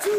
[0.00, 0.10] สวั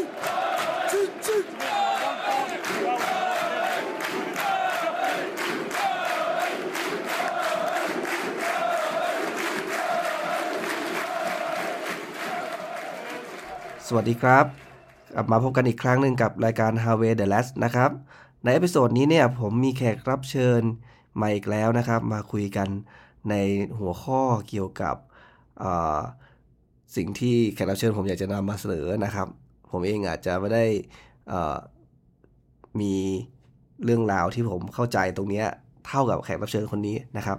[14.03, 14.45] สดีครับ
[15.13, 17.91] กลับมาพบกันอีกครั้งหนึ่งกับรายการ h a r v e y the Last นะครับ
[18.43, 20.61] ในเอพิโซดนี้เนี่ยผมมีแขกรับเชิญ
[21.21, 22.67] มาอีกแล้วนะครับ มาคุยกัน
[23.29, 23.35] ใน
[23.79, 24.95] หัวข้อเกี่ยวกับ
[26.95, 29.27] สิ่งที่แขกรับเชิญผมอยากจะนำมาเสนอนะครับ
[29.71, 30.65] ผมเองอาจจะไม่ได้
[32.81, 32.93] มี
[33.83, 35.43] เรื่องราวที่ผมเข้าใจตรงนี้
[35.87, 37.37] เท่ากับแขกรับเชิญคนนี้นะครับ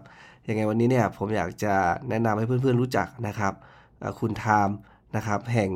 [0.48, 1.74] ยังไงวันนี้เนี่ยผมอยากจะ
[2.08, 3.52] แนะนำให้เพื่อนๆรู้จักนะครับ
[4.20, 4.76] คุณไทม์
[5.16, 5.70] นะครับแห่ง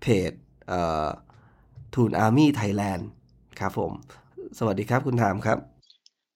[0.00, 0.32] เพจ
[1.94, 3.08] Toon Army Thailand
[3.60, 3.92] ครับผม
[4.58, 5.58] สวัสดีครับคุณไทม์ครับ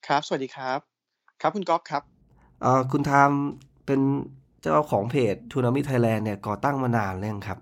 [0.07, 0.79] ครับ สวัสดีครับ
[1.41, 2.03] ครับคุณก๊อฟครับ
[2.91, 3.39] คุณไทม์
[3.85, 4.01] เป็น
[4.61, 7.59] เจ้าของเพจ Toon Army Thailand เนี่ยก่อตั้งมานานแล้วครับ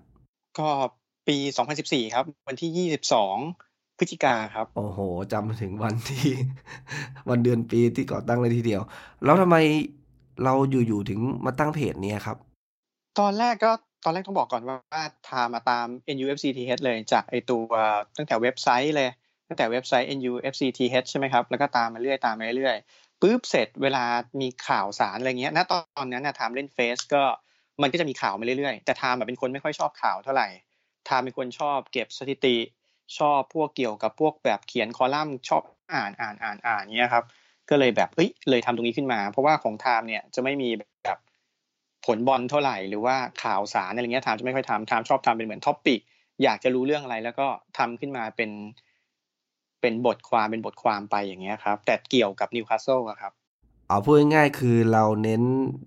[0.58, 0.68] ก็
[1.28, 1.36] ปี
[1.74, 4.98] 2014 ครับ วันที่ 22 พฤศจิกาครับ โอ้โห
[5.32, 6.28] จำถึงวันที่
[7.30, 8.82] วันเดือนปีที่ก่อตั้งเลยทีเดียว
[9.24, 9.56] แล้วทำไม
[10.44, 12.36] เราอยู่ๆถึงมาตั้งเพจนี้ครับ
[13.18, 13.70] ตอนแรกก็
[14.04, 17.64] ตอนแรกต้องบอกก่อนว่าไทม์มาตาม NUFCTH เลยจากไอตัว
[18.16, 19.10] ตั้งแต่เว็บไซต์เลย
[19.48, 22.76] ตั้งแต่เว็บไซต์ NUFCTH ใช่ไหมครับ แล้วก็ตามมาเรื่อยตามมาเรื่อย
[23.20, 24.04] ปุ๊บเสร็จเวลา
[24.40, 27.22] มีข่าวสารอะไรเงี้ยณตอนนั้นนะไทม์เล่นเฟซก็
[27.82, 30.48] มันก็จะมีข่าวมาเรื่อยๆ แต่ไทม์แบบเป็นคนไม่ค่อยชอบข่าวเท่าไหร่
[31.08, 32.56] ไทม์เป็นคนชอบเก็บสถิติ
[33.18, 35.62] ชอบพวกเกี่ยวกับพวกแบบเขียนคอลัมน์ชอบ
[35.94, 37.24] อ่านอ่านอ่านอ่านเงี้ยครับ
[37.70, 41.18] ก็เลยแบบเอ้ยเลยทำตรงนี้ขึ้นมา เพราะว่าของไทม์เนี่ยจะไม่มีแบบ
[42.06, 46.00] ผลบอลเท่าไหร่หรือว่าข่าวสารอะไรเงี้ยไทม์จะไม่ค่อยทำไทม์ชอบทำเป็นเหมือน topic
[46.42, 47.46] อยากจะรู้เรื่องอะไรแล้วก็
[47.78, 48.50] ทำขึ้นมาเป็น
[49.80, 53.32] เป็นบทความเป็นบทความไปอย่างเงี้ยครับ แต่เกี่ยวกับนิวคาสเซิลครับ
[53.88, 55.42] เอาพูดง่ายๆคือเราเน้น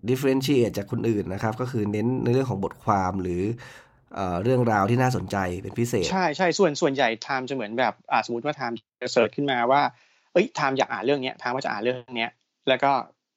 [0.09, 3.41] differentiate จากคนอื่นนะครับ ก็คือเน้นในเรื่องของบทความหรือ
[4.43, 7.93] เรื่องราวที่น่าสนใจเป็นพิเศษ ใช่ใช่ส่วนส่วนใหญ่ไทม์จะเหมือนแบบ
[8.25, 9.81] สมมติว่าไทม์จะ search ขึ้นมาว่า
[10.33, 12.31] เอ้ยไทม์อยากอ่านเรื่องเนี้ยไทม์ว่าจะอ่านเรื่องเนี้ย
[12.69, 12.91] แล้วก็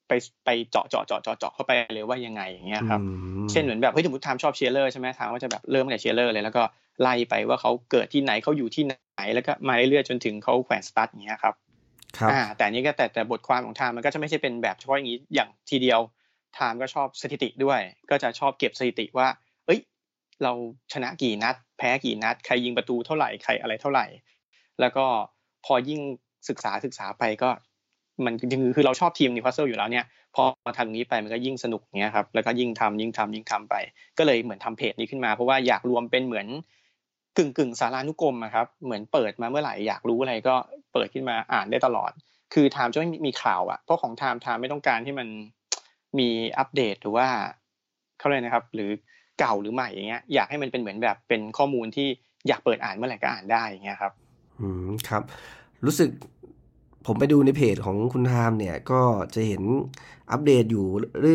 [0.08, 0.12] ไป
[0.44, 3.00] ไปเจาะเจาะเจาะเจาะเจาะเข้าไปเลยว่ายังไงอย่างเงี้ยครับ
[3.50, 6.62] เช่นเหมือนแบบเฮ้ยสมมติไทม์ชอบเชียร์เลอร์ใช่ไหมไทม์ว่าจะแบบเริ่มตั้งแต่เชียร์เลอร์เลยแล้วก็
[7.02, 11.54] ไล่ไปว่าเขาเกิดที่ไหนเขาอยู่ที่ไหนแล้วก็มาเรื่อยๆจนถึงเขาแขวนสตั๊ดอย่างเงี้ยครับ
[12.18, 16.00] ครับอ่าแต่นี้ก็แต่แต่บทความของไทม์มันก็จะไม่ใช่เป็นแบบเฉพาะอย่างนี้อย่างทีเดียว
[16.54, 19.28] ไทม์ก็ชอบสถิติด้วย ก็จะชอบเก็บสถิติว่า
[20.42, 20.52] เรา
[20.92, 24.06] ชนะกี่นัด แพ้กี่นัด ใครยิงประตูเท่าไหร่ใครอะไรเท่าไหร่
[24.80, 25.04] แล้วก็
[25.64, 26.00] พอยิ่ง
[26.48, 27.50] ศึกษาศึกษาไปก็
[28.24, 30.04] มันคือคือเราชอบทีมนิวคาสเซิลอยู่แล้วเนี่ย
[30.34, 33.74] พอมาทำนี้ไปมันก็ยิ่งสนุกเงี้ยครับแล้วก็ยิ่งทำยิ่งทำยิ่งทำไป
[34.18, 36.46] ก็เลยเหมือนทำเพจนี้ขึ้นมาเพราะว่าอยากรวมเป็นเหมือน
[37.36, 40.54] กึ่งกึ่งสารานุกรมอะครับเหมือนเปิดมาเมื่อไหร่อยากรู้อะไรก็
[40.92, 42.10] เปิดขึ้นมาอ่านได้ตลอด
[42.54, 45.28] คือไทม์จะไม่มีข่าวอะเพราะของไทม์ไทม์ไม่ต้องการที่มัน
[46.18, 46.28] มี
[46.58, 47.26] อัปเดตหรือว่า
[48.18, 48.90] เขาเลยนะครับ หรือ
[49.38, 52.08] เก่าหรือใหม่อย่างเงี้ยอยากให้มันเป็นเหมือนแบบเป็นข้อมูลที่
[52.48, 54.12] อยากเปิดอ่านเมื่อไหร่ก็อ่านได้อย่างเงี้ยครับ
[54.60, 55.22] อืมครับ
[55.84, 56.10] รู้สึก
[57.06, 59.00] ผมไปดูในเพจของคุณไทม์เนี่ยก็
[59.34, 59.62] จะเห็น
[60.30, 60.86] อัปเดตอยู่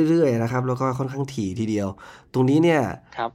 [0.09, 1.87] เรื่อยๆนะครับ แล้วก็ค่อนข้างถี่ทีเดียว
[2.33, 2.81] ตรงนี้เนี่ย
[3.17, 3.31] ครับ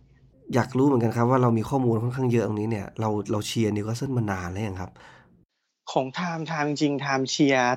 [0.55, 4.91] อยากรู้เหมือนกันครับว่าเรามีข้อมูลค่อนข้างเยอะตรงนี้เนี่ยเราเราเชียร์นิวคาสเซิลมานานแล้วยังครับ
[5.93, 7.75] ของไทม์ไทม์จริงไทม์เชียร์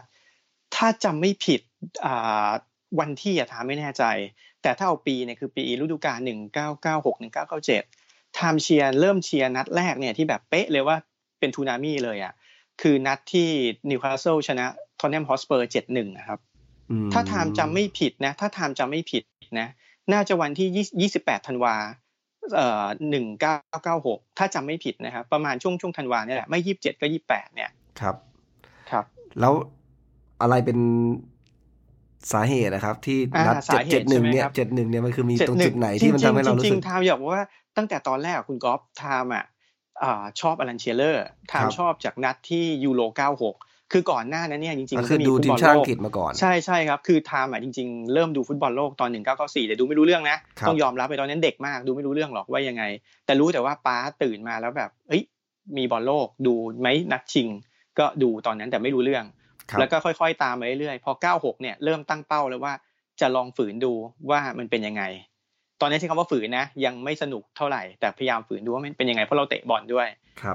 [0.75, 1.61] ถ้าจำไม่ผิด
[2.05, 2.49] อ่า
[2.99, 4.03] วันที่อะถามไม่แน่ใจ
[4.61, 7.83] แต่ถ้าเอาปีเนี่ยคือปีฤดูกาลหนึ่งเก้าเก้าหกหนึ่งเก้าเก้าเจ็ด
[8.35, 10.97] ไทม์เชียร์เริ่มเชียร์นัดแรกเนี่ยที่แบบเป๊ะเลยว่า
[11.39, 12.33] เป็นทูนามี่เลยอะ
[12.81, 13.49] คือนัดที่
[13.89, 14.65] นิวคาสเซิลชนะ
[14.99, 16.39] ทอตแนมฮอตสเปอร์เจ็ดหนึ่งนะครับ
[17.13, 19.23] ถ้าไทม์จำไม่ผิดนะ ถ้าไทม์จำไม่ผิด
[19.59, 19.67] นะ
[20.13, 20.67] น่าจะวันที่
[21.01, 21.75] ยี่สิบแปดธันวา
[22.55, 28.15] เอ่อหนึ่งเก้าเก้าหกถ้าจำไม่ผิดนะครับ ประมาณช่วงช่วงธันวาเนี่ยแหละ ไม่ยี่สิบเจ็ดก็ยี่สิบแปดเนี่ย ครับ
[28.91, 29.05] ครับ
[29.39, 29.53] แล้ว
[30.41, 30.79] อะไรเป็น
[32.33, 37.41] สาเหตุนะครับ ที่นัดเจ็ดเจ็ดหนึ่งเนี่ยเจ็ดหนึ่งเนี่ยมันคือมีตรงจุดไหนที่มันทำให้เรารู้สึกจริงๆทามอยากว่า
[37.77, 39.45] ตั้งแต่ตอนแรกคุณก๊อฟทามอะ
[40.41, 43.55] ชอบอลันเชียเลอร์ทามชอบจากนัดที่ยูโรเก้าหก
[43.91, 50.37] คือก่อนหน้านั้นเนี่ยจริงๆคือดูทีมชาติอังกฤษมาก่อน ใช่ใช่ครับ คือไทม์อะจริงๆ เริ่มดูฟุตบอลโลกตอน 1994 แต่ดูไม่รู้เรื่องนะ
[50.67, 52.83] ต้องยอมรับไปตอนนั้นเด็กมากดูไม่รู้เรื่องหรอกว่ายังไง
[53.25, 55.23] แต่รู้แต่ว่าป้าตื่นมาแล้วแบบเฮ้ย
[55.77, 57.47] มีบอลโลกดูไหมนัดชิง
[57.99, 59.25] ก็ดูตอนนั้นแต่ไม่รู้เรื่อง
[59.79, 62.73] แล้วก็ค่อยๆตามมาเรื่อยๆพอ 96 เนี่ยเริ่มตั้งเป้าแล้วว่า
[63.21, 63.93] จะลองฝืนดู
[64.29, 65.03] ว่ามันเป็นยังไง
[65.81, 70.07] ตอนนี้ใช้คำว่าฝืนนะ ยังไม่สนุกเท่าไหร่ แต่พยายามฝืนดูว่ามันเป็นยังไงเพราะเราเตะบอลด้วย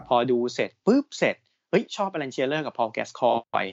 [0.08, 1.36] พอดูเสร็จปุ๊บเสร็จ
[1.70, 3.32] เฮ้ยชอบอลันเชียเลอร์กับพอลแกสคอ
[3.64, 3.66] ยน์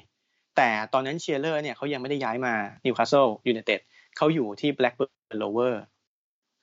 [0.58, 2.54] แต่ตอนนั้นเชียร์เลอร์เนี่ยเขายังไม่ได้ย้ายมา
[2.86, 3.80] นิวคาสเซิลยูไนเต็ด
[4.18, 5.82] เขาอยู่ที่แบล็กเบิร์นโรเวอร์ส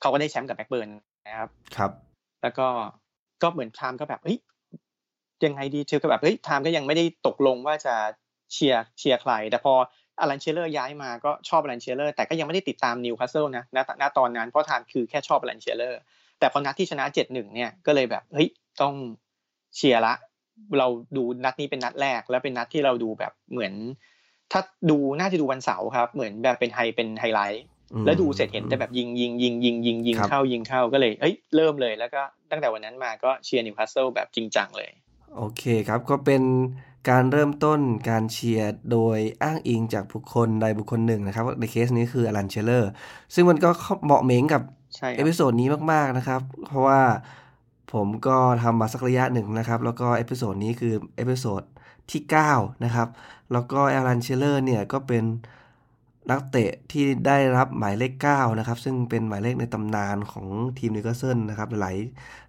[0.01, 0.89] เขาก็ได้แชมป์กับแบล็กเบิร์น
[1.27, 1.91] นะครับครับ
[2.43, 2.69] แล้วก็
[3.43, 4.39] ก็เหมือนไทม์ก็แบบเฮ้ย
[5.45, 7.95] ยังไงดีเธอก็แบบเฮ้ยไทม์ก็ยังไม่ได้ตกลงว่าจะ
[8.53, 9.75] เชียร์เชียร์ใคร แต่พอ
[10.21, 16.01] อลันเชลเลอร์ย้ายมาก็ชอบอลันเชลเลอร์แต่ก็ยังไม่ได้ติดตามนิวคาสเซิลนะณณตอนนั้นเพราะไทม์คือแค่ชอบอลันเชลเลอร์
[16.39, 18.49] แต่พอนัดที่ชนะเจ็ดหนึ่งเนี่ยก็เลยแบบเฮ้ย
[18.83, 18.95] ต้อง
[19.77, 20.15] เชียร์ละ
[20.79, 20.87] เรา
[21.17, 23.73] ดูนัดนี้เป็นนัดแรก แล้วเป็นนัดที่เราดูแบบเหมือน
[24.53, 24.61] ถ้า
[24.91, 27.65] ดูน่าจะดูวันเสาร์ครับ เหมือนแบบเป็นไฮเป็นไฮไลท์
[28.07, 34.91] แล้วดูเสร็จเห็นแต่แบบยิงยิงยิงยิงยิงยิงเข้ายิงเข้าก็เลยเอ้ยเริ่มเลยแล้วก็ตั้งแต่วันนั้นมาก็เชียร์นิวคาสเซิลแบบจริงจังเลย
[35.37, 36.43] โอเคครับก็เป็น
[37.09, 37.81] การเริ่มต้น
[38.11, 42.91] การเชียร์โดยอ้างอิงจากบุคคลใดบุคคลหนึ่งนะครับ ในเคสนี้คืออลันเชลเลอร์
[43.35, 43.71] ซึ่งมันก็
[44.05, 44.63] เหมาะเหม็งกับ
[45.17, 47.01] episode นี้มาก ๆ นะครับ เพราะว่า
[47.93, 51.63] ผมก็ทำมาสักระยะหนึ่งนะครับ แล้วก็ episode นี้คือ episode
[52.11, 53.09] ที่ 9 นะครับ
[53.53, 55.25] แล้วก็อลันเชลเลอร์เนี่ยก็เป็น
[56.31, 60.47] นักเตะที่ได้รับหมายเลข 9 นะครับ ซึ่งเป็นหมายเลขในตำนานของ
[60.79, 61.97] ทีมนิวคาสเซิลนะครับ หลาย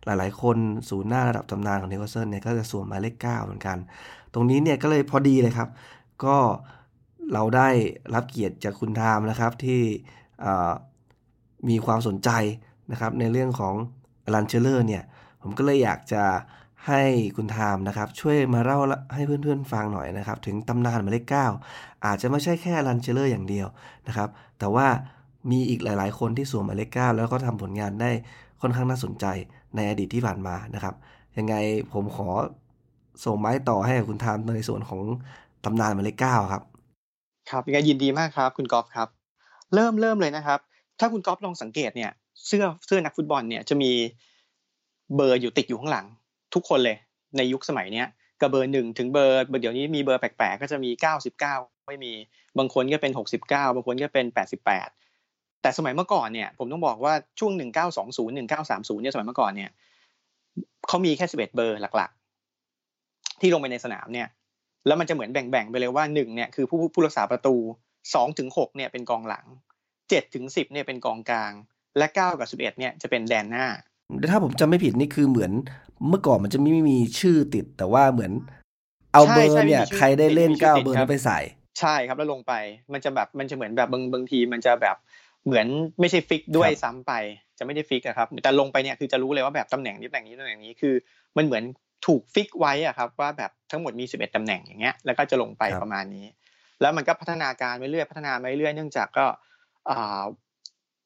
[0.06, 0.58] หลายหลายคน
[0.90, 3.78] ศูนย์หน้าระดับตำนานของนิวคาสเซิลเนี่ยก็จะสวมหมายเลข 9 เหมือนกัน
[4.34, 5.70] ตรงนี้เนี่ยก็เลยพอดีเลยครับ
[6.26, 6.38] ก็
[7.34, 7.70] เราได้
[8.14, 9.82] รับเกียรติจากคุณทามนะครับที่
[11.70, 12.30] มีความสนใจ
[12.92, 13.76] นะครับในเรื่องของอ
[14.34, 15.04] ลันเชลเลอร์เนี่ย
[15.42, 16.24] ผมก็เลยอยากจะ
[16.88, 17.02] ให้
[17.36, 18.80] คุณทามนะครับ ช่วยมาเล่า
[19.14, 21.26] ให้เพื่อนๆฟังหน่อยนะครับ ถึงตำนานหมายเลข
[21.66, 23.68] 9อาจจะไม่ใช่แค่อลันเชลเลอร์อย่างเดียว
[24.08, 24.30] นะครับ
[24.60, 24.88] แต่ว่า
[25.52, 28.12] มีอีกหลาย ๆ คนที่สวมหมายเลข9แล้วก็ทำผลงานได้
[28.62, 29.26] ค่อนข้างน่าสนใจ
[29.76, 30.96] ในอดีตที่ผ่านมานะครับ
[31.38, 31.56] ยังไง
[31.94, 32.30] ผมขอ
[33.26, 35.02] ส่งไม้ต่อให้คุณทามในส่วนของ
[35.66, 36.64] ตำนานหมายเลข9ครับ
[37.50, 39.08] ครับยังไงยินดีมากครับ คุณกอล์ฟครับ
[39.74, 40.60] เริ่มเริ่มเลยนะครับ
[41.00, 42.12] ถ้าคุณกอล์ฟลองสังเกตเนี่ย
[42.48, 43.92] เสื้อเสื้อนักฟุตบอลเนี่ยจะมี
[45.16, 46.06] เบอร์อยู่ติดอยู่ข้างหลัง
[46.54, 46.98] ทุกคนเลย
[47.38, 48.08] ในยุคสมัยเนี้ย
[48.42, 51.56] กับเบอร์หนึ่งถึงเบอร์เดี๋ยวนี้มีเบอร์แปลกๆก็จะมีเก้าสิบเก้า
[51.88, 52.14] ไม่มี
[52.58, 54.88] บางคนก็เป็นหกสิบเก้าบางคนก็เป็นแปดสิบแปด
[55.62, 59.70] แต่สมัยเมื่อก่อนเนี่ยผมต้องบอกว่าช่วงหนึ่งเก้าสองศูนย์หนึ่งเก้าสามศูนย์เนี่ยสมัยเมื่อก่อนเนี่ย
[60.88, 62.12] เขามีแค่สิบเอ็ดเบอร์หลัก
[63.42, 64.28] ที่ลงไปในสนามเนี่ย
[64.88, 67.56] แล้วมันจะเหมือนแบ่งๆไปเลยว่าหนึ่งเนี่ยคือผู้ผู้รักษาประตู
[68.14, 69.46] สองถึงหกเนี่ยเป็นกองหลัง
[70.10, 71.54] เจ็ดถึงสิบเนี่ยเป็นกองกลาง
[71.98, 73.68] และเก้ากับสิบเอ็ดเนี่ยจะเป็นแดนหน้า
[74.32, 75.52] ถ้าผมจำไม่ผิดนี่คือเหมือน
[76.08, 78.32] เมื่อก่อนมันจะไม่มีชื่อติดแต่ว่าเหมือน
[79.14, 81.40] เอาเบอร์เนี่ยใครได้เล่นก้าเบอร์นั้นไปใส่
[81.80, 82.54] ใช่ครับแล้วลงไป
[82.94, 84.96] มันจะแบบมันจะเหมือนแบบบางบางทีมันจะแบบ
[85.46, 85.68] เหมือน
[86.00, 87.14] ไม่ใช่ fix ด้วยซ้ำไป
[87.60, 90.94] จะไม่ได้ fix อะครับแต่ลงไปเนี่ยคือจะรู้เลยว่าแบบตำแหน่งนี้ตำแหน่งนี้ตำแหน่งนี้คือ
[91.38, 91.64] มันเหมือน
[92.06, 96.26] ถูก fix ไว้อะครับว่าแบบทั้งหมดมีสิบเอ็ดตำแหน่งอย่างเงี้ยแล้วก็จะลงไปประมาณนี้
[96.82, 99.26] แล้วมันก็พัฒนาการไปเรื่อยพัฒนาไปเรื่อยเนื่องจากก็
[99.90, 100.24] อ่า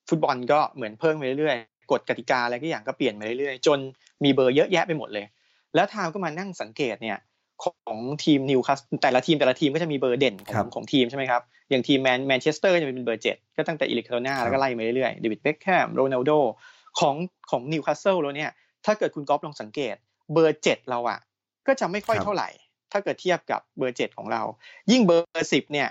[0.09, 3.79] ฟุตบอลก็เหมือนเพิ่มไปเรื่อยๆกฎกติกาอะไรก็อย่างก็เปลี่ยนไปเรื่อยๆจน
[4.23, 5.25] มีเบอร์เยอะแยะไปหมดเลย
[5.75, 7.17] แล้วทามก็มานั่งสังเกตเนี่ย
[7.63, 16.31] ของทีมนิวคาสแต่ละทีมแต่ละทีมก็จะมีเบอร์เด่นของของทีมใช่ไหมครับ อย่างทีมแมนแมนเชสเตอร์จะเป็นเบอร์เจ็ดก็ตั้งแต่เอริกคันโตนาแล้วก็ไล่มาเรื่อยๆเดวิดเบคแคมโรนัลโด
[16.99, 17.15] ของ
[17.49, 18.51] ของนิวคาสเซิลแล้วเนี่ย
[18.85, 19.95] ถ้าเกิดคุณก๊อฟลองสังเกต
[20.33, 21.19] เบอร์เจ็ดเราอะ
[21.67, 22.49] ก็จะไม่ค่อยเท่าไหร่
[22.91, 24.41] ถ้าเกิดเทียบกับเบอร์เจ็ดของเรา
[24.91, 25.89] ยิ่งเบอร์สิบเนี่ย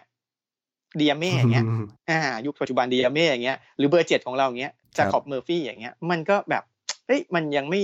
[1.00, 1.64] ดิยาเม่อย่างเงี้ย
[2.10, 6.62] อ่ายุคปัจจุบันดิยาเม่อย่างเงี้ยหรือเบอร์เจ็ดของเราอย่างเงี้ยจาค็อบเมอร์ฟี่อย่างเงี้ย มันก็แบบ
[7.06, 7.82] เอ้ยมันยังไม่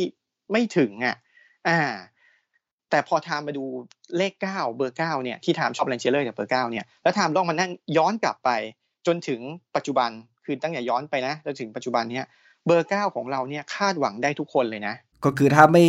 [0.52, 1.16] ไม่ถึงอะ
[1.68, 1.78] อ่า
[2.90, 3.64] แต่พอทามมาดู
[4.16, 8.50] เลขเก้าเบอร์เก้าเนี่ยที่ทามชอบอลันเชลเลอร์กับเบอร์เก้าเนี่ยแล้วทามต้องมานั่งย้อนกลับไป
[9.06, 9.40] จนถึง
[9.76, 10.10] ปัจจุบัน
[10.44, 12.26] คือตั้งแต่ย้อนไปนะจนถึงปัจจุบันเนี้ย
[12.66, 14.94] เบอร์เก้าของเราเนี่ยคาดหวังได้ทุกคนเลยนะ
[15.24, 15.84] ก็คือถ้าไม่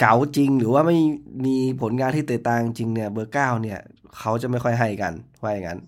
[0.00, 0.98] เก๋าจริงหรือว่าไม่
[1.46, 3.80] มีผลงานที่แตกต่างจริงเนี่ยเบอร์เก้าเนี่ย
[4.18, 5.12] เขาจะไม่ค่อยให้กัน
[5.42, 5.80] ว่าอย่างนั้น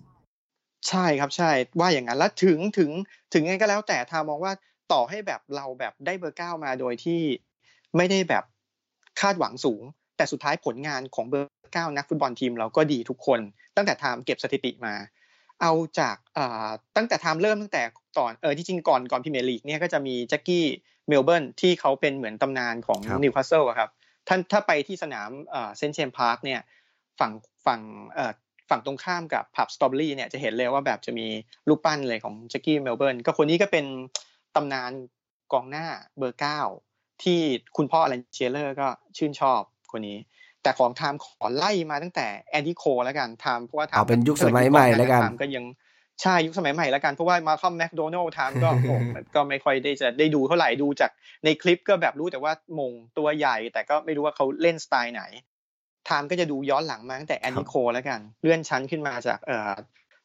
[0.89, 2.91] ใช่ครับใช่ว่าอย่างนั้นแล้วถึงถึง
[3.33, 4.53] ถึงไงก็แล้วแต่ทามองว่า
[4.93, 7.21] ต่อให้แบบเราแบบได้เบอร์เก้ามาโดยที่
[7.97, 8.43] ไม่ได้แบบ
[9.21, 9.81] คาดหวังสูง
[10.17, 13.39] แต่สุดท้ายผลงานของเบอร์เก้านักฟุตบอลทีมเราก็ดีทุกคน
[13.75, 14.93] ตั้งแต่ไทม์เก็บสถิติมา
[15.61, 16.15] เอาจาก
[16.95, 17.83] ตั้งแต่ไทม์เริ่มตั้งแต่
[18.17, 23.89] ก่อนเออที่จริงก่อนก่อนพรีเมียร์ลีกเนี่ยก็จะมีแจ็คกี้มิลเบิร์นที่เขาเป็นเหมือนตำนานของนิวคาสเซิลครับ
[24.27, 25.29] ท่านถ้าไปที่สนาม
[25.77, 26.61] เซนต์เจมส์พาร์คเนี่ย
[27.19, 27.31] ฝั่ง
[27.65, 27.81] ฝั่ง
[28.69, 31.27] ฝั่งตรงข้ามกับผับสตรอเบอรี่เนี่ยจะเห็นเลยว่าแบบจะมี
[31.67, 33.85] รูปปั้นเลยของแจ็คกี้มิลเบิร์นก็คนนี้ก็เป็น
[34.55, 34.91] ตำนาน
[35.53, 35.85] กองหน้า
[36.17, 36.59] เบอร์เก้า
[37.23, 37.39] ที่
[37.77, 38.87] คุณพ่ออลันเชลเลอร์ก็
[39.17, 39.61] ชื่นชอบ
[39.91, 40.17] คนนี้
[40.63, 45.65] แต่ของไทม์ขอไล่มาตั้งแต่แอนดี้โคลแล้วกันไทม์เพราะว่าไทม์เอาเป็นยุคสมัยใหม่แล้วกันก็ยัง
[46.21, 48.69] ใช่ยุคสมัยใหม่แล้วกันเพราะว่ามัลคอล์มแมคโดนัลด์ไทม์ก็
[49.35, 51.11] ก็ไม่ค่อยได้จะได้ดูเท่าไหร่ดูจาก
[51.45, 55.23] ในคลิปก็แบบรู้แต่ว่ามงตัวใหญ่ แต่ก็ไม่รู้ว่าเขาเล่นสไตล์ไหน
[56.05, 59.71] ไทม์ก็จะดูย้อนหลังมาตั้งแต่แอนดี้โคลแล้วกัน เลื่อนชั้นขึ้นมาจากเอ่อ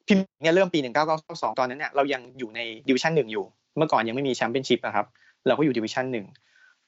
[0.07, 0.79] พรีเมียร์เนี่ยเริ่มปี
[1.19, 3.45] 1992 ตอนนั้นเนี่ยเรายังอยู่ในดิวิชั่นหนึ่งอยู่
[3.77, 5.07] เมื่อก่อนยังไม่มีแชมเปี้ยนชิพนะครับ
[5.47, 6.27] เราก็อยู่ดิวิชั่นหนึ่ง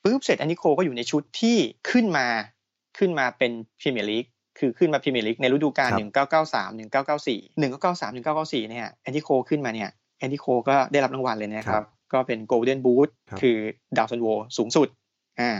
[0.03, 1.57] ปุ๊บเสร็จแอนดี้โคลก็อยู่ในชุดที่
[1.91, 2.27] ขึ้นมา
[2.99, 4.25] ขึ้นมาเป็นพรีเมียร์ลีก
[4.59, 13.09] คือขึ้นมาพรีเมียร์ลีกในฤดูกาล1993 1994 1993 1994เนี่ยแอนดี้โคลขึ้นมาเนี่ยแอนดี้โคลก็ได้รับรางวัลเลยนะครับ ก็เป็น Golden Boot
[13.41, 13.57] คือ
[13.97, 14.89] ดาวซัลโวสูงสุด
[15.41, 15.53] อ่า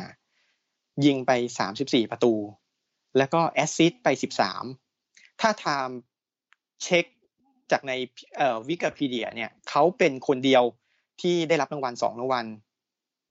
[1.05, 1.31] ยิงไป
[1.73, 2.35] 34 ประตู
[3.19, 4.65] แล้วก็แอสซิสไปสิบสาม
[5.41, 5.99] ถ้าไทม์
[6.83, 7.05] เช็ค
[7.71, 7.93] จากใน
[8.69, 10.63] วิกิพีเดียเนี่ยเขาเป็นคนเดียว
[11.21, 12.47] ที่ได้รับรางวัลสองรางวัล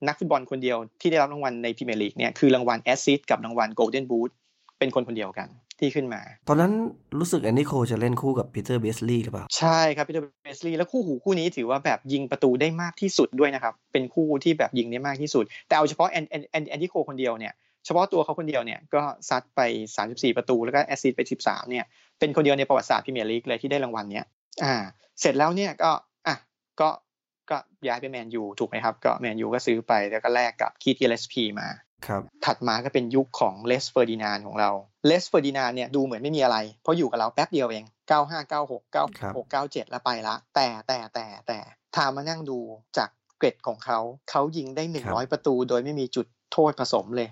[0.08, 4.32] นักฟุตบอลคนเดียวที่ได้รับรางวัลในพรีเมียร์ลีกเนี่ยคือรางวัล assist กับรางวัล Golden Boot
[4.80, 5.48] เป็นคนคนเดียวกัน
[5.80, 6.72] ที่ขึ้นมา ตอนนั้น
[7.20, 17.54] รู้สึกแอนดี้โคลจะเล่นคู่กับปีเตอร์เบียร์ดสลีย์หรือเปล่า ใช่ครับพีเตอร์เบียร์ดสลีย์แล้วคู่หูคู่นี้ถือว่าแบบยิงประตูได้มากที่สุดด้วยนะครับ เป็นคู่ที่แบบยิงได้มากที่สุด แต่เอาเฉพาะแอนแอนแอนแอนดี้โคลคนเดียวเนี่ย
[17.86, 19.62] เฉพาะตัวเขาคนเดียวเนี่ยก็ซัดไป
[20.00, 21.86] 34 ประตูแล้วก็ assist ไป 13 เนี่ย
[22.20, 24.26] เป็นคนเดียวในประวัติศาสตร์พรีเมียร์ลีกเลยที่ได้รางวัลเนี้ย
[24.64, 24.76] อ่า
[25.20, 25.92] เสร็จแล้วเนี่ยก็
[26.28, 26.36] อะ
[26.82, 26.90] ก็
[27.50, 27.58] ก็
[27.88, 31.68] ย้ายไปแมนยูถูกไหมครับ ก็แมนยูก็ซื้อไปแล้วก็แลกกับคีธกิลเลสพีมา
[32.06, 34.70] ครับถัดมาก็เป็นยุคของเลสเฟอร์ดินานด์ของเรา
[35.08, 41.60] เลสเฟอร์ดินานด์เนี่ยดูเหมือนไม่มีอะไร เพราะอยู่กับเราแป๊บเดียวเอง 95 96 96 97 แล้วไปละ แต่แต่แต่แต่
[41.96, 42.60] ไทม์มานั่งดู
[42.98, 44.00] จากเกรดของเขา
[44.30, 47.30] เขายิงได้ 100 ประตูโดยไม่มีจุดโทษผสมเลย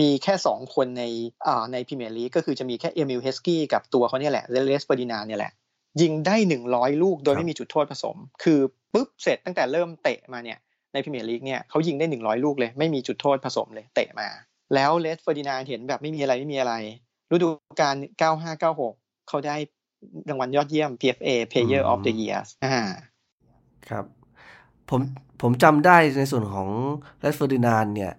[0.00, 1.04] มีแค่ 2 คนใน
[1.46, 5.52] อ่าในพรีเมียร์ลีกก็คือจะมีแค่เอมิลเฮสกีย์กับตัวเขาเนี่ยแหละเลสเฟอร์ดินานด์เนี่ยแหละ
[6.00, 6.36] ยิงได้
[6.70, 8.60] 100 ลูกโดยไม่มีจุดโทษผสม คือ
[8.92, 10.58] ปุ๊บเสร็จตั้งแต่เริ่มเตะมาเนี่ย
[10.92, 14.28] ในพรีเมียร์ลีกเนี่ยเขายิงได้ 100 ลูกเลย ไม่มีจุดโทษผสมเลยเตะมา
[14.74, 16.74] แล้วเลสเฟอร์ดินานด์เห็นแบบไม่มีอะไรไม่มีอะไร
[17.32, 17.48] ฤดู
[17.80, 17.96] กาล
[18.60, 19.56] 9596 เขาได้
[20.28, 22.80] รางวัลยอดเยี่ยม PFA Player of the Year อ่า
[23.88, 24.04] ครับ
[24.90, 25.00] ผม
[25.42, 26.68] ผมจำได้ในส่วนของ
[27.20, 28.12] เลสเฟอร์ดินานด์เนี่ย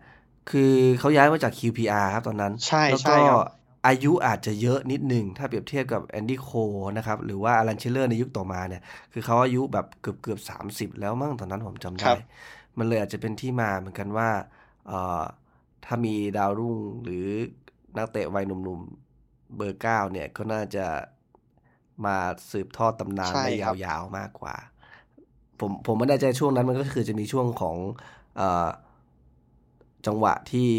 [0.50, 3.48] คือเขาย้ายมาจาก QPR ครับตอนนั้น ใช่แล้วใช่ก็ครับ
[3.88, 6.50] อายุอาจจะเยอะนิดนึงถ้าเปรียบเทียบกับแอนดี้โคล
[6.98, 8.82] นะครับ หรือว่าอลันเชียร์เลอร์ในยุคต่อมาเนี่ย
[9.14, 12.18] คือเขาอายุแบบเกือบเกือบสามสิบแล้วมั้งตอนนั้นผมจำได้รับ
[12.78, 14.30] มันเลยอาจจะเป็นที่มาเหมือนกันว่า
[14.88, 15.24] เอ่อ
[15.86, 17.26] ถ้ามีดาวรุ่งหรือ
[17.98, 20.86] นักเตะวัยหนุ่มๆเบอร์เก้าเนี่ยก็น่าจะ
[22.06, 22.18] มา
[22.52, 24.56] สืบทอดตำนานใช่ได้ครับยาวๆมากกว่า
[25.60, 27.78] ผมผมไม่แน่ใจช่วงนั้นมันก็คือจะมีช่วงของ
[28.38, 28.70] เออ
[30.08, 30.70] จังหวะที่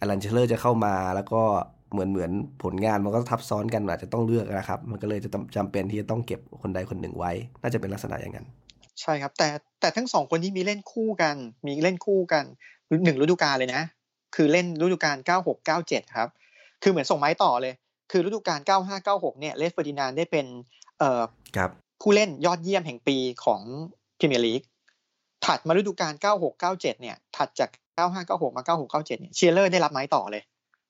[0.00, 1.42] อลันเชลเลอร์จะเข้ามาแล้วก็
[1.92, 2.30] เหมือนเหมือน
[2.62, 8.46] ผลงานมันก็ทับซ้อนกันอาจจะต้องเลือกนะครับ มันก็เลยจะจำเป็นที่จะต้องเก็บคนใดคนหนึ่งไว้ น่าจะเป็นลักษณะอย่างนั้น
[9.00, 9.48] ใช่ครับ แต่
[9.80, 12.44] แต่ทั้งสองคนนี้มีเล่นคู่กัน มีเล่นคู่กัน
[13.04, 13.82] หนึ่งฤดูกาลเลยนะ
[14.34, 15.16] คือเล่นฤดูกาล
[15.46, 15.56] 96
[15.86, 16.28] 97 ครับ
[16.82, 17.74] คือเหมือนส่งไม้ต่อเลย
[18.10, 20.46] คือฤดูกาล 95 96 เนี่ยเลสเฟอร์ดินานด์ได้เป็น
[20.98, 21.22] เอ่อ
[21.56, 21.70] ครับ
[22.02, 23.60] ผู้เล่นยอดเยี่ยมแห่งปีของ
[24.18, 24.62] พรีเมียร์ลีก
[25.44, 30.42] ถัดมาฤดูกาล 96 97 เนี่ย ถัดจาก 95 96 มา 96 97 เนี่ยเชียร์เลอร์ได้รับไม้ต่อเลย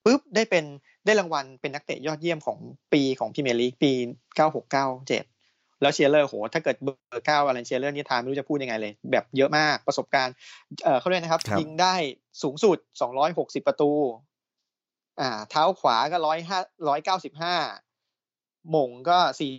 [0.05, 0.65] ปุ๊บได้เป็น
[1.05, 2.59] ได้รางวัลเป็นนักเตะยอดเยี่ยมของ
[2.93, 3.93] ปีของพรีเมียร์ลีกปี
[4.39, 5.40] 96 97
[5.81, 10.35] แล้วเชียร์เลอร์โหถ้าเกิดเบอร์เก้าอะไรเชียร์เลอร์นี่ทายไม่รู้จะพูดยังไงเลย แบบเยอะมากประสบการณ์
[10.85, 11.95] เอ่อเขาเรียกนะครับครับ ยิงได้
[12.43, 12.79] สูงสุด
[13.23, 13.91] 260ประตู
[15.21, 17.57] อ่า เท้าขวาก็ร้อยห้าร้อยเก้าสิบห้า
[18.71, 19.53] หม่งก็สี่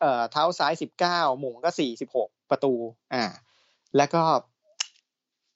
[0.00, 2.72] เอ่อเท้าซ้ายสิบเก้าหม่งก็สี่สิบหกประตู
[3.14, 3.24] อ่า
[3.96, 4.22] แล้วก็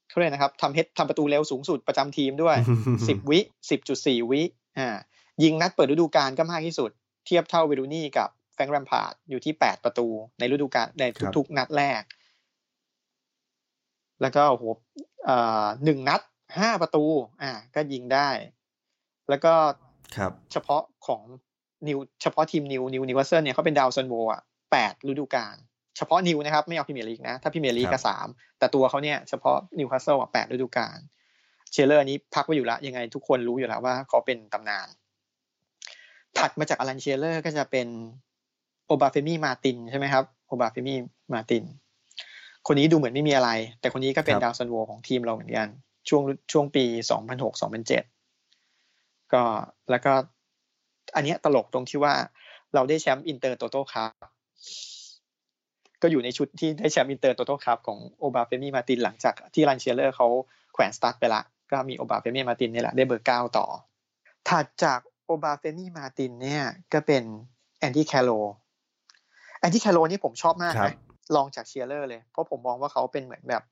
[0.08, 2.56] เขาเรียกนะครับทำเฮดทำประตูเร็วสูงสุดประจำทีมด้วย
[3.08, 3.38] สิบวิ
[3.70, 4.42] สิบจุดสี่วิ
[4.78, 4.88] อ่า
[5.42, 6.90] ยิงนัดเปิดฤดูกาลก็มากที่สุด
[7.26, 10.07] เทียบเท่าเวย์นรูนี่กับแฟร งค์แลมพาร์ดอยู่ที่แปดประตู
[10.38, 12.02] ในฤดูกาลในครับทุกๆนัดแรก
[14.23, 14.64] แล้วก็โอ้โห
[15.25, 16.21] เอ่อหนึ่งนัด
[16.59, 17.05] ห้าประตู
[17.43, 18.29] อ่า ก็ยิงได้
[19.29, 19.52] แล้วก็
[20.17, 21.23] ครับเฉพาะของ
[21.88, 24.40] นิวเฉพาะทีมนิวนิวนิวคาสเซิลเนี่ยเขาเป็นดาวซัลโวอะ
[24.73, 25.57] แปดฤดูกาล
[25.97, 28.26] เฉพาะนิวนะครับ ไม่เอาพรีเมียร์ลีกนะ ถ้าพรีเมียร์ลีกครับก็สาม
[28.59, 30.99] แต่ตัวเขาเนี่ยเฉพาะนิวคาสเซิลอะแปดฤดูกาล
[31.73, 34.88] เชียร์เลอร์นี้พักไว้อยู่แล้วยังไงทุกคนรู้อยู่แล้วว่าเขาเป็นตำนาน
[36.38, 37.88] ถัดมาจากอลันเชียร์เลอร์ก็จะเป็น
[38.90, 40.99] โอบาเฟมี่มาร์ตินส์ใช่ไหมครับโอบาเฟมี่
[41.32, 41.64] มาร์ตินส์
[42.66, 45.68] คนนี้ดูเหมือนไม่มีอะไร แต่คนนี้ก็เป็นครับดาวซัลโวของทีมเราเหมือนกัน
[46.09, 46.85] ช่วงช่วงปี
[47.25, 47.62] 2006
[48.47, 49.42] 2007ก็
[49.90, 50.12] แล้วก็
[51.16, 52.14] อันเนี้ยตลกตรงที่ว่า
[52.75, 54.12] เราได้แชมป์อินเตอร์โตโต้ครับ
[56.02, 60.28] ก็อยู่ในชุดที่ได้แชมป์อินเตอร์โตโต้ครับของโอบาเฟมี่มาร์ตินส์หลังจากที่อลันเชียร์เลอร์เขา
[60.73, 63.66] แขวนสตั๊ดไปละ ก็มีโอบาเฟมี่มาร์ตินส์นี่แหละได้เบอร์เก้าต่อ
[64.49, 67.23] ถัดจากโอบาเฟมี่มาร์ตินส์เนี่ยก็เป็น
[67.78, 68.30] แอนดี้แคร์โรลล์
[69.61, 70.95] แอนดี้แคร์โรลล์นี่ผมชอบมากนะครันะบ
[71.37, 73.62] รองจากเชียร์เลอร์เลย เพราะผมมองว่าเขาเป็นเหมือนแบบ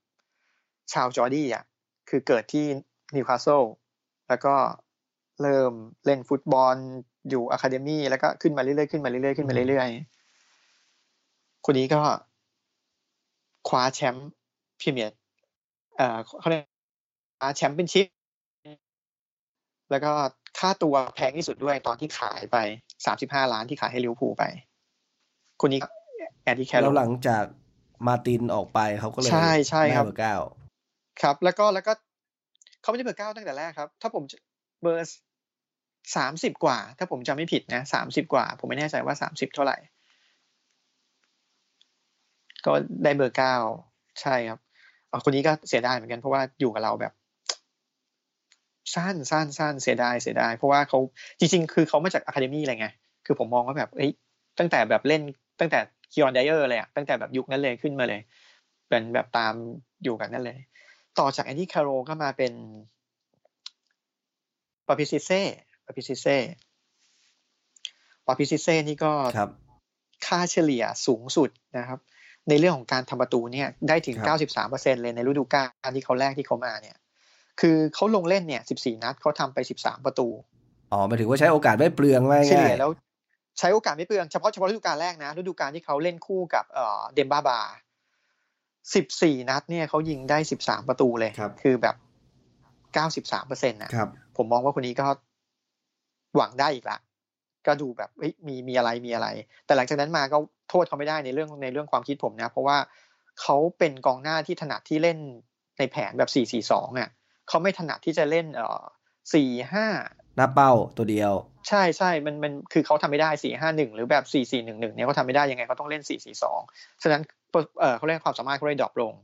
[0.93, 1.65] ชาวจอร์ดี้อะ
[2.09, 2.65] คือเกิดที่
[3.15, 3.63] นิวคาสเซิล
[4.29, 4.55] แล้วก็
[5.43, 5.73] เริ่ม
[6.07, 6.77] เล่นฟุตบอล
[7.29, 12.01] อยู่ academy แล้วก็ขึ้นมาเรื่อยๆขึ้นมาเรื่อยๆขึ้นมาเรื่อยๆ คนนี้ก็
[13.69, 14.29] คว้าแชมป์
[14.81, 15.19] พรีเมียร์
[15.97, 16.65] เอ่อเขาเรียก
[17.39, 18.07] คว้าแชมเปี้ยนชิพ
[19.91, 20.13] แล้วก็
[20.59, 22.57] ค่าตัวแพงที่สุดด้วยตอนที่ขายไป
[23.07, 24.45] สามสิบห้าล้านที่ขายให้ลิเวอร์พูลไป
[25.61, 25.89] คนนี้ก็
[26.45, 27.45] แอนดี้แคร์โรลล์แล้วหลังจาก
[28.07, 30.35] มาร์ตินส์ออกไปเขาก็เลยใช่ใช่ครับได้เบอร์เก้า
[31.23, 31.93] ครับ แล้วก็แล้วก็
[32.81, 34.37] เขาไม่ได้เบอร์เก้าตั้งแต่แรกครับ ถ้าผมจะ
[34.83, 35.15] เบอร์
[36.17, 39.77] สามสิบกว่า ถ้าผมจำไม่ผิดนะสามสิบกว่า ผมไม่แน่ใจว่าสามสิบเท่าไหร่
[42.67, 42.73] ก็
[43.05, 43.55] ได้เบอร์เก้า
[44.21, 44.59] ใช่ครับ
[45.09, 47.13] เอ่อคนนี้ก็เสียดายเหมือนกันเพราะว่าอยู่กับเราแบบ
[48.95, 50.99] สั้นสั้นสั้นเสียดายเสียดายเพราะว่าเขา
[51.39, 52.89] จริง ๆ คือเขามาจาก academy อะไรไง
[53.27, 54.11] คือผมมองว่าแบบเอ้ย
[54.59, 55.23] ตั้งแต่แบบเล่น
[55.61, 55.79] ตั้งแต่
[56.13, 58.21] คีรอนไดเออร์เลยอะตั้งแต่แบบยุคนั้นเลยขึ้นมาเลย
[58.89, 59.55] เป็นแบบตาม
[60.03, 60.59] อยู่กันนั่นเลย
[61.19, 62.53] ต่อจากแอนดี้แคร์โรลก็มาเป็น
[64.89, 65.43] ปาปิซิเซ่
[65.87, 66.39] ปาปิซิเซ่
[68.27, 69.51] ปาปิซิเซ่นี่ก็ครับ
[70.27, 71.99] ค่าเฉลี่ยสูงสุดนะครับ
[72.49, 74.39] ในเรื่องของการทำประตูเนี่ยได้ถึงครับ
[74.69, 76.97] 93%เลยในฤดูกาลที่เขาแรกที่เขามาเนี่ย
[77.61, 80.29] คือเขาลงเล่นเนี่ย 14 นัดเขาทำไป 13 ประตู
[80.93, 82.91] อ๋อหมายถึงว่าใช้โอกาสไม่เปลืองว่าเฉง่าลี่ยยแล้ว
[83.59, 87.61] ใช้โอกาสไม่เปลืองเฉพาะเฉพาะฤดูกาลแรกนะฤดูกาลที่เขาเล่นคู่กับเอ่อเดมบ้าบา
[88.83, 91.97] 14นัดเนี่ยเขายิงได้13ประตูเลยครับคือแบบ
[92.95, 95.07] 93%นะครับผมมองว่าคนนี้ก็
[96.37, 96.99] หวังได้อีกละ
[97.67, 99.29] ก็ดูแบบเอ้ยมีมีอะไรมีอะไร
[99.67, 100.39] แต่หลังจากนั้นมาก็
[100.71, 102.79] โทษเขาไม่ได้ในเรื่องในเรื่องความคิดผมนะ เพราะว่า
[103.41, 105.19] เขาเป็นกองหน้าที่ถนัดที่เล่น
[105.79, 107.09] ในแผนแบบสี่สี่สองอะ
[107.49, 108.83] เขาไม่ถนัดที่จะเล่นเอ่อ
[109.35, 109.87] สี่ห้า
[110.39, 111.33] หน้าเป้าตัวเดียว
[111.69, 116.61] ใช่ใช่มันมันคือเขาทำไม่ได้สี่ห้าหนึ่งหรือแบบสี่สี่หนึ่งหนึ่งเนี่ยเขาทำไม่ได้ยังไงเขาต้องเล่นสี่สี่สอง
[117.03, 117.23] ฉะนั้น
[117.81, 119.15] เออเขาเล่นความสามารถเขาเลยดรอปลง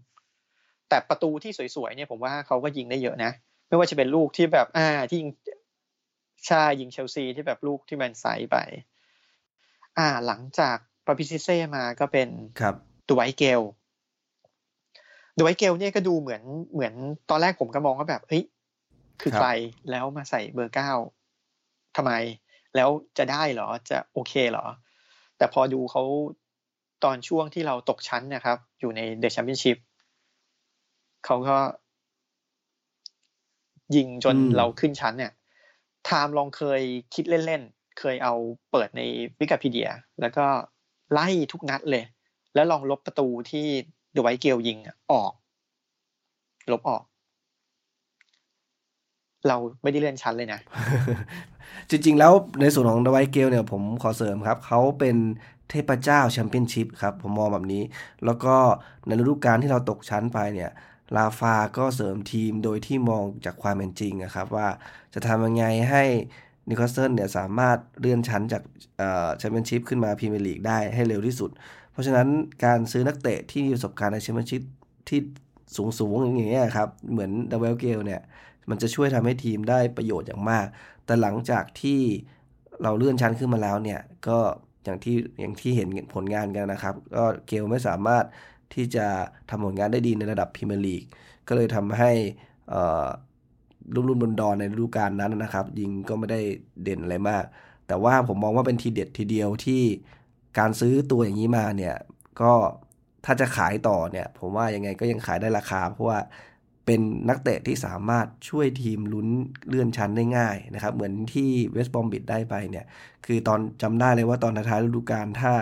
[0.89, 3.33] แต่ประตูที่สวยๆเนี่ยผมว่าเขาก็ยิงได้เยอะนะ
[3.69, 5.31] ไม่ว่าจะเป็นลูกที่แบบอ่าที่ยิง
[6.47, 8.57] ใช่ยิงเชลซีที่แบบลูกที่แมนไซด์ไป
[9.99, 12.29] อ่าหลังจากปาปิซิเซ่มาก็เป็น
[12.61, 12.75] ครับ
[13.09, 13.61] ดูไวเกล
[15.37, 16.43] ดูไวเกลเนี่ยก็ดูเหมือน
[16.73, 16.95] เหมือน
[17.31, 18.43] ตอนแรกผมก็มองว่าแบบเฮ้ย
[19.21, 19.51] คือครับใคร
[19.91, 20.91] แล้วมาใส่เบอร์เก้า
[21.97, 22.13] ทำไม
[22.77, 24.67] แล้วจะได้เหรอจะโอเคเหรอ
[25.37, 26.03] แต่พอดูเขา
[27.05, 29.77] ตอนช่วงที่เราตกชั้นนะครับ อยู่ในเด e แชมเปี้ยนชิพ
[31.25, 31.57] เขาก็
[33.97, 35.33] ยิงจนอืมเราขึ้นชั้นเนี่ย
[36.05, 36.83] ไทม์ลองเคย
[37.15, 38.35] คิดเล่นๆ เคยเอา
[38.71, 39.01] เปิดใน
[39.39, 39.91] วิกิพีเดีย
[40.21, 40.47] แล้วก็
[41.13, 42.05] ไล่ทุกนัดเลย
[42.55, 43.67] แล้วลองลบประตูที่
[44.13, 45.33] เดไวเกลยิงอะออก
[46.73, 47.03] ลบออก
[49.49, 50.61] เราไม่ได้เลื่อนชั้นเลยนะ
[51.91, 55.17] จริง ๆ แล้วในส่วนของดไวท์เกลเนี่ยผมขอเสริมครับ เขาเป็น
[55.71, 57.83] เทพเจ้าแชมเปี้ยนชิพครับ ผมมองแบบนี้
[58.25, 58.55] แล้วก็
[59.07, 60.71] ในฤดูกาลที่เราตกชั้นไปเนี่ย
[61.17, 64.69] ราฟาก็เสริมทีมโดยที่มองจากความเป็นจริงนะครับ ว่า
[65.15, 66.03] จะทำยังไงให้
[66.69, 68.63] นิวคาสเซิลเนี่ยสามารถเลื่อนชั้นจาก
[69.39, 71.51] แชมเปี้ยนชิพขึ้นมาพรีเมียร์ลีกได้ให้เร็วที่สุด
[71.93, 72.29] เพราะฉะนั้น
[72.65, 74.63] การซื้อนักเตะที่มีประสบการณ์ในแชมเปี้ยนชิพ
[75.09, 75.21] ที่
[75.77, 78.21] สูงๆอย่างเงี้ยครับ เหมือนดไวท์เกลเนี่ย
[78.71, 80.67] มันจะช่วยทำให้ทีมได้ประโยชน์อย่างมาก
[81.05, 82.01] แต่หลังจากที่
[82.83, 84.39] เราเลื่อนชั้นขึ้นมาแล้วเนี่ย ก็
[84.85, 88.25] อย่างที่อย่างที่เห็นผลงานกันนะครับ ก็เกลไม่สามารถ
[88.75, 89.07] ที่จะ
[89.51, 91.03] ทำผลงานได้ดีในระดับพรีเมียร์ลีก
[91.49, 92.11] ก็เลยทำให้
[93.95, 96.41] รุ่มรุ่มดอนดอนในฤดูกาลนั้นนะครับ ยิงก็ไม่ได้
[96.83, 97.45] เด่นอะไรมาก
[97.87, 99.83] แต่ว่าผมมองว่าเป็นทีเด็ดทีเดียวที่
[100.59, 101.95] การซื้อตัวอย่างนี้มาเนี่ย
[102.41, 102.53] ก็
[103.25, 106.19] ถ้าจะขายต่อเนี่ย ผมว่ายังไงก็ยังขายได้ราคา เพราะว่า
[106.87, 109.29] เป็นนักเตะที่สามารถช่วยทีมลุ้น
[109.69, 112.87] เลื่อนชั้นได้ง่ายนะครับ เหมือนที่เวสต์บอมบิดได้ไปเนี่ย
[113.27, 115.53] คือตอนจำได้เลยว่าตอนท้ายฤดูกาลถ้า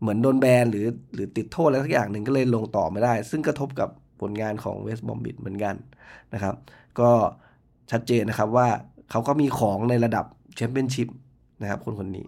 [0.00, 3.88] เหมือนโดนแบนหรือหรือติดโทษอะไรสักอย่างหนึ่งก็เลยลงต่อไม่ได้ ซึ่งกระทบกับ
[4.20, 5.74] ผลงานของเวสต์บอมบิดเหมือนกัน
[6.34, 6.54] นะครับ
[7.00, 7.10] ก็
[7.90, 8.68] ชัดเจนนะครับว่า
[9.10, 10.24] เขาก็มีของในระดับ
[10.56, 11.08] แชมเปี้ยนชิพ
[11.62, 12.26] นะครับคนคนนี้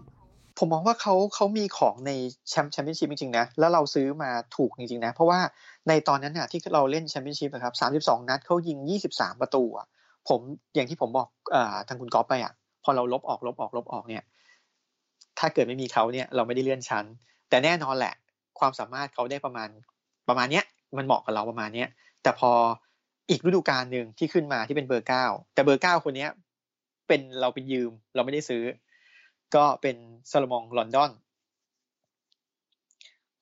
[0.57, 2.11] ผมมองว่าเขาเขามีของใน
[2.49, 5.39] แชมป์แชมเปี้ยนชิพจริงๆนะ แล้วเราซื้อมาถูกจริงๆนะ เพราะว่า
[5.87, 9.87] ในตอนนั้นน่ะที่เราเล่นแชมเปี้ยนชิพนะครับสามสิบสองนัดเขายิงยี่สิบสามประตูอะ
[10.29, 10.39] ผม
[10.75, 11.55] อย่างที่ผมบอกอ
[11.87, 14.23] ทางคุณก๊อฟไปอะพอเราลบออกลบออกลบออกเนี่ย
[15.39, 17.05] ถ้าเกิดไม่มีเขาเนี่ยเราไม่ได้เลื่อนชั้น
[17.49, 18.13] แต่แน่นอนแหละ
[18.59, 19.69] ความสามารถเขาได้ประมาณ
[20.29, 20.65] ประมาณเนี้ย
[20.97, 21.87] มันเหมาะกับเราประมาณเนี้ย
[22.23, 22.51] แต่พอ
[23.29, 26.29] อีกฤดูกาลหนึ่งที่ขึ้นมาที่เป็นเบอร์เก้าแต่เบอร์เก้าคนเนี้ย
[27.07, 28.63] เป็นเราไปยืมเราไม่ได้ซื้อ
[29.55, 29.95] ก็เป็น
[30.31, 31.11] ซาโลมองลอนดอน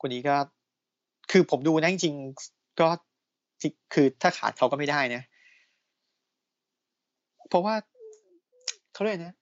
[0.02, 0.36] คนนี้ก็
[1.32, 2.88] คือผมดูนะจริงๆก็
[3.94, 5.22] คือถ้าขาดเขาก็ไม่ได้นะ
[7.50, 7.76] เพราะว่า
[8.94, 9.36] เขาเรียกนะ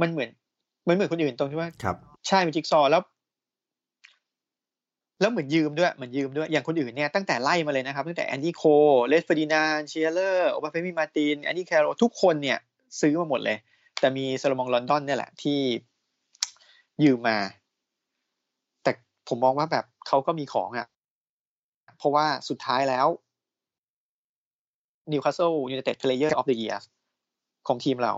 [0.00, 0.30] มันเหมือน
[0.88, 1.96] มันเหมือนคนอื่นตรงที่ว่าครับ
[2.28, 3.02] ใช่เป็นจิ๊กซอว์แล้ว
[5.20, 8.62] แล้วเหมือนยืมด้วยเหมือนยืมด้วย อย่างคนอื่นเนี่ยตั้งแต่ไล่มาเลยนะครับ ตั้งแต่แอนดี้โคล
[9.08, 12.58] เลสเฟอร์ดินานด์เชียเรอร์โอบาเฟมีมาร์ตินแอนดี้แคร์โรลทุกคนเนี่ย
[13.00, 13.56] ซื้อมาหมดเลย
[14.00, 15.58] แต่มีซาโลมองลอนดอนเนี่ยแหละที่
[17.04, 17.63] ยืมมาแต่
[19.28, 20.86] ผมมองว่าแบบเขาก็มีของอะ่ะ
[21.98, 23.06] เพราะว่าสุดท้ายแล้ว
[25.12, 26.88] นิวคาสเซิลยูไนเต็ด Player of the Year
[27.66, 28.14] ของทีมเรา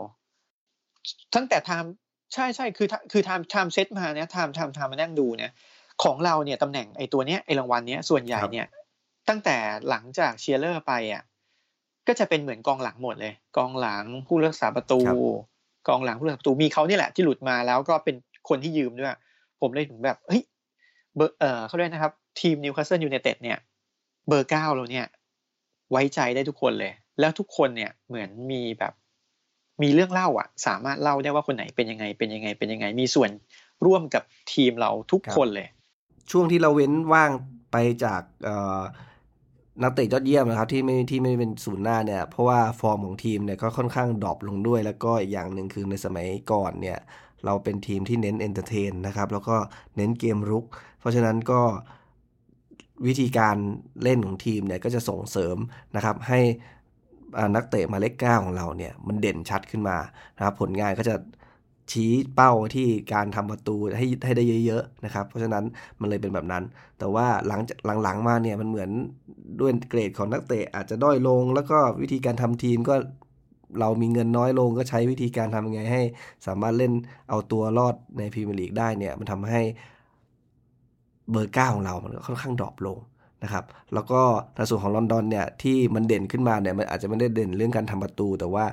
[1.34, 1.92] ตั้งแต่ไทม์
[2.34, 5.52] ใช่ใช่คือคือไทม์ไทม์เซตมาเนี่ยไทม์ไทม์ไทม์มานั่งดูเนี่ย
[6.02, 8.66] ของเราเนี่ยตำแหน่งไอ้ตัวเนี้ยไอ้รางวัลเนี้ยส่วนใหญ่เนี่ย
[9.28, 9.56] ตั้งแต่
[9.88, 11.22] หลังจากเชียร์เลอร์ไปอะ
[12.08, 15.00] ก็จะเป็นเหมือนกองหลังหมดเลย กองหลังผู้รักษาประตู
[15.88, 18.16] กองหลังผู้รักษาประตูมีเขาเนี่ยแหละที่หลุดมาแล้วก็เป็น
[18.48, 19.10] คนที่ยืมด้วย
[19.60, 20.42] ผมเลยถึงแบบเฮ้ย
[21.16, 23.58] เบอร์เออเขาเรียกนะครับ ทีมนิวคาสเซิลยูไนเต็ดเนี่ย
[24.28, 25.06] เบอร์เก้าเราเนี่ย
[25.90, 28.92] ไว้ใจได้ทุกคนเลย แล้วทุกคนเนี่ยเหมือนมีแบบ
[29.82, 33.30] มีเรื่องเล่าอะ สามารถเล่าได้ว่าคนไหนเป็นยังไงเป็นยังไงเป็นยังไง มีส่วน
[33.86, 35.68] ร่วมกับทีมเราทุกคนเลย
[36.30, 37.30] ช่วงที่เราเว้นว่าง
[37.72, 38.22] ไปจาก
[39.82, 46.98] นักเตะยอดเยี่ยมนะครับที่ไม่ที่ไม่เป็นศูนย์หน้าเนี่ยเพราะว่าฟอร์มของทีมเนี่ยก็ค่อนข้าง drop ลงด้วย แล้วก็อีกอย่างหนึ่งคือในสมัยก่อนเนี่ย
[47.46, 49.56] เราเป็นทีมที่เน้น entertain นะครับแล้วก็
[49.96, 50.64] เน้นเกมรุก
[51.00, 51.60] เพราะฉะนั้นก็
[53.06, 53.56] วิธีการ
[54.02, 55.56] เล่นของทีมเนี่ยก็จะส่งเสริม
[55.96, 56.40] นะครับให้
[57.54, 59.96] นักเตะหมายเลขเก้าของเราเนี่ยมันเด่นชัดขึ้นมา
[60.36, 61.14] นะครับผลงานก็จะ
[61.92, 65.64] ชี้เป้าที่การทำประตูให้ให้ได้เยอะๆนะครับ เพราะฉะนั้น
[66.00, 66.64] มันเลยเป็นแบบนั้น
[66.98, 68.90] แต่ว่าหลังจากหลังๆมาเนี่ยมันเหมือน
[69.60, 72.94] ด้วยเกรดของนักเตะอาจจะด้อยลง แล้วก็วิธีการทำทีมก็
[73.80, 76.02] เรามีเงินน้อยลงก็ใช้วิธีการทำยังไงให้
[76.46, 76.92] สามารถเล่น
[77.28, 79.60] เอาตัวรอดในพรีเมียร์ลีกได้เนี่ยมันทำให้
[81.30, 82.98] เบอร์เก้าของเรา มันค่อนข้าง drop ลง
[83.42, 84.20] นะครับ แล้วก็
[84.54, 88.66] ในส่วนของลอนดอนเนี่ยที่มันเด่นขึ้นมาเนี่ยมันอาจจะไม่ได้เด่นเรื่องการทำประตู แต่ว่า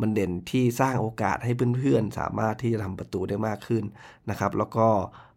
[0.00, 3.84] มันเด่นที่สร้างโอกาสให้เพื่อนๆ สามารถที่จะทำประตูได้มากขึ้น
[4.30, 4.86] นะครับ แล้วก็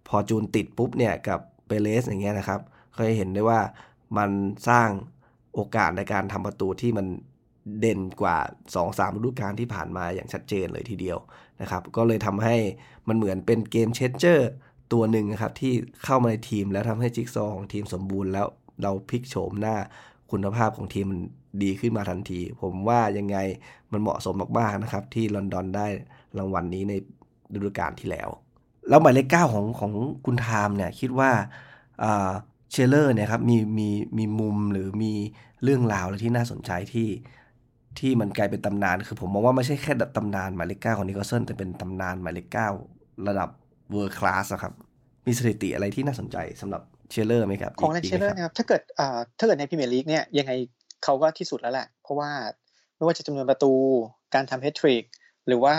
[0.08, 2.62] พอจูนติดปุ๊บเนี่ยกับเปเรสอย่างเงี้ยนะครับ
[2.96, 3.60] ก็จะเห็นได้ว่า
[4.18, 4.30] มัน
[4.70, 4.90] สร้าง
[5.56, 7.06] โอกาสในการทำประตูที่มัน
[7.80, 8.38] เด่นกว่า
[8.76, 11.18] 2-3ฤดูกาลที่ผ่านมาอย่างชัดเจนเลยทีเดียว
[11.62, 12.56] นะครับ ก็เลยทำให้
[13.08, 14.50] มันเหมือนเป็นเกมเชนเจอร์
[14.94, 18.48] ตัวหนึ่งนะครับที่เข้ามาในทีมแล้วทำให้จิ๊กซอของทีมสมบูรณ์แล้ว
[18.84, 19.76] เราพลิกโฉมหน้า
[20.32, 21.22] คุณภาพของทีมมัน
[21.64, 23.38] ดีขึ้นมาทันที ผมว่ายังไง
[23.92, 25.88] มันเหมาะสมมากๆนะครับ ที่ลอนดอนได้
[26.38, 26.94] รางวัลนี้ใน
[27.54, 28.30] ฤดูกาลที่แล้ว
[28.90, 29.94] แล้วหมายเลขเก้าของของ
[30.26, 31.32] คุณไทม์เนี่ยคิดว่า
[32.72, 35.14] เชียเรอร์เนี่ยครับมีมีมีมุมหรือมี
[35.64, 37.08] เรื่องราวอะไรที่น่าสนใจที่
[38.00, 42.70] ที่มันกลายเป็นตำนาน คือผมมองว่าไม่ใช่แค่ตำนานหมายเลขเก้าของนิวคาสเซิลแต่เป็นตำนานหมายเลขเก้า
[43.28, 43.50] ระดับ
[43.92, 44.74] world class ครับ
[45.28, 48.82] มีสถิติอะไรที่น่าสนใจสำหรับเชียเรอร์ไหมครับ ของอลันเชียเรอร์นะครับ ถ้าเกิด
[49.40, 50.52] ถ้าเกิดในพรีเมียร์ลีกเนี่ยยังไง
[51.04, 52.30] เขาก็ที่สุดแล้วแหละ เพราะว่า
[52.96, 53.74] ไม่ว่าจะจำนวนประตู
[54.34, 55.04] การทำแฮตทริก
[55.48, 55.76] หรือว่า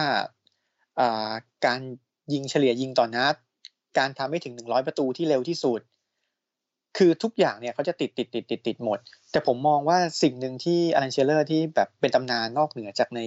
[1.00, 1.30] อ่า
[1.66, 1.80] การ
[2.32, 3.34] ยิงเฉลี่ยยิงต่อนัด
[3.98, 5.80] การทำให้ถึงหนึ่งร้อยประตูที่เร็วที่สุด
[6.96, 8.98] คือทุกอย่างเนี่ยเขาจะติดติดติดติดติดหมด
[9.30, 13.20] แต่ผมมองว่าสิ่งหนึ่งที่อลันเชียเรอร์ที่แบบเป็นตำนานนอกเหนือจากใน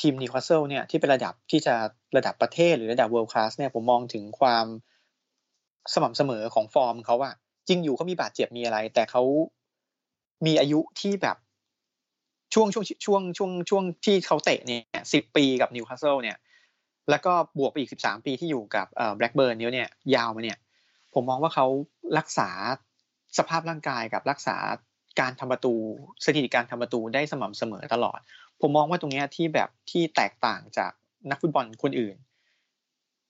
[0.00, 1.74] ทีมนิวคาสเซิลเนี่ยที่เป็นระดับที่จะ
[2.16, 4.66] ระดับประเทศหรือระดับ world class เนี่ยผมมองถึงความ
[5.94, 7.34] สม่ำเสมอของฟอร์มเขาอะ
[7.68, 9.22] จริงอยู่เขามีบาดเจ็บมีอะไร แต่เขา
[10.46, 11.36] มีอายุที่แบบ
[12.54, 16.36] ช่วงช่วงช่วงช่วงช่วงที่เขาเตะเนี่ยสิบปีกับนิวคาสเซิลเนี่ย
[17.10, 20.58] แล้วก็บวกไปอีกสิบสามปีที่อยู่กับแบล็กเบิร์นเนี่ยยาวมาเนี่ย
[21.14, 21.66] ผมมองว่าเขา
[22.18, 22.48] รักษา
[23.38, 24.56] สภาพร่างกายกับรักษา
[25.20, 25.74] การทำประตู
[26.24, 28.18] สถิติการทำประตูได้สม่ำเสมอตลอด
[28.60, 30.92] ผมมองว่าตรงนี้ที่แบบที่แตกต่างจาก
[31.30, 32.16] นักฟุตบอลคนอื่น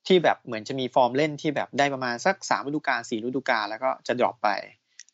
[0.07, 4.49] ที่แบบเหมือนจะมีฟอร์มเล่นที่แบบได้ประมาณสักสามฤดูกาลสี่ฤดูกาลแล้วก็จะ drop ไป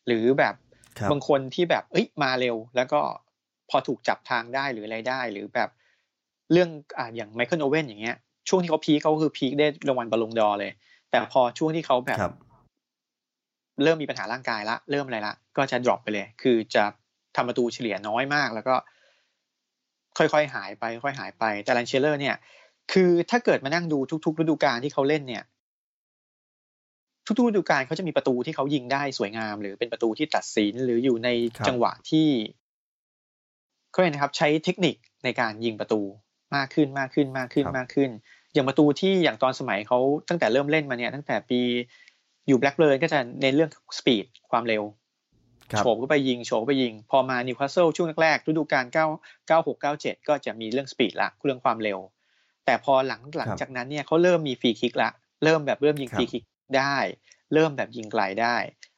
[0.07, 0.55] หรือแบ
[1.09, 2.99] บบางคนที่แบบเอ้ยมาเร็ว แล้วก็
[3.69, 5.69] พอถูกจับทางได้หรืออะไรได้ หรือแบบ
[6.51, 8.17] เรื่องอ่าอย่างไมเคิลโอเว่นอย่างเงี้ย
[8.49, 10.71] ช่วงที่เขา peak เขาคือ peak ได้รางวัลบัลลงดอร์เลย
[11.11, 12.19] แต่พอช่วงที่เขาแบบ
[13.83, 16.83] เริ่มมีปัญหาร่างกายละ เริ่มอะไรละ ก็จะ drop ไปเลย คือจะ
[17.35, 18.75] ทำประตูเฉลี่ยน้อยมาก แล้วก็
[20.17, 22.35] ค่อยๆหายไป ค่อยๆหายไป แต่อลันเชียเรอร์เนี่ย
[22.93, 25.43] คือถ้าเกิดมานั่งดูทุกๆฤดูกาลที่เขาเล่นเนี่ย
[27.25, 31.29] ทุกๆฤดูกาลเขาจะมีประตูที่เขายิงได้สวยงาม หรือเป็นประตูที่ตัดสินหรืออยู่ใน
[31.67, 32.27] จังหวะที่
[33.91, 36.01] เขาเรียกนะครับ ใช้เทคนิคในการยิงประตู
[36.55, 38.09] มากขึ้นมากขึ้นมากขึ้นมากขึ้น
[38.53, 41.61] อย่างประตูที่อย่างตอนสมัยเขาตั้งแต่เริ่มเล่นมาเนี่ย ตั้งแต่ปี
[42.47, 44.83] อยู่แบล็กเบิร์นก็จะในเรื่อง speed ความเร็ว
[45.77, 48.97] โฉบก็ไปยิงโฉบไปยิง พอมานิวคาสเซิลช่วงแรกๆฤดูกาล9
[49.49, 51.99] 9 6 9 7 ก็จะมีเรื่องสปีดละเรื่องความเร็ว
[52.65, 55.09] แต่พอหลังหลังจากนั้นเนี่ยเขาเริ่มมีฟรีคิกละ
[55.43, 56.43] เริ่มแบบเริ่มยิงฟรีคิก
[56.77, 56.97] ได้
[57.53, 58.55] เริ่มแบบยิงไกลได้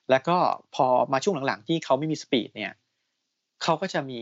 [0.10, 0.38] แล้วก็
[0.76, 2.74] พอมาช่วงหลังๆที่เขาไม่มีสปีดเนี่ย
[3.64, 4.22] เขาก็จะมี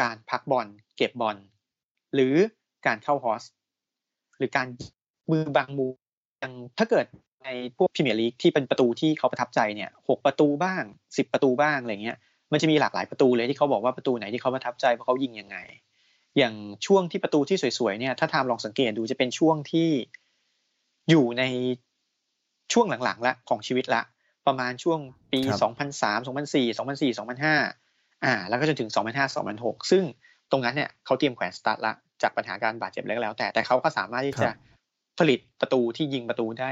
[0.00, 1.36] การพักบอลเก็บบอล
[2.14, 2.34] หรือ
[2.86, 3.42] การเข้าฮอส
[4.36, 4.66] หรือการ
[5.30, 5.86] มือบางมู
[6.40, 7.06] อย่างถ้าเกิด
[7.46, 10.82] ในพวกพรีเมียร์ลีกที่เป็นประตูที่เขาประทับใจเนี่ยหกประตูบ้าง
[11.16, 12.16] สิบประตูบ้างอะไรเงี้ย
[12.52, 15.56] มันจะมีหลากหลายประตูเลยที่เขาบอกว่าประตูไหนที่เขาประทับใจเพราะเขายิงยังไง
[16.38, 16.54] อย่าง
[16.86, 19.90] ช่วงที่ประตูที่สวยๆเนี่ยถ้าทามลองสังเกตดูจะเป็นช่วงที่
[21.10, 21.42] อยู่ใน
[22.72, 24.02] ช่วงหลังๆละของชีวิตละ
[24.46, 25.00] ประมาณช่วง
[25.32, 25.40] ปี
[25.90, 30.04] 2003 2004 2004 2005 อ่า แล้วก็จนถึง 2005 2006 ซึ่ง
[30.50, 34.50] ตรงนั้นเนี่ยเขาเตรียมแขวนสตาร์ทละจากปัญหาการบาดเจ็บแล้วแล้วแต่แต่เขาก็สามารถที่จะ
[35.18, 36.70] ผลิตประตูที่ยิงประตูได้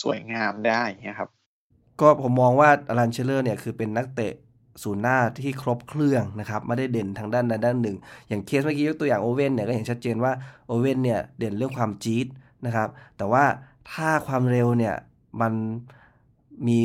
[0.00, 1.28] สวยงามได้นะครับ
[2.00, 4.34] ก็ผมมองว่าอลันเชียเรอร์เนี่ยคือเป็นนักเตะ
[4.82, 7.96] ศูนย์หน้าที่ครบเครื่องนะครับไม่ได้เด่นทางด้านใดด้านหนึ่ง
[8.28, 10.32] อย่างเคสเมื่อกี้ยกตัวอย่างโอเว่นเนี่ยก็เห็นชัดเจนว่า
[10.66, 12.26] โอเว่นเนี่ยเด่นเรื่องความจี๊ด
[12.66, 13.44] นะครับ แต่ว่า
[13.92, 14.94] ถ้าความเร็วเนี่ย
[15.40, 15.52] มัน
[16.68, 16.80] มี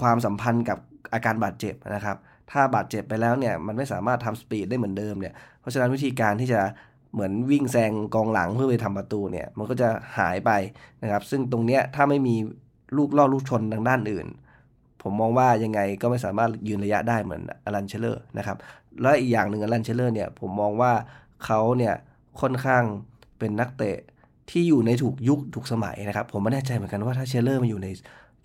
[0.00, 0.78] ความสัมพันธ์กับ
[1.12, 2.16] อาการบาดเจ็บนะครับ
[2.50, 6.60] ถ้าบาดเจ็บไปแล้วเนี่ยมันไม่สามารถทำสปีดได้เหมือนเดิมเนี่ยเพราะฉะนั้นวิธีการที่จะ
[7.12, 10.50] เหมือนวิ่งแซงกองหลังเพื่อไปทำประตูเนี่ย มันก็จะหายไป
[11.02, 12.34] นะครับ ซึ่งตรงเนี้ยถ้าไม่มี
[12.96, 14.26] ลูกล่อลูกชนทางด้านอื่น
[15.02, 18.56] ผมมองว่ายังไงก็ไม่สามารถยืนระยะได้เหมือนอลันเชียเรอร์นะครับ
[19.02, 20.92] แล้วอีกอย่างหนึ่งอลันเชียเรอร์เนี่ยผมมองว่า
[21.44, 21.94] เขาเนี่ย
[22.40, 22.82] ค่อนข้าง
[23.38, 23.96] เป็นนักเตะ
[24.50, 27.88] ที่อยู่ในถูกยุคถูกสมัยนะครับ ผมไม่แน่ใจเหมือนกันว่าถ้าเชียเรอร์มาอยู่ใน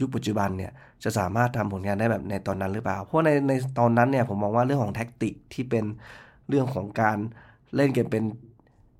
[0.01, 0.71] ยุคปัจจุบันเนี่ย
[1.03, 5.85] จะสามารถทำผลงานได้แบบในตอนนั้นหรือเปล่า เพราะในในตอนนั้นเนี่ยผมมองว่าเรื่องของแท็กติกที่เป็น
[6.49, 7.17] เรื่องของการ
[7.75, 8.23] เล่นเกันเป็น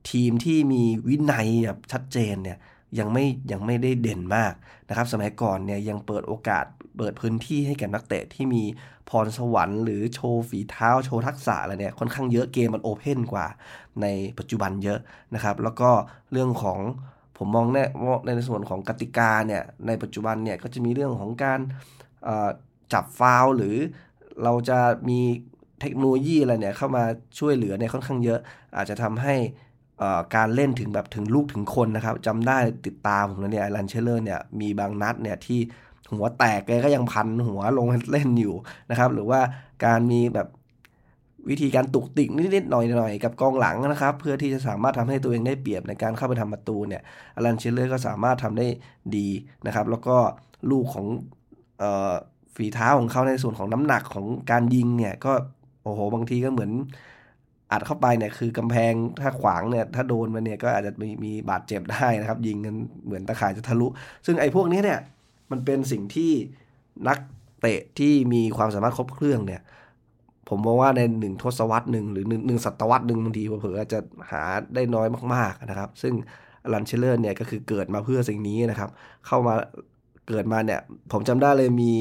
[0.10, 2.58] ทีมที่มีวินัยแบบชัดเจนเนี่ย
[3.00, 4.54] ยังไม่ยังไม่ได้เด่นมาก
[4.90, 6.66] นะครับสมัยก่อนเนี่ยยังเปิดโอกาส
[6.98, 8.64] เปิดพื้นที่ให้แก่นักเตะที่มี
[9.10, 13.48] พรสวรรค์หรือโชว์ฝีเท้าโชว์ทักษะอะไรเนี่ยค่อนข้างเยอะเกมมันโอเพนกว่า
[14.02, 14.08] ใน
[14.40, 15.00] ปัจจุบันเยอะ
[15.34, 15.90] นะครับ แล้วก็
[16.32, 16.80] เรื่องของ
[17.38, 17.84] ผมมองแน่
[18.38, 21.60] ในส่วนของกติกาเนี่ยในปัจจุบันเนี่ยก็จะมีเรื่องของการ
[22.94, 23.76] จับฟาวล์หรือ
[24.44, 25.20] เราจะมี
[25.82, 27.04] เทคโนโลยีอะไรเนี่ยเข้ามา
[27.40, 28.40] ช่วยเหลือเนี่ยค่อนข้างเยอะ
[28.76, 29.36] อาจจะทำให้
[30.36, 35.60] การเล่นถึงแบบถึงลูกถึงคนนะครับจำได้ติดตามผมเนี่ยอลันเชียเรอร์เนี่ยมีบางนัดเนี่ยที่
[36.12, 38.56] หัวแตกแกก็ยังพันหัวลงเล่นอยู่
[38.90, 39.40] นะครับ หรือว่า
[39.86, 40.48] การมีแบบ
[41.50, 47.02] วิธีการตุกติกนิดๆหน่อยๆ กับกองหลังนะครับ เพื่อที่จะสามารถทำให้ตัวเองได้เปรียบในการเข้าไปทำประตูเนี่ย
[47.36, 48.68] อลันเชียเรอร์ก็สามารถทำได้
[49.16, 49.28] ดี
[49.66, 50.18] นะครับ แล้วก็
[50.72, 51.08] ลูกของ
[52.56, 55.34] ฝีเท้าของเขาในส่วนของน้ำหนักของการยิงเนี่ยก็
[55.84, 56.72] โอ้โหบางทีก็เหมือน
[57.72, 62.76] อัดเข้าไปเนี่ยคือกำแพงถ้าขวางเนี่ยถ้าโดนมาเนี่ยก็อาจจะมีมีบาดเจ็บได้นะครับ ยิงกัน
[63.06, 63.88] เหมือนตะข่ายจะทะลุ
[64.26, 65.00] ซึ่งไอ้พวกนี้เนี่ย
[65.52, 66.32] มันเป็นสิ่งที่
[67.08, 67.18] นัก
[67.62, 69.62] เตะที่มีความสามารถครบเครื่องเนี่ย
[70.50, 74.00] ผมมองว่าในหนึ่งทศวรรษหนึ่งหรือหนึ่งหนึ่งศตวรรษหนึ่งบางทีเผื่อจะ
[74.32, 74.42] หา
[74.76, 76.14] ได้น้อยมากๆนะครับ ซึ่งอ
[76.74, 78.90] ลันเชียเรอร์เนี่ยก็คือเกิดมาเพื่อสิ่งนี้นะครับ
[79.28, 79.54] เข้ามา
[80.28, 81.94] เกิดมาเนี่ย ผมจำได้เลยมี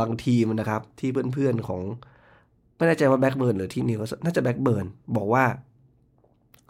[0.00, 1.82] บางทีมนะครับ ที่เพื่อนๆของ
[2.76, 5.44] ไม่แน่ใจว่าแบล็กเบิร์นหรือที่นิวน่าจะแบล็กเบิร์นบอกว่า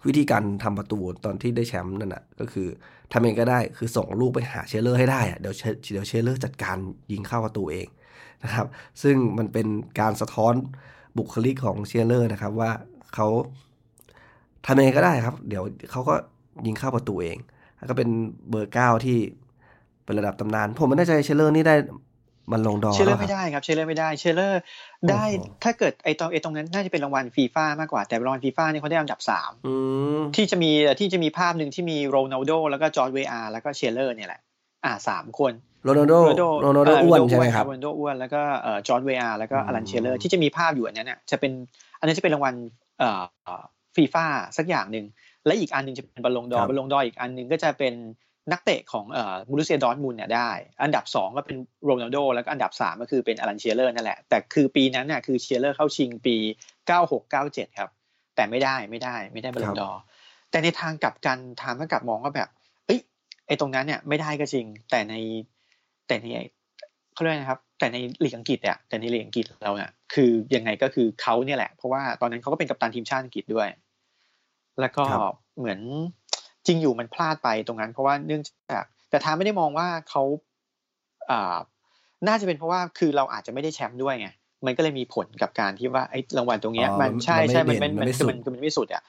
[0.06, 2.66] วิธีการทำประตูตอนที่ได้แชมป์นั่นนะก็คือ
[3.12, 5.54] ทำเองก็ได้คือส่งลูกไปหาเชียเรอร์ให้ได้อะเดี๋ยว
[5.92, 6.76] เดี๋ยวเชียเรอร์จัดการ
[7.12, 7.88] ยิงเข้าประตูเอง
[8.44, 8.66] นะครับ
[9.02, 9.66] ซึ่งมันเป็น
[10.00, 10.54] การสะท้อน
[11.18, 12.70] บุคลิกของเชียเรอร์นะครับ ว่า
[13.14, 13.28] เขา
[14.66, 16.14] ทำเองก็ได้ครับ เดี๋ยวเขาก็
[16.66, 17.38] ยิงเข้าประตูเอง
[17.78, 18.08] แล้วก็เป็น
[18.50, 19.18] เบอร์เก้าที่
[20.04, 21.74] เป็นระดับตำนาน ผมไม่แน่ใจเชียเรอร์นี่ได้
[22.52, 24.60] บัลลงดอร์เชียเรอร์ไม่ได้ครับเชียเรอร์ไม่ได้เชียเรอร์
[25.10, 25.24] ได้
[25.64, 29.50] ถ้าเกิดไอตรงไอตรงนั้นน่าจะเป็นรางวัลฟีฟ่ามากกว่าแต่รางวัลฟีฟ่านี่เขาได้อันดับสาม
[30.36, 34.40] ที่จะมีที่จะมีภาพหนึ่งที่มีโรนัลโดแล้วก็จอร์จเวอาห์แล้วก็เชียเรอร์เนี่ยแหละ
[34.84, 35.52] อ่าสามคน
[35.84, 36.14] โรนัลโด
[36.62, 41.52] โรนัลโดอ้วนใช่ไหมครับโรนัลโดอ้วนแล้วก็เอ่อจอร์จเวอาห์แล้วก็อลันเชียเรอร์ที่จะมีภาพอยู่อันนี้เนี่ยจะเป็น
[41.98, 42.54] อันนี้จะเป็นรางวัล
[42.98, 43.22] เอ่อ
[43.96, 44.24] ฟีฟ่า
[44.56, 45.06] สักอย่างหนึ่ง
[45.46, 47.94] และอีกอันนึงจะเป็นบัลลงดอร์บัลลงดอร์อีกอันนึงก็จะเป็น
[48.52, 50.50] นักเตะของเอ่อโบรุสเซียดอร์ทมุนด์เนี่ยได้
[50.82, 56.36] อันดับสองก็เป็นโรนัลโดแล้วก็อันดับสามก็คือเป็นอลันเชียเรอร์นั่นแหละ แต่คือปีนั้นเนี่ยคือเชียเรอร์เข้าชิงปี
[56.86, 57.90] เก้าหกเก้าเจ็ดครับ
[58.36, 59.90] แต่ไม่ได้ไม่ได้ไม่ได้บัลลงดอร์
[60.50, 62.48] แต่ในทางกลับกันทามก็กลับมองว่าแบบ
[62.86, 63.00] เอ้ย
[63.46, 65.14] ไอตรงนั้นเนี่ยไม่ได้ก็จริง แต่ใน
[66.06, 66.26] แต่ใน
[67.14, 73.68] เขาเรียกนะครับ แต่ในลีกอังกฤษเนี่ยแต่ในลีกอังกฤษเราเนี่ยคือยังไงก็คือเขาเนี่ยแหละ เพราะว่าตอนนั้นเขาก็เป็นกัปตันทีมชาติอังกฤษด้วย
[74.80, 75.04] แล้วก็
[75.58, 75.80] เหมือน
[76.66, 80.22] จริงอยู่มันพลาดไปตรงนั้น เพราะว่าเนื่องจากแต่ทาไม่ได้มองว่าเขา
[81.30, 81.56] อ่า
[82.28, 84.28] น่าจะเป็นเพราะว่าคือเราอาจจะไม่ได้แชมป์ด้วยไง
[84.66, 89.02] มันก็เลยมีผลกับการที่ว่าไอ้รางวัลตรงนี้มันใช่ใช่มันมันมันคือมันคือมันไม่สุดอะ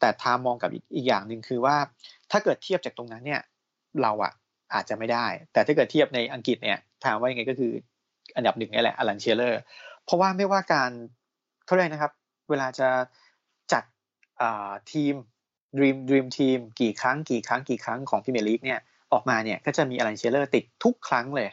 [0.00, 1.76] แต่ทามมองกลับอีกอีกอย่างหนึ่งคือว่า
[2.30, 3.40] ถ้าเกิดเทียบจากตรงนั้นเนี่ย
[4.02, 4.32] เราอะ
[4.74, 7.72] อาจจะไม่ได้ แต่ถ้าเกิดเทียบในอังกฤษเนี่ยถามว่ายังไงก็คือ
[8.36, 9.60] อันดับหนึ่งนี่แหละอลันเชียเรอร์
[10.04, 10.90] เพราะว่าไม่ว่าการ
[11.66, 12.12] เขาเรียกนะครับ
[12.50, 12.88] เวลาจะ
[13.72, 13.84] จัด
[14.92, 15.14] ทีม
[15.76, 18.78] Dream Dream Team กี่ครั้งกี่ครั้งกี่ครั้งของพรีเมียร์ลีกเนี่ย
[19.12, 21.48] ออกมาเนี่ยก็จะมีอลันเชียเรอร์ติดทุกครั้งเลย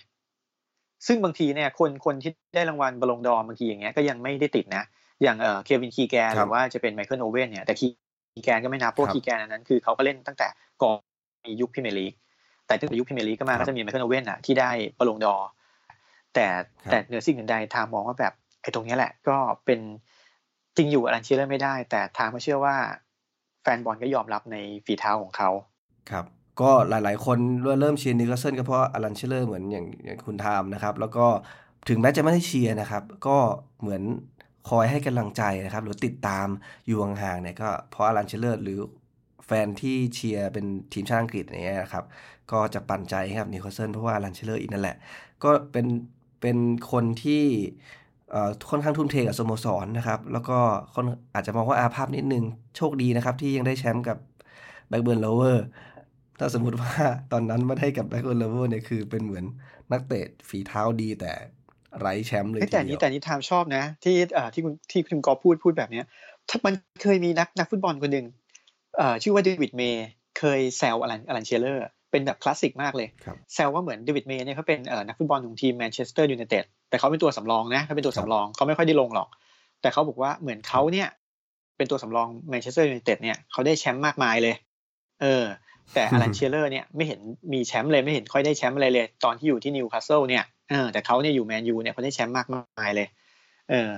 [1.08, 4.84] ซึ่งบางทีเนี่ยคนคนที่ได้รางวัลบัลลงดอร์บางทีอย่างเงี้ยก็ยังไม่ได้ติดนะ
[5.24, 7.88] อย่างเอ่อเควินคีแกนหรือว่าจะเป็นไมเคิลโอเว่นเนี่ยแต่คี
[8.44, 10.48] แกนก็ไม่นับพวกคีแกนนั้นคือเขาก็เล่นตั้งแต่
[10.82, 10.98] ก่อน
[11.46, 12.14] มียุคพรีเมียร์ลีก
[12.68, 15.48] แต่ตั้งแต่ยุคพรีเมียร์ลีกก็มาก็จะมีไมเคิลโอเว่นอะที่ได้บัลลงดอร์
[16.34, 16.48] แต่
[16.90, 19.80] แต่เหนือสิ่งอื่นใดทามมองว่าแบบไอ้ตรงนี้แหละก็เป็น
[20.76, 22.76] จริงอยู่อลันเชียเรอร์ไม่ได้ แต่ทางมาเชื่อว่า
[23.64, 25.50] แฟนบอลก็ยอมรับในฝีเท้าของเขา
[26.12, 26.26] ครับ
[26.62, 27.38] ก็หลาย ๆ คน
[27.80, 31.26] เริ่มเชียร์นิวคาสเซิลก็เพราะอลันเชียเรอร์เหมือนอย่างอย่างคุณทามนะครับ แล้วก็
[31.90, 33.38] ถึงแม้จะไม่ได้เชียร์นะครับ ก็
[33.82, 34.02] เหมือน
[34.70, 36.48] คอยให้กำลังใจนะครับ หรือติดตาม
[36.88, 38.80] อยู่ห่างๆเนี่ยก็เพราะอลันเชียเรอร์หรือ
[39.46, 42.06] แฟนที่เชียร์เป็นทีมชาติอังกฤษเนี่ยนะครับ
[42.52, 44.98] ก็จะปันใจกับนิวคาสเซิลเพราะว่าอลันเชียเรอร์อีกนั่นแหละ
[45.44, 45.88] ก็เป็น
[46.42, 46.58] เป็น
[46.92, 47.44] คนที่
[48.70, 50.58] ค่อนข้างทุ่มเทกับสโมสรนะครับ แล้วก็
[50.94, 52.44] คนอาจจะมองว่าอาภัพนิดนึง
[52.78, 54.18] โชคดีนะครับ ที่ยังได้แชมป์กับ
[54.90, 55.66] แบล็กเบิร์นโรเวอร์ส
[56.40, 56.94] ถ้าสมมติว่า
[57.32, 59.46] ตอนนั้นไม่ได้กับแบล็กเบิร์นโรเวอร์สเนี่ยคือเป็นเหมือน
[59.92, 61.32] นักเตะฝีเท้าดีแต่
[62.00, 64.16] ไร้แชมป์เลยแต่นี้แต่นี้ทามชอบนะ ที่
[64.54, 66.06] ที่คุณที่คุณกอพูดพูดแบบเนี้ย
[66.50, 68.26] ถ้ามันเคยมีนักนักฟุตบอลคนหนึ่ง
[69.24, 70.06] ชื่อว่าเดวิดเมย์
[70.40, 73.08] เคยแซวอลันอลันเชียเรอร์เป็นแบบคลาสสิกมากเลย
[73.54, 79.28] แซวว่าเหมือนเดวิดเมย์เนี่ยเขาเป็นนักฟุตบอลของทีมแมนเชสเตอร์ยูไนเต็ด แต่เขาเป็นตัวสำรองนะเขาเป็นตัวสำรองเขาไม่ค่อยได้ลงหรอก
[79.82, 81.08] แต่เขาบอกว่าเหมือนเขาเนี่ย
[81.78, 84.56] เป็นตัวสำรองแมนเชสเตอร์ยูไนเต็ดเนี่ยเขาได้แชมป์มากมายเลย
[85.22, 85.44] เออ
[85.94, 87.20] แต่อลันเชียเรอร์เนี่ยไม่เห็น
[87.54, 93.08] มีแชมป์เลยไม่เห็นค่อยได้แชมป์อะไรเลย ตอนที่อยู่ที่นิวคาสเซิลเนี่ยเออแต่เขาเนี่ยอยู่แมนยูเนี่ยเขาได้แชมป์มากมายเลย
[93.70, 93.92] เออ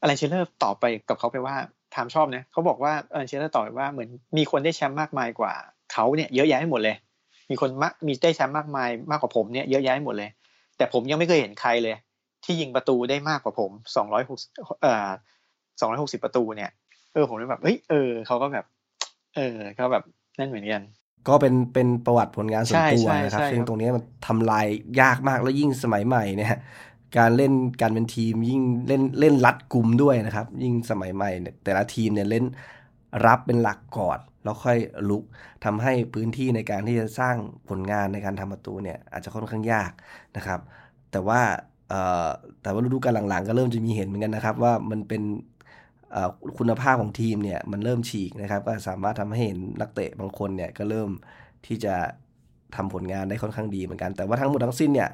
[0.00, 1.54] อลันเชียเรอร์ตอบไปกับเขาไปว่า
[1.94, 5.52] ทามชอบนะเขาบอกว่าอลันเชียเรอร์ตอบว่าเหมือนมีคนได้แชมป์มากมายกว่า
[5.92, 6.96] เขาเนี่ยเยอะแยะให้หมดเลย
[7.50, 10.30] มีคนมากมีได้แชมป์มากมายมากกว่าผมเนี่ยเยอะแยะให้หมดเลย
[10.76, 11.94] แต่ผมยังไม่เคยเห็นใครเลย
[12.44, 14.38] ที่ยิงประตูได้มากกว่าผมสองร้อยหก
[14.82, 15.08] เอ่อ
[15.80, 16.70] สองร้อยหกสิบประตูเนี่ย
[17.12, 18.66] เออผมเลยแบบเฮ้ยเออเขาก็แบบ
[19.36, 20.04] เออเขาแบบ
[20.38, 20.82] นั่นเหมือนกัน
[21.28, 24.66] ก็เป็นเป็นประวัติผลงานส่วนตัวใช่นะครับใช่ซึ่งครับตรงนี้มันทำลาย
[25.00, 26.58] ยากมากแล้วยิ่งสมัยใหม่เนี่ย
[27.18, 27.52] การเล่น
[27.82, 32.44] การเป็นทีมยิ่งเล่นเล่นรัดกลุ่มด้วยนะครับ ยิ่งสมัยใหม่เนี่ยแต่ละทีมเนี่ยเล่น
[33.26, 34.78] รับเป็นหลักก่อนแล้วค่อย
[35.10, 35.22] ลุก
[35.64, 37.36] ทำให้พื้นที่ในการที่จะสร้าง
[37.68, 39.90] ผลงานในการทำประตูเนี่ยอาจจะค่อนข้างยาก
[40.36, 40.60] นะครับ
[41.12, 41.71] แต่ว่าเอ่อ
[42.62, 45.22] แต่ว่าฤดูกาลหลังๆ ก็เริ่มจะมีเห็นเหมือนกันนะครับ ว่ามันเป็น
[46.58, 51.10] คุณภาพของทีมเนี่ยมันเริ่มฉีกนะครับ ก็สามารถทำให้เห็นนักเตะบางคนเนี่ยก็เริ่ม
[51.66, 51.94] ที่จะ
[52.76, 55.10] ทำผลงานได้ค่อนข้างดีเหมือนกัน แต่ว่าทั้งหมดทั้งสิ้นเนี่ย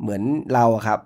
[0.00, 0.22] เหมือน
[0.54, 1.00] เราครับ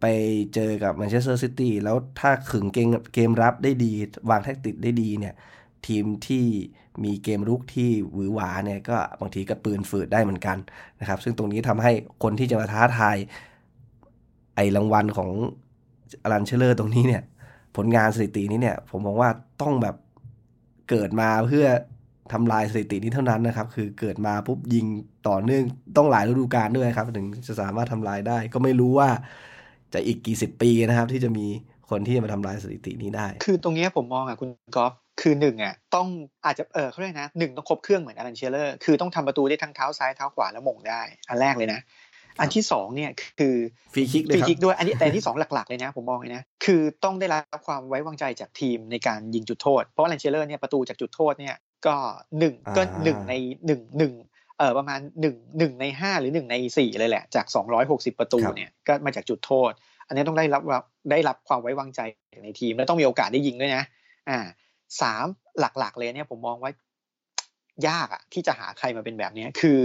[0.00, 0.06] ไป
[0.54, 3.92] เจอกับแมนเชสเตอร์ซิตี้แล้วถ้าขึงเกมเกมรับได้ดี
[4.30, 5.34] วางแท็กติกได้ดีเนี่ย
[5.86, 6.46] ทีมที่
[7.04, 10.56] มีเกมรุกที่หวือหวาเนี่ยก็บางทีก็ปืนฝืดได้เหมือนกัน
[11.00, 13.16] นะครับ ซึ่งตรงนี้ทำให้คนที่จะมาท้าทาย
[14.54, 15.30] ไอรางวัลของ
[16.22, 17.22] อลันเชลเลอร์ตรงนี้เนี่ย
[17.76, 19.30] ผลงานสถิตินี้เนี่ย ผมมองว่า
[19.62, 19.96] ต้องแบบ
[20.90, 21.66] เกิดมาเพื่อ
[22.32, 24.86] ทำลายสถิตินี้เท่านั้นนะครับ คือเกิดมาปุ๊บยิง
[25.28, 25.64] ต่อเนื่อง
[25.96, 29.08] ต้องหลายฤดูกาลด้วยครับ ถึงจะสามารถทำลายได้ ก็ไม่รู้ว่า
[29.92, 31.46] จะอีกกี่สิบปีนะครับ ที่จะมี
[31.90, 36.06] คนที่จะมาทำลายสถิตินี้ได้ คือตรงนี้ผมมองอะคุณกอล์ฟคือหนึ่งอะต้อง
[36.44, 41.80] อาจจะเออเขาเรียกนะหนึ่งต้องครบเครื่องเหมือนอลันเชียเลอร์คือต้องทำประตูได้ทั้งเท้าซ้ายเท้าขวาแล้วหม่งได้ อันแรกเลยนะ
[42.40, 43.56] อันที่สองเนี่ยคือ
[43.92, 51.96] ฟรีคิกเลฟยรีครับคิกด้วยอันนี้แต่อันที่สองหลักๆเลยนะ ผมมองเลยนะคือต้องได้รับความไว้วางใจจากทีมในการยิงจุดโทษ เพราะอลันเชียเลอร์เนี่ยประตูจากจุดโทษเนี่ยก็
[52.38, 53.34] หนึ่งก็อ่าหนึ่งใน
[53.66, 54.12] หนึ่งหนึ่ง
[54.58, 59.72] เออประมาณหนึ่งหนึ่งในห้าหรือหนึ่งในสี่เลยแหละจากสองร้อยหกสิบประตูเนี่ยก็มาจากจุดโทษ
[60.06, 60.62] อันนี้ต้องได้รับ
[61.10, 62.00] ได้รับความไว้วางใจ
[62.44, 63.82] ในทีม แล้วต้องมีโอกาสได้ยิงด้วยนะ
[64.28, 64.38] อ่า
[65.02, 65.26] สาม
[65.60, 66.72] หลักๆเลยเนี่ยผมมองว่า
[67.88, 69.78] ยากอะที่จะหาใครมาเป็นแบบเนี้ยคือ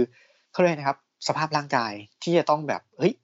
[0.52, 3.14] เขาเรียกนะครับ สภาพร่างกายที่จะต้องแบบเฮ้ย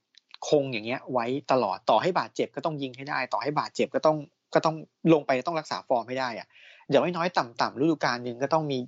[0.48, 4.16] คงอย่างเงี้ย ไว้ตลอดต่อให้บาดเจ็บก็ต้องยิงให้ได้ ต่อให้บาดเจ็บก็ต้อง
[4.54, 4.76] ก็ต้อง
[5.12, 6.46] ลงไปต้องรักษาฟอร์มให้ได้อะ
[6.90, 8.78] อย่างน้อยๆต่ำๆฤดูกาลหนึ่งก็ต้องมี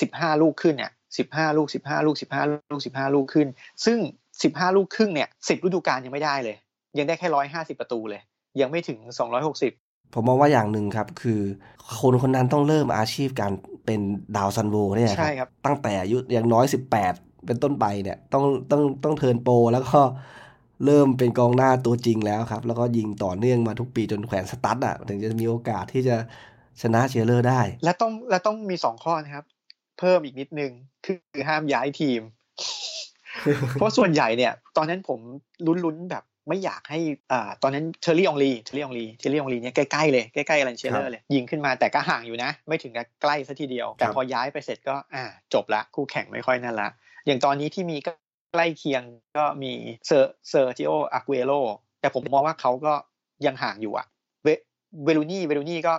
[0.00, 3.46] สิบห้าลูกขึ้นเนี่ยสิบห้าลูกสิบห้าลูกสิบห้าลูกสิบห้าลูกขึ้น
[3.84, 3.98] ซึ่ง
[4.42, 6.56] สิบห้าลูกครึ่งเนี่ยสิบฤดูกาลยังไม่ได้เลย
[6.98, 8.20] ยังได้แค่ร้อยห้าสิบประตูเลย
[8.60, 9.72] ยังไม่ถึงสองร้อยหกสิบ
[10.14, 11.40] ผมมองว่าอย่างหนึ่งครับคือ
[12.00, 13.52] คนคนนั้นต้องเริ่มอาชีพการ
[13.86, 14.00] เป็น
[14.36, 16.64] ดาวซันโวเนี่ยใช่ครับตั้งแต่อายุอย่างน้อย
[17.02, 20.00] 18 เป็นต้นไปเนี่ยต้องต้องต้อง turn pro แล้วก็
[20.84, 26.16] เริ่มเป็นกองหน้าตัวจริงแล้วครับ แล้วก็ยิงต่อเนื่องมาทุกปีจนแขวนสตั๊ดอะถึงจะมีโอกาสที่จะ
[26.82, 29.44] ชนะเชียร์เลอร์ได้ และต้องและต้องมีสองข้อนะครับ
[29.98, 30.72] เพิ่มอีกนิดนึง
[31.04, 32.20] คือห้ามย้ายทีม
[33.72, 35.20] เพราะส่วนใหญ่เนี่ย ตอนนั้นผม
[35.84, 37.00] ลุ้นๆแบบไม่อยากให้
[37.32, 46.88] อ่าตอนนั้นเธียร์รี่อองรีเธียร์รี่อองรีเธียร์รี่อองรีเนี่ยใกล้ๆเลยใกล้ๆอลันเชียเรอร์เลยยิงขึ้นมาแต่ก็ห่างอยู่นะ ไม่ถึงกับใกล้ซะทีเดียว แต่พอย้ายไปเสร็จก็อ่าจบละคู่แข่งไม่ค่อยนั่นละ
[47.26, 48.12] อย่างตอนนี้ที่มีก็
[48.52, 49.02] ใกล้เคียง
[49.36, 49.72] ก็มี
[50.06, 51.52] เซอร์เซอร์จิโออากุเอโร
[52.00, 52.92] แต่ผมมองว่าเขาก็
[53.46, 54.06] ยังห่างอยู่อะ
[54.42, 54.48] เวย์
[55.04, 55.94] เวย์นรูนี่ย์เวย์นรูนี่ย์ก็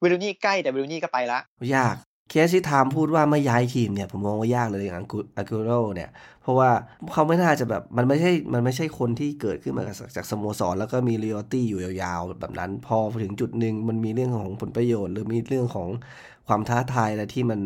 [0.00, 1.38] เวย์นรูนี่ย์ใกล้แต่เวย์นรูนี่ย์ก็ไปละ
[1.74, 1.96] ยาก
[2.30, 6.10] เคสที่ไทม์พูดว่าไม่ย้ายทีมเนี่ยผมมองว่ายากเลยอย่างอากูโรเนี่ย
[6.42, 6.70] เพราะว่า
[7.12, 9.84] เขาไม่น่าจะแบบมันไม่ใช่มันไม่ใช่คนที่เกิดขึ้นมา
[10.16, 15.88] จากสโมสร แล้วก็มี loyalty อยู่ยาวๆแบบนั้น พอถึงจุดหนึ่งมันมีเรื่องของผลประโยชน์ หรือมีเรื่องของ
[16.48, 17.60] ความท้าทายอะไรที่มัน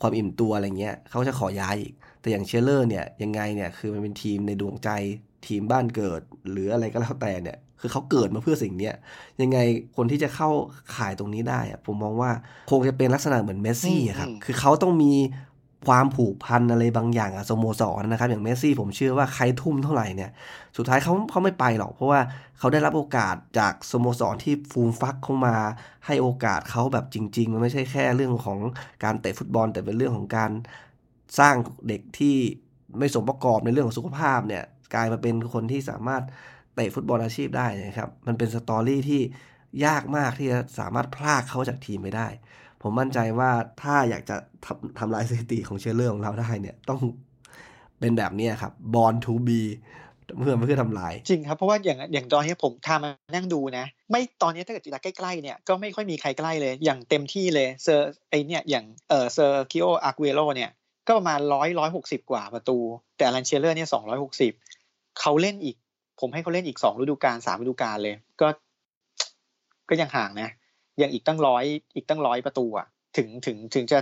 [0.00, 4.90] ความอิ่มตัวอะไรเงี้ยเขาจะขอย้ายอีก แต่อย่างเชียเรอร์เนี่ยยังไงเนี่ยคือมันเป็นทีมในดวงใจ
[5.46, 8.94] ทีมบ้านเกิด หรืออะไรก็แล้วแต่เนี่ยคือเขาเกิดมาเพื่อสิ่งเนี้ย
[9.42, 9.58] ยังไง
[9.96, 10.50] คนที่จะเข้า
[10.96, 12.30] ขายตรงนี้ได้อะผมมองว่า
[12.70, 15.12] คงจะเป็นลักษณะเหมือนเมสซี่อะครับอืมคือเขาต้องมี
[15.86, 20.30] ความผูกพันอะไรบางอย่างกับสโมสรนะครับ อย่างเมสซี่ผมเชื่อว่าใครทุ่มเท่าไหร่เนี่ย
[20.76, 22.20] สุดท้ายเขาเขาไม่ไปหรอก เพราะว่า
[22.58, 25.56] เขาได้รับโอกาสจากสโมสรที่ฟูมฟักเข้ามา
[26.06, 28.58] ให้โอกาสเขาแบบจริง ๆ มันไม่ใช่แค่เรื่องของ
[29.04, 30.50] การเตะฟุตบอล แต่เป็นเรื่องของการ
[31.38, 31.54] สร้าง
[31.88, 32.36] เด็กที่
[32.98, 36.22] ไม่สมประกอบในเรื่องของสุขภาพเนี่ยกลายมาเป็นคนที่สามารถ
[36.74, 39.20] เตะฟุตบอลอาชีพได้นะครับ มันเป็น story ที่
[39.84, 42.28] ยากมากที่จะสามารถพรากเขาจากทีมไปได้
[42.86, 43.50] ผมมั่นใจว่า
[43.82, 47.00] ถ้าอยากจะทำทำลายสถิติของเชียเรอร์ของเราได้เนี่ยต้อง
[48.00, 49.60] เป็นแบบนี้ครับ born to be
[50.38, 60.70] เพื่อเพื่อทำลาย จริงครับ เพราะว่าอย่างอย่างตอนนี้ผมทามานั่งดูนะ ไม่ตอนนี้ถ้าเกิดจะใกล้ๆเนี่ยก็ไม่ค่อยมีใครใกล้เลย อย่างเต็มที่เลยเซอร์ไอเนี่ยอย่างเออเซร์คิโออเกวโร่เนี่ย
[61.06, 62.78] ก็ประมาณร้อยร้อยหกสิบกว่าประตู
[63.16, 64.52] แต่อลันเชียเรอร์เนี่ยสองร้อยหกสิบ
[65.20, 65.76] เขาเล่นอีก
[66.20, 68.48] ผมให้เขาเล่นอีกสองฤดูกาลสามฤดูกาลเลย ก็
[69.88, 70.50] ก็ยังห่างนะ
[71.02, 72.86] ยังอีกตั้งร้อยอีกตั้งร้อยประตูอะ
[73.16, 73.98] ถึงถึงถึงจะ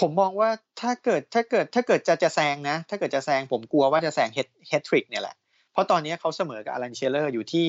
[0.00, 5.36] ผมมองว่าถ้าเกิดถ้าเกิดถ้าเกิดจะจะแซงนะ ถ้าเกิดจะแซงผมกลัวว่าจะแซงแฮตแฮตทริกเนี่ยแหละ
[5.72, 7.66] เพราะตอนนี้เขาเสมอกับอลันเชียเรอร์อยู่ที่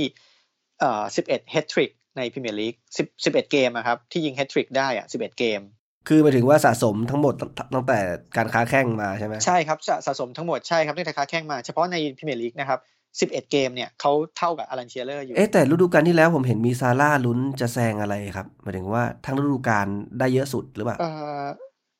[0.79, 5.61] เอ่อสิบเอ็ดแฮตทริกในพรีเมียร์ลีกสิบสิบเอ็ดเกมอะครับที่ยิงแฮตทริกได้อะสิบเอ็ดเกม
[6.07, 7.33] คือหมายถึงว่าสะสมทั้งหมด
[7.73, 7.99] ตั้งแต่
[8.37, 12.79] การค้าแข้งมาใช่ไหมใช่ครับสะสะสมทั้งหมดใช่ครับตั้งแต่ค้าแข้งมาเฉพาะในพรีเมียร์ลีกนะครับ
[13.19, 19.87] สิบเอ็ดเกมเนี่ยเขาเท่ากับอลันเชียเรอร์อยู่ เอ๊ะแต่ฤดูกาลที่แล้วผมเห็นมีซาลาห์ลุ้นจะแซงอะไรครับ หมายถึงว่าทั้งฤดูกาล
[20.19, 21.09] ได้เยอะสุดหรือเปล่าเอ่
[21.41, 21.45] อ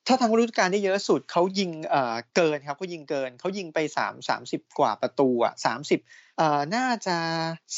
[0.07, 5.99] ถ้าทั้งฤดูกาลได้เยอะสุดเขายิงเอ่อเกินครับเขายิงเกินเขายิงไปสามสามสิบกว่าประตูอะสามสิบ
[6.37, 7.17] เอ่อน่าจะ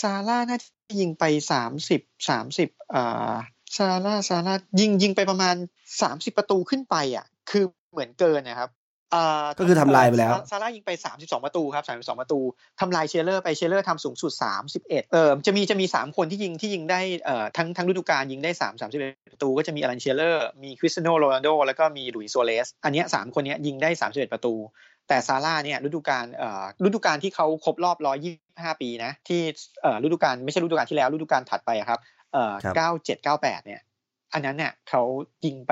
[0.01, 0.69] ซาลาห์น่าจะ
[0.99, 3.33] ยิงไปสามสิบสามสิบเอ่อ
[3.77, 5.55] ซาลาห์ซาลาห์ยิงยิงไปประมาณ
[6.01, 8.78] สามสิบประตูขึ้นไปอะ คือเหมือนเกินนะครับเอ่อ
[9.57, 12.39] ก็คือทำลายไปแล้วซาลาห์ยิงไป 32 ประตูครับ 32 ประตู
[12.79, 14.31] ทำลายเชียเรอร์ไปเชียเรอร์ทำสูงสุด
[14.71, 24.53] 31 เอ่อจะมีจะมี 3 คนที่ยิงที่ยิงได้เอ่อทั้งทั้งฤดูกาลยิงได้ 3 31 ประตู ก็จะมีอลันเชียเรอร์มีคริสเตียโนโรนัลโดแล้วก็มีหลุยส์ซัวเรซ อันเนี้ยสามคนเนี้ยยิงได้ 31 ประตู
[25.07, 27.97] แต่ซาลาห์เนี่ยฤดูกาลเอ่อฤดูกาลที่เขาครบรอบ
[28.39, 29.41] 125 ปีนะที่
[29.81, 31.99] เอ่อฤดูกาลไม่ใช่ฤดูกาลที่แล้วฤดูกาลถัดไปอะครับ
[32.33, 33.81] เอ่อครับ97 98 เนี่ย
[34.33, 35.01] อันนั้นเนี่ยเขา
[35.45, 35.71] ยิงไป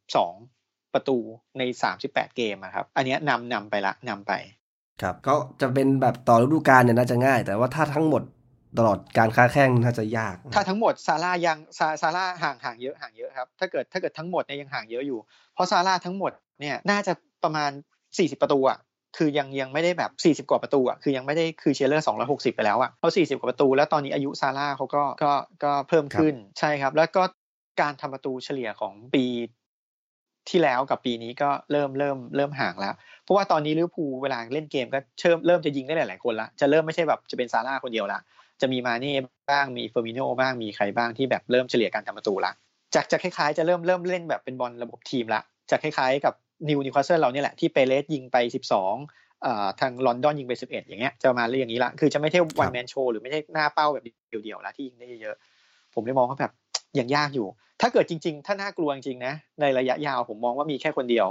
[0.00, 0.55] 32
[0.96, 1.18] ประตู
[1.58, 1.62] ใน
[2.00, 4.32] 38 เกมอะครับ อันเนี้ยนำนำไปละนำไป
[5.02, 8.22] ครับ ก็จะเป็นแบบต่อฤดูกาลเนี่ยน่าจะง่าย แต่ว่าถ้าทั้งหมด
[8.78, 15.18] ตลอดการค้าแข่งน่าจะยาก ถ้าทั้งหมดซาร่ายังซาซาร่าห่างห่างเยอะห่างเยอะครับ ถ้าเกิดถ้าเกิดทั้งหมดเนี่ยยังห่างเยอะอยู่
[15.54, 17.12] เพราะซาร่าทั้งหมดเนี่ยน่าจะ
[17.44, 17.70] ประมาณ
[18.08, 18.78] 40 ประตูอะ
[19.16, 25.32] คือยังยังไม่ได้แบบ 40 กว่าประตูอะคือยังไม่ได้คือเชียเรอร์260 ไปแล้วอะเขา40 กว่าประตู แล้วตอนนี้อายุซาลาห์เขาก็ก็
[25.64, 27.22] ก็เพิ่มขึ้นใช่ครับ แล้วก็
[27.80, 29.24] การทำประตูเฉลี่ยของปี
[30.50, 32.94] ที่แล้วกับปีนี้ก็เริ่มเริ่มเริ่มห่างแล้ว
[33.24, 38.20] เพราะว่าตอนนี้ลิเวอร์พูลเวลาเล่นเกมก็เริ่มเริ่มจะยิงได้หลายๆคนละจะเริ่มไม่ใช่แบบจะเป็นซาลาห์คนเดียวละ
[38.60, 39.14] จะมีมาเน่
[39.50, 42.52] บ้างมีฟีร์มิโน่บ้างมีใครบ้างที่แบบเริ่มเฉลี่ยการทำประตูละ
[42.94, 45.40] จากจะคล้ายๆจะเริ่มเริ่มเล่นแบบเป็นบอลระบบทีมละ
[45.70, 46.34] จะคล้ายๆกับ
[46.68, 48.36] นิวนิวคาสเซิลเราเนี่ยแหละที่เปเรซยิงไป
[48.88, 55.36] 12เอ่อทางรอนดอนยิงไป 11 อย่างเงี้ยจะมาเรื่องอย่างนี้ละคือจะไม่ใช่ one man show หรือไม่ใช่หน้าเป้าแบบเดียวๆละที่ยิงได้เยอะ
[55.94, 56.52] ผมเลยมองว่าแบบ
[56.98, 57.46] ยังยากอยู่
[57.80, 61.26] ถ้าเกิดจริง ๆ ถ้าน่ากลัวจริงๆนะ ในระยะยาวผมมองว่ามีแค่คนเดียว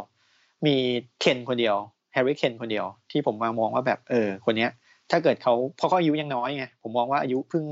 [0.65, 0.75] มี
[1.19, 1.75] เคนคนเดียว
[2.13, 4.71] แฮร์รี่เคนคนเดียว ที่ผมมามองว่าแบบเออคนเนี้ย
[5.11, 7.65] ถ้าเกิดเขาเพราะเขาอายุยังน้อยไงผมมองว่าอายุเพิ่ง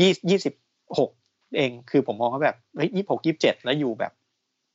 [0.00, 0.54] ยี่ยี่สิบ
[0.98, 1.10] หก
[1.56, 4.12] เอง คือผมมองว่าแบบเฮ้ยยี่หกยี่สิบเจ็ดแล้วอยู่แบบ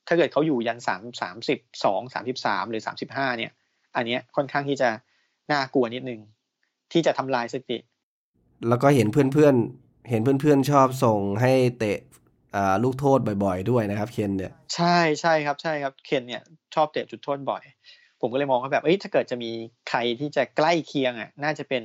[0.08, 3.52] ถ้าเกิดเขาอยู่ยันสามสามสิบสองสามสิบสามหรือสามสิบห้าเนี่ย
[3.96, 4.88] อันเนี้ยค่อนข้างที่จะ
[5.52, 6.20] น่ากลัวนิดนึง
[6.92, 7.78] ที่จะทำลายสติ
[8.68, 11.98] แล้วก็เห็นเพื่อนๆ เห็นเพื่อนๆชอบส่งให้เตะ
[12.82, 16.42] ลูกโทษบ่อยๆ ด้วยนะครับ เคนเนี่ย ใช่ใช่ครับใช่ครับเคนเนี่ย
[16.74, 17.62] ชอบเตะจุดโทษบ่อย
[18.20, 19.50] ผมก็เลยมองว่าแบบเอ้ยถ้าเกิดจะมี
[19.88, 21.82] ใครที่จะใกล้เคียงอะน่าจะเป็น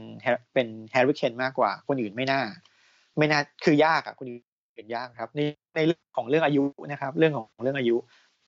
[0.54, 2.42] เป็นแฮร์รี่เคนมากกว่า คนอื่นไม่น่า
[3.18, 4.42] ไม่น่าคือยากอะคนอื่น
[4.76, 5.40] เป็นยากครับ ใน
[5.76, 7.96] ในเรื่องของเรื่องอายุนะครับ เรื่องของเรื่องอายุ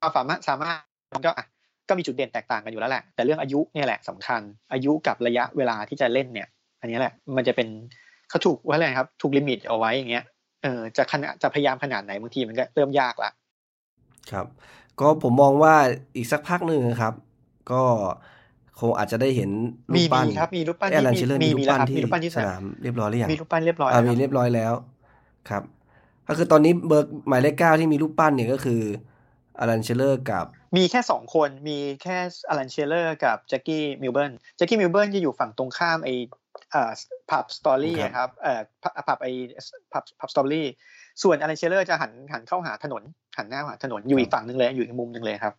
[0.01, 0.77] ความสามารถสามารถ
[1.15, 1.45] มันก็อะ
[1.89, 4.41] ก็มีจุดเด่นแตกต่างกันอยู่แล้วแหละ แต่เรื่องอายุเนี่ยแหละสำคัญ
[4.73, 6.47] อายุกับระยะเวลาที่จะเล่นเนี่ย
[6.81, 7.67] อันนี้แหละมันจะเป็น
[8.33, 10.25] เขาถูกว่าอะไรครับ ถูกลิมิตเอาไว้อย่างเงี้ย
[10.63, 13.31] เออจะขนาดจะพยายามขนาดไหนบางทีมันก็เริ่มยากละ
[14.31, 14.45] ครับ
[14.99, 15.75] ก็ผมมองว่า
[16.15, 17.13] อีกสักพักหนึ่งครับ
[17.71, 17.83] ก็
[18.79, 19.49] คงอาจจะได้เห็น
[19.91, 24.73] รูมีปปั้นมีครับมีรูปปั้นแอที่ลันมีเชลเลอร์มีมีรูมีปแล้วปั้นครับที่มีรูปปั้นที่สนามเรียบร้อยหรือยังมีรูปปั้นเรียบร้อยอ่าแล้วมีครับเรียบร้อยแล้ว
[25.49, 25.63] ครับ
[26.27, 28.81] ก็คือตอนนี้เบอร์หมายเลขเก้าที่มีรูปปั้นเนี่ยก็คือ
[29.59, 30.45] อลันเชลเลอร์กับ
[30.77, 32.17] มีแค่สองคนมีแค่
[32.49, 36.42] อลันเชลเลอร์กับแจ็คกี้มิลเบิร์นแจ็คกี้มิลเบิร์นจะอยู่ฝั่งตรงข้ามไอเอ่อ
[37.31, 39.27] ผับสตอรี่ครับครับเอ่อผับผับไอ
[39.93, 40.67] ผับผับสตอรี่
[41.23, 43.03] ส่วนอลันเชลเลอร์จะหันหันเข้าหาถนน
[43.37, 45.53] หันหน้าหาถนนอยู่อีกฝั่งหนึ่งเลยอยู่อีกมุมหนึ่งเลยครับ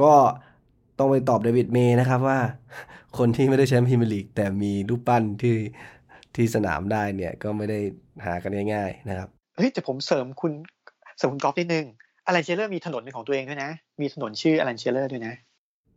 [0.00, 0.12] ก็
[0.98, 2.38] ต้องไปตอบเดวิดเมย์นะครับว่า
[3.18, 5.56] คนที่ไม่ได้แชมป์พรีเมียร์ลีกแต่มีรูปปั้นที่
[6.34, 7.78] ที่สนามได้เนี่ยก็ไม่ได้
[8.24, 10.52] หากันง่ายๆนะครับเฮ้ยแต่ผมเสริมคุณ
[11.18, 11.86] เสริมคุณกอล์ฟนิดนึง
[12.26, 15.34] อลันเชียเรอร์มีถนนเป็นของตัวเองด้วยนะ มีถนนชื่ออลันเชียเรอร์ด้วยนะ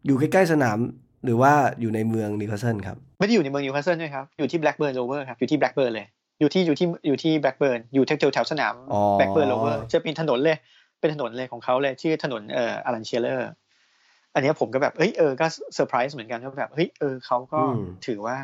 [0.05, 0.77] อยู่ใกล้ๆสนาม
[1.23, 6.07] หรือว่าอยู่ในเมืองนิวคาสเซิลครับ ไม่ได้อยู่ในเมืองนิวคาสเซิลด้วยครับ อยู่ที่แบล็กเบิร์นโรเวอร์ครับ อยู่ที่แบล็กเบิร์นเลย
[6.39, 10.57] อยู่ที่อยู่ที่อยู่ที่แบล็กเบิร์นอยู่แถวแถวสนามอ๋อแบล็กเบิร์นโรเวอร์จะเป็นถนนเลย
[10.99, 13.49] เป็นถนนเลยของเขาเลยชื่อถนนเอ่ออลันเชียเรอร์
[14.33, 15.45] อันเนี้ยผมก็แบบเอ้ยเออก็
[15.75, 18.37] เซอร์ไพรส์เหมือนกันว่าแบบเฮ้ยเออเขาก็อืมถือว่า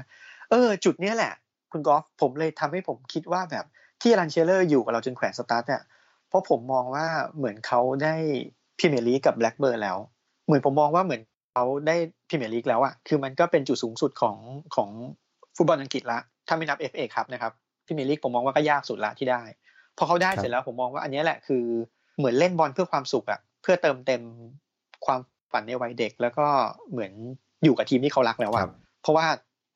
[0.50, 1.34] เออ จุดเนี้ยแหละ
[1.72, 3.66] คุณกอล์ฟผมเลยทำให้ผมคิดว่าแบบ
[4.02, 5.82] ที่อลันเชียเรอร์อยู่กับเราจนแขวนสตั๊ดเนี่ย
[6.30, 7.06] เพราะผมมองว่า
[7.38, 8.16] เหมือนเขาได้
[8.78, 9.98] พรีเมียร์ลีกกับแบล็กเบิร์นแล้ว
[10.46, 11.22] เหมือนผมมองว่าเหมือน
[11.54, 11.98] เขาได้
[12.30, 14.38] พรีเมียร์ลีกแล้วอะคือมันก็เป็นจุดสูงสุดของ
[14.76, 14.90] ของ
[15.56, 17.52] ฟุตบอลอังกฤษละ ถ้าไม่นับ FA ครับนะครับ
[17.86, 19.42] พรีเมียร์ลีกผมมองว่าก็ยากสุดละที่ได้
[19.98, 21.64] พอเขาได้ครับเสร็จแล้วผมมองว่าอันเนี้ยแหละคือ
[22.18, 24.22] เหมือนเล่นบอลเพื่อความสุขอะเพื่อเติมเต็ม
[25.06, 25.20] ความ
[25.52, 26.46] ฝันในวัยเด็ก แล้วก็
[26.92, 27.12] เหมือน
[27.64, 28.72] อยู่กับทีมที่เขารักแล้วคอะรับ
[29.02, 29.26] เพราะว่า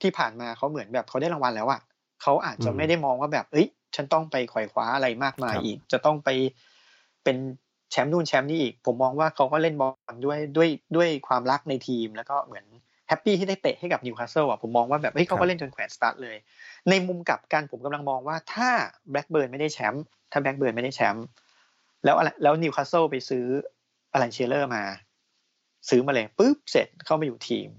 [0.01, 1.81] ที่ผ่านมาเขาเหมือนแบบเขาได้รางวัลแล้วอะ
[2.21, 6.29] เขาอาจจะไม่ได้มองว่าแบบ เอ้ย ฉันต้องไปไขว่คว้าอะไรมากมายอีก จะต้องไป
[7.23, 7.37] เป็น
[7.93, 12.65] แชมป์นู่นแชมป์นี่อีก ผมมองว่าเขาก็เล่นบอลด้วยด้วยด้วยความรักในทีม แล้วก็เหมือน
[13.07, 16.37] happy ที่ได้เตะให้กับนิวคาสเซิลอะผมมองว่าแบบเฮ้ยเขาก็เล่นจนแขวนสตั๊ดเลย
[16.89, 18.69] ในมุมกลับกันผมกำลังมองว่าถ้า
[19.11, 21.25] แบล็กเบิร์นไม่ได้แชมป์ถ้าแบล็กเบิร์นไม่ได้แชมป์
[22.03, 23.45] แล้วอะไรแล้วนิวคาสเซิลไปซื้อ
[24.13, 24.83] อลันเชียเรอร์มา
[25.89, 27.69] ซื้อมาเลยปุ๊บเสร็จเข้ามาอยู่ทีม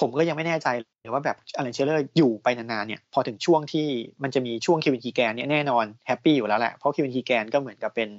[0.00, 3.86] ผมก็ยังไม่แน่ใจเลยว่าแบบอลันเชียเรอร์อยู่ไปนานๆเนี่ย พอถึงช่วงที่
[4.22, 8.10] มันจะมีช่วงเควินคีแกนเนี่ยแน่นอน happy อยู่แล้วแหละเพราะเควินคีแกนก็เหมือนกับเป็น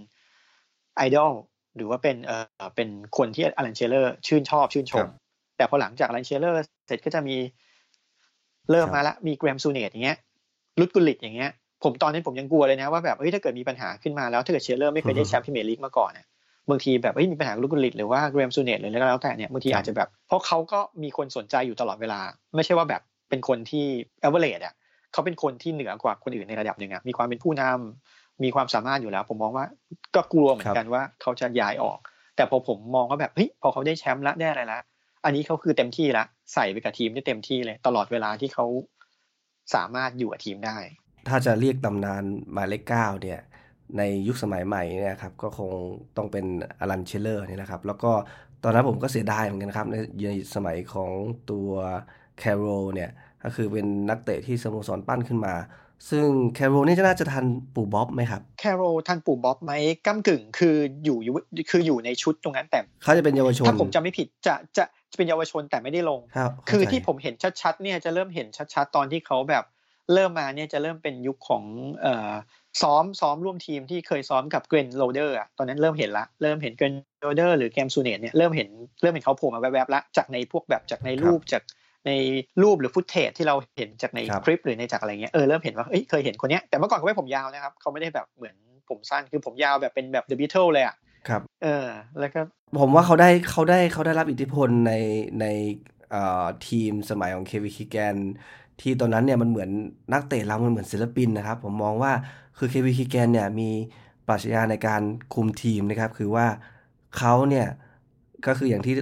[0.97, 1.33] ไอดอล
[1.75, 2.31] หรือว่าเป็นเอ
[2.65, 5.07] อเป็นคนที่อลันเชียเรอร์ชื่นชอบชื่นชม
[5.57, 7.35] แต่พอหลังจากอลันเชียเรอร์เสร็จก็จะมี
[8.71, 10.17] เริ่มมาละมีแกรมซูเนสส์อย่างเงี้ย
[10.79, 11.51] รุดกุลลิทอย่างเงี้ย
[11.83, 16.27] ผมตอนนี้ผมยังกลัวเลยนะว่าแบบเฮ้ยถ้าเกิดมีปัญหาขึ้นมาแล้วถ้าเกิดเชียเรอร์ไม่เคยได้แชมป์พรีเมียร์ลีกมาก่อนเนี่ย
[16.69, 22.19] บางทีแบบเฮ้ยมีปัญหารุดกุลลิทหรือว่าแกรมซูเนสส์หรืออะไรก็แล้วแต่เนี่ยบางทีอาจจะแบบ เพราะเขาก็มีคนสนใจอยู่ตลอดเวลา
[22.55, 23.85] ไม่ใช่ว่าแบบเป็นคนที่
[24.21, 24.73] เอเวอร์เรอะ
[25.11, 29.65] เขาเป็นคนที่เหนือกว่าคนอื่นในระดับหนึ่งอะมีความเป็นผู้นำ มีความสามารถอยู่แล้ว ผมมองว่า
[30.15, 31.99] ก็กลัวเหมือนกันว่าเขาจะย้ายออก
[32.35, 34.79] แต่พอผมมองว่าแบบเฮ้ยพอเขาได้แชมป์ละได้อะไรละ
[35.25, 38.65] อันนี้เขาคือเต็มที่ละใส่ไปกับทีมได้เต็มที่เลย ตลอดเวลาที่เขา
[39.75, 40.77] สามารถอยู่กับทีมได้
[41.27, 42.23] ถ้าจะเรียกตำนาน
[42.53, 43.39] หมายเลขเก้าเนี่ย
[43.97, 45.71] ในยุคสมัยใหม่เนี่ยครับก็คง
[46.17, 46.45] ต้องเป็น
[46.79, 48.11] อลันเชลเลอร์นี่นะครับ แล้วก็
[48.63, 49.95] ตอนนั้นผมก็เสียดายเหมือนกันครับใน
[50.55, 51.11] สมัยของ
[51.51, 51.69] ตัว
[52.37, 52.65] แคโร
[52.95, 53.11] เนี่ย
[53.43, 55.53] ก็คือเป็นนักเตะที่สโมสรปั้นขึ้นมา
[56.09, 56.25] ซึ่ง
[56.55, 59.71] แคร์โรลนี่จะน่าจะทันปู่บ๊อบไหมครับ แคร์โรลทันปู่บ๊อบไหม
[60.07, 60.75] ก้ากึ่งคือ
[61.05, 61.17] อยู่
[61.69, 66.19] คืออยู่ในชุดตรงนั้นแต่เขาจะเป็นเยาวชนถ้าผมจำไม่ผิดจะจะจะเป็นเยาวชนแต่ไม่ได้ลง
[66.69, 69.65] คือที่ผมเห็นชัดๆเนี่ยจะเริ่มเห็นชัดๆ ตอนที่เขาแบบ
[70.13, 71.63] เริ่มมาเนี่ยจะเริ่มเป็นยุคของ
[72.01, 72.31] เอ่อ
[72.81, 78.69] ซ้อมซ้อมร่วมทีมที่เคยซ้อมกับเกล็นโรเดอร์อะตอนนั้นเริ่มเห็นละ เริ่มเห็นเกล็นโรเดอร์หรือแกรมซูเนสส์เนี่ยเริ่มเห็น
[79.01, 81.63] เริ่มเห็นเขาโผล่มาแวบๆละจากในพวกแบบจากในรูปจาก
[82.07, 82.11] ใน
[82.61, 88.55] รูปหรือ footage ที่เราเห็นจากในคลิปหรือในจากอะไรเงี้ยเออเริ่มเห็นว่าเอ้ยเคยเห็นคนเนี้ยแต่เมื่อก่อนเขาไม่ผมยาวนะครับเขาไม่ได้แบบเหมือน
[88.89, 90.95] ผมสั้นคือผมยาวแบบเป็นแบบ The Beatles เลยอะ
[91.27, 91.87] ครับเออ
[92.19, 92.41] แล้วก็
[92.79, 94.93] ผมว่าเขาได้เขาได้เขาได้รับอิทธิพลใน
[95.41, 95.45] ใน
[96.67, 98.15] ทีมสมัยของเควินคีแกน
[98.81, 99.69] ที่ตอนนั้นเนี่ยมันเหมือน
[100.13, 102.11] นักเตะเรา มันเหมือนศิลปินนะครับ ผมมองว่า
[102.57, 103.69] คือเควินคีแกนเนี่ยมี
[104.27, 105.01] ปรัชญาในการ
[105.33, 106.47] คุมทีมนะครับ คือว่า
[107.17, 107.67] เขาเนี่ย
[108.47, 108.95] ก็คืออย่างที่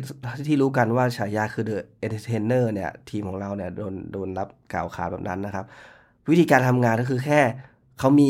[0.48, 5.66] ที่รู้กันว่าฉายาคือ The Entertainers เนี่ย ทีมของเราเนี่ยโดนโดนรับกล่าวขานแบบนั้นนะครับ
[6.32, 7.40] วิธีการทำงานก็คือแค่
[8.00, 8.30] เขามี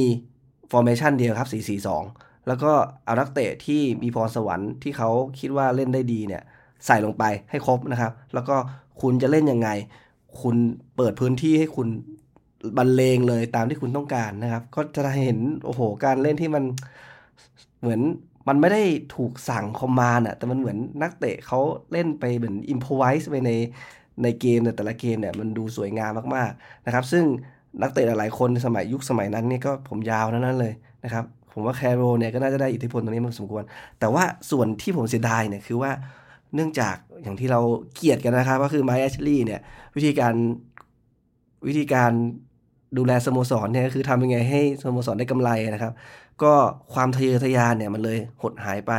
[0.72, 1.50] formation เดียวครับ
[1.94, 2.72] 4-4-2 แล้วก็
[3.06, 5.10] เอานักเตะที่มีพรสวรรค์ที่เขา
[5.40, 6.44] คิดว่าเล่นได้ดีเนี่ย
[6.86, 8.56] ใส่ลงไปให้ครบนะครับ แล้วก็
[9.02, 9.70] คุณจะเล่นยังไง
[10.42, 10.56] คุณ
[10.96, 11.88] เปิดพื้นที่ให้คุณ
[12.78, 16.64] บรรเลงเลยตามที่คุณต้องการนะครับ ก็จะเห็นโอ้โหการเล่นที่มัน
[17.80, 18.02] เหมือน
[18.48, 18.84] มันไม่ได้
[19.16, 21.60] ถูกสั่ง command อะแต่มันเหมือนนักเตะเขา
[21.92, 23.52] เล่นไปเหมือน improvise ไปใน
[24.24, 27.24] ในเกมแต่ละเกมเนี่ยมันดูสวยงามมากๆนะครับ ซึ่ง
[27.82, 30.74] นักเตะหลายๆคนในสมัยยุคสมัยนั้นเนี่ยก็ผมยาวนั้นเลย
[31.04, 33.64] นะครับผมว่าแคร์โรลเนี่ยก็น่าจะได้อิทธิพลตรงนี้มาสมควร
[34.00, 35.92] แต่ว่าส่วนที่ผมเสียดายเนี่ยคือว่า
[36.56, 37.60] เนื่องจากอย่างที่เรา
[37.96, 39.62] เกลียดกันนะครับ ก็คือไมค์แอชลีย์เนี่ย
[39.96, 40.34] วิธีการ
[41.68, 42.12] วิธีการ
[42.98, 45.94] ดูแลสโมสรเนี่ยคือทำยังไงให้สโมสรได้กำไรนะครับ
[46.44, 46.54] ก็
[46.94, 48.94] ความทะเยอทะยานเนี่ยมันเลยหดหายไป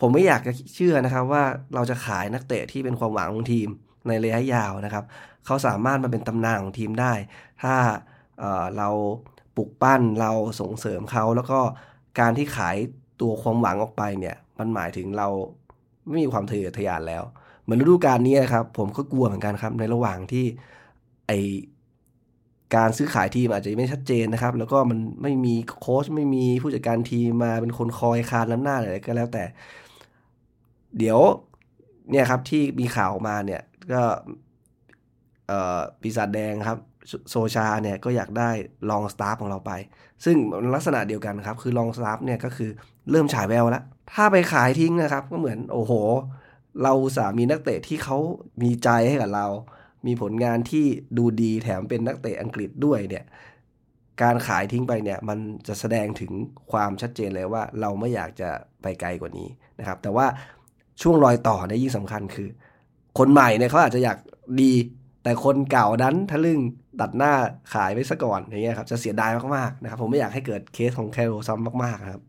[0.00, 1.42] ผมไม่อยากจะเชื่อนะครับว่า
[1.74, 3.68] เราจะขายนักเตะที่เป็นความหวังของทีม
[4.08, 5.04] ในระยะยาวนะครับ
[5.46, 7.12] เขาสามารถมาเป็นตำนานของทีมได้
[7.62, 7.74] ถ้า
[8.38, 8.88] เเรา
[9.56, 11.60] ปลุกปั้นเราส่งเสริมเขา แล้วก็
[12.20, 12.76] การที่ขาย
[13.20, 15.28] ตัวความหวังออกไปเนี่ยมันหมายถึงเรา
[16.08, 17.22] ไม่มีความทะเยอทะยานแล้ว
[17.62, 20.44] เหมือนฤดูกาลนี้ครับ ผมก็กลัวเหมือนกันครับในระหว่างที่
[21.26, 21.32] ไอ
[22.74, 29.44] การซื้อขายทีมอาจจะไม่ชัดเจนนะครับ แล้วก็มันไม่มีโค้ชไม่มีผู้จัดการทีมมาเป็นคนคอยคานล้ำหน้าอะไรก็แล้วแต่
[30.98, 31.18] เดี๋ยว
[32.10, 33.62] เนี่ยครับที่มีข่าวมาเนี่ย
[33.92, 34.02] ก็
[35.48, 36.78] เอ่อปีศาจแดงครับ
[37.30, 38.50] โซชาเนี่ยก็อยากได้
[38.90, 39.72] ลองสตาฟฟ์ของเราไป
[40.24, 40.36] ซึ่ง
[40.74, 42.70] ลักษณะเดียวกันครับ คือลองสตาฟฟ์เนี่ยก็คือ
[43.10, 45.92] เริ่มฉายแววแล้ว ถ้าไปขายทิ้งนะครับ ก็เหมือนโอ้โห
[46.82, 48.16] เราสามีนักเตะที่เขา
[48.62, 49.46] มีใจให้กับเรา
[50.06, 50.86] มีผลงานที่
[51.18, 53.24] ดูดีแถมเป็นนักเตะอังกฤษด้วยเนี่ย
[54.22, 55.38] การขายทิ้งไปเนี่ยมัน
[55.68, 56.32] จะแสดงถึง
[56.72, 58.50] ความชัดเจนเลยว่าเราไม่อยากจะ
[58.82, 59.48] ไปไกลกว่านี้
[59.78, 60.26] นะครับแต่ว่า
[61.02, 62.48] ช่วงรอยต่อเนี่ยยิ่งสำคัญคือ
[63.18, 64.18] คนใหม่เนี่ยเขาอาจจะอยาก
[64.62, 64.72] ดี
[65.22, 66.60] แต่คนเก่าดันทะลึ่ง
[67.00, 67.32] ตัดหน้า
[67.74, 72.22] ขายไปซะก่อนอย่างเงี้ยครับจะเสียดายมากๆนะครับผมไม่อยากให้เกิดเคสของแคโรซ้ำมากๆครับ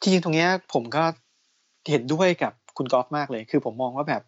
[0.00, 1.02] จริงๆตรงเนี้ยผมก็
[1.90, 4.22] เห็นด้วยกับคุณกอล์ฟมากเลย คือผมมองว่าแบบ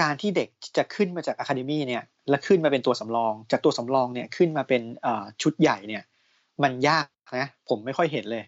[0.00, 4.82] การที่เด็กจะขึ้นมาจากอะคาเดมี่เนี่ยแล้วขึ้นมาเป็นตัวสำรอง จากตัวสำรองเนี่ยขึ้นมาเป็น
[5.42, 6.02] ชุดใหญ่เนี่ย
[6.62, 7.06] มันยาก
[7.38, 8.44] นะผมไม่ค่อยเห็นเลย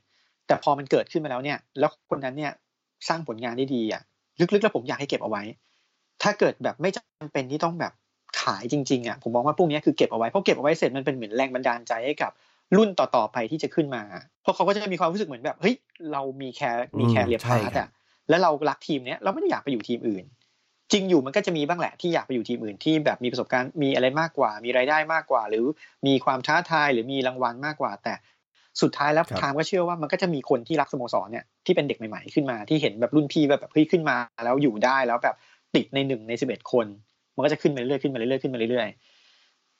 [0.47, 2.53] แต่พอมันเกิดขึ้นมาแล้วเนี่ย แล้วคนนั้นเนี่ย
[3.09, 4.03] สร้างผลงานได้ดีอะ
[4.55, 5.43] ลึกๆแล้วผมอยากให้เก็บเอาไว้
[6.23, 12.31] ถ้าเกิดแบบไม่จำเป็นที่ต้องแบบขขายจริงๆอะผมมองว่าพวกนี้คือเก็บเอาไว้เพราะเก็บเอาไว้เสร็จมันเป็นเหมือนแรงบันดาลใจให้กับ
[12.77, 14.03] รุ่นต่อๆไปที่จะขึ้นมา
[14.43, 15.75] เพราะเขาก็จะมีความรู้สึกเหมือนแบบเฮ้ย
[16.13, 17.89] เรามี career มี career path อะ
[18.29, 20.25] แล้วเรารักทีมเนี้ยเราไม่ได้อยากไปอยู่ทีมอื่น
[20.93, 25.64] จริงอยู่มันก็จะมีบ้างแหละที่อยากไปอยู่ทีมอื่นที่แบบมีประสบการณ์มีอะไรมากกว่า มีรายได้มากกว่า หรือ
[26.07, 28.14] มีความท้าทายหรือมีรางวัลมากกว่า แต่
[28.82, 35.37] สุดท้ายแล้วทามก็เชื่อว่ามันก็จะมีคนที่รักสโมสรเนี่ยที่เป็นเด็กใหม่ๆขึ้นมาที่เห็นแบบรุ่นพี่แบบแบบเฮ้ยขึ้นมาแล้วอยู่ได้แล้วแบบ
[35.74, 36.87] ติดในหนึ่งในสิบเอ็ดคน
[37.35, 38.89] มันก็จะขึ้นมาเรื่อยขึ้นมาเรื่อยขึ้นมาเรื่อย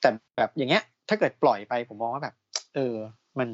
[0.01, 2.35] แต่แบบอย่างเงี้ย ถ้าเกิดปล่อยไปผมมองว่าแบบ
[2.75, 2.95] เออ
[3.39, 3.49] มัน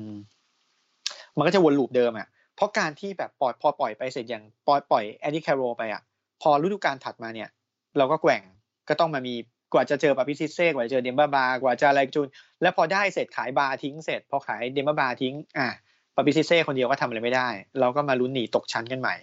[1.37, 6.01] มันก็จะวน loop เดิมอะเพราะการที่แบบปล่อยพอปล่อยไปเสร็จอย่างปล่อยปล่อยแอนดี้แคร์โรลไปอะ
[6.41, 7.49] พอฤดูกาลถัดมาเนี่ย
[7.97, 8.41] เราก็แกว่ง
[8.89, 9.35] ก็ต้องมามี
[9.73, 12.27] กว่าจะเจอปาปิสซิสเซ่กว่าจะเจอเดมบ้าบากว่าจะอะไรจูน
[12.61, 15.67] แล้วพอได้เสร็จขายบาร์ทิ้งเสร็จพอขายเดมบ้าบาทิ้งอะ
[16.15, 19.15] ปาปิสซิสเซ่คนเดียวก็ทำอะไรไม่ได้ เราก็มาลุ้นหนีตกชั้นกันใหม่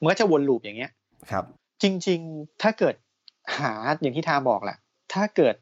[0.00, 0.90] มันก็จะวน loop อย่างเงี้ย
[1.30, 1.44] ครับ
[1.82, 2.94] จริง ๆ ถ้าเกิด
[3.58, 4.78] หาอย่างที่ทามบอกแหละ
[5.14, 5.54] ถ้าเกิด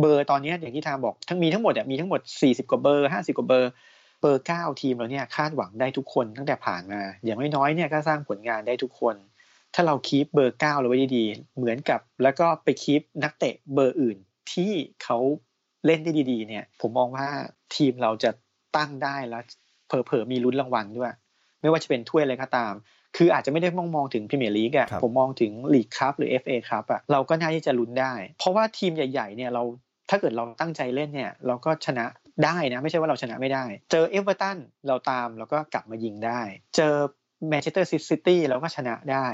[0.00, 3.70] เบอร์ตอนนี้อย่างที่ทามบอกทั้งมีทั้งหมดมีทั้งหมดสี่สิบกว่าเบอร์ห้าสิบกว่าเบอร์
[4.20, 9.14] เบอร์เก้าทีมเราเนี่ยคาดหวังได้ทุกคนตั้งแต่ผ่านมา อย่างน้อยๆเนี่ยก็สร้างผลงานได้ทุกคน
[9.74, 14.16] ถ้าเรา keep เบอร์เก้าเราไว้ดีๆ เหมือนกับ แล้วก็ไป keep นักเตะเบอร์อื่น
[14.52, 15.18] ที่เขา
[15.86, 17.26] เล่นได้ดี ๆ เนี่ย ผมมองว่า
[17.74, 18.30] ทีมเราจะ
[18.76, 19.42] ตั้งได้แล้ว
[19.86, 21.12] เผลอๆมีลุ้นรางวัลด้วย
[21.60, 22.72] ไม่ว่าจะเป็นถ้วยอะไรก็ตาม
[23.16, 29.62] คืออาจจะไม่ได้มองมองถึงพรีเมียร์ลีกอะผมมองถึงลีกคัพหรือ FA คัพอะเราก็น่าที่จะลุ้นได้ เพราะว่าทีมใหญ่ๆเนี่ยเรา
[30.10, 32.06] ถ้าเกิดเราตั้งใจเล่นเนี่ย เราก็ชนะ
[32.44, 36.40] ได้นะไม่ใช่ว่าเราชนะไม่ได้ เจอเอเวอร์ตันเราตามเราก็กลับมายิงได้
[36.76, 36.94] เจอ
[37.48, 39.26] แมนเชสเตอร์ซิตี้เราก็ชนะได้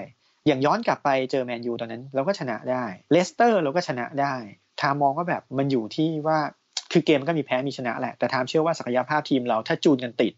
[0.46, 4.34] อย่างย้อนกลับไปเจอแมนยูตอนนั้นเราก็ชนะได้เลสเตอร์เราก็ชนะได้
[4.80, 6.38] ทามมองว่าแบบมันอยู่ที่ว่า
[6.92, 10.32] คือเกมมันก็มีแพ้มีชนะแหละ แต่ทามเชื่อว่าศักยภาพทีมเราถ้าจูนกันติด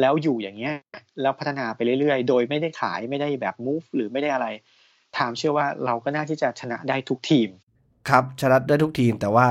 [0.00, 0.74] แล้วอยู่อย่างเงี้ย
[1.22, 4.46] แล้วพัฒนาไปเรื่อยๆ โดยไม่ได้ขายไม่ได้แบบ move หรือไม่ได้อะไร
[5.16, 7.48] ทามเชื่อว่าเราก็น่าที่จะชนะได้ทุกทีม
[8.08, 9.46] ครับชนะได้ทุกทีมแต่ว่า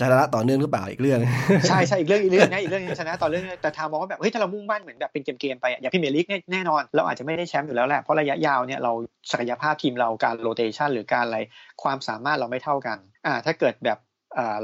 [0.00, 1.20] ชนะต่อเนื่องหรือเปล่าอีกเรื่อง
[1.68, 8.92] ใช่ใช่อีกเรื่องอีกเรื่องนะอีกเรื่องชนะต่อเรื่องแต่ทามมองว่าแบบเฮ้ยถ้าเรามุ่งมั่นเหมือนแบบเป็นเกมๆไปอย่างพี่เมลิกแน่นอน เราอาจจะไม่ได้แชมป์อยู่แล้วแหละเพราะระยะยาวเนี่ยเรา
[9.32, 11.38] ศักยภาพทีมเราการ rotation หรือการอะไร
[11.82, 13.98] ความสามารถเราไม่เท่ากันอ่าถ้าเกิดแบบ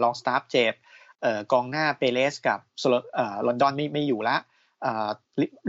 [0.02, 0.74] ลองสตาฟฟ์เจ็บ
[1.52, 2.58] กองหน้าเปเรซกับ
[3.46, 4.36] รอนดอนไม่ไม่อยู่ละ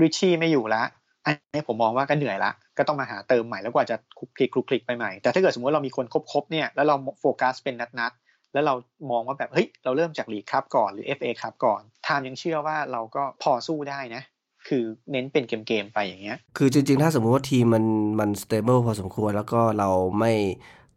[0.01, 0.83] ริชชี่ไม่อยู่ละ
[1.25, 8.11] อันนี้ผมมองว่าก็เหนื่อยละก็ต้องมาหาเติมใหม่แล้วกว่าจะขลุกขลิกขลุกขลิกไปใหม่แต่ถ้าเกิดสมมติเรามีคนครบๆเนี่ยแล้วเราโฟกัสเป็นนัด
[8.53, 8.73] แล้วเรา
[9.11, 14.23] มองว่าแบบเฮ้ยเราเริ่มจาก League Cup ก่อนหรือ FA ครับก่อนไทม์ยังเชื่อว่าเราก็พอสู้ได้นะ
[14.67, 17.85] คือเน้นเป็นเกมๆไปอย่างเงี้ย คือจริงๆ ถ้าสมมติว่าทีมมัน
[18.19, 19.89] มัน stable พอสมควรแล้วก็เรา
[20.19, 20.33] ไม่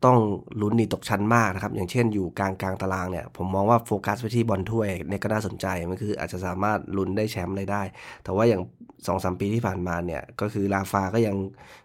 [0.05, 0.18] ต้อง
[0.61, 7.82] ลุ้นหนีตกชั้นมากนะครับ อย่างเช่นอยู่กลางกลางตารางเนี่ย ผมมองว่าโฟกัสไปที่บอลถ้วยเนี่ยก็น่าสนใจ มันคืออาจจะสามารถลุ้นได้แชมป์เลยได้
[8.24, 8.62] แต่ว่าอย่าง
[9.07, 11.36] 2อสปีที่ผ่านมาเนี่ย ก็คือราฟาก็ยัง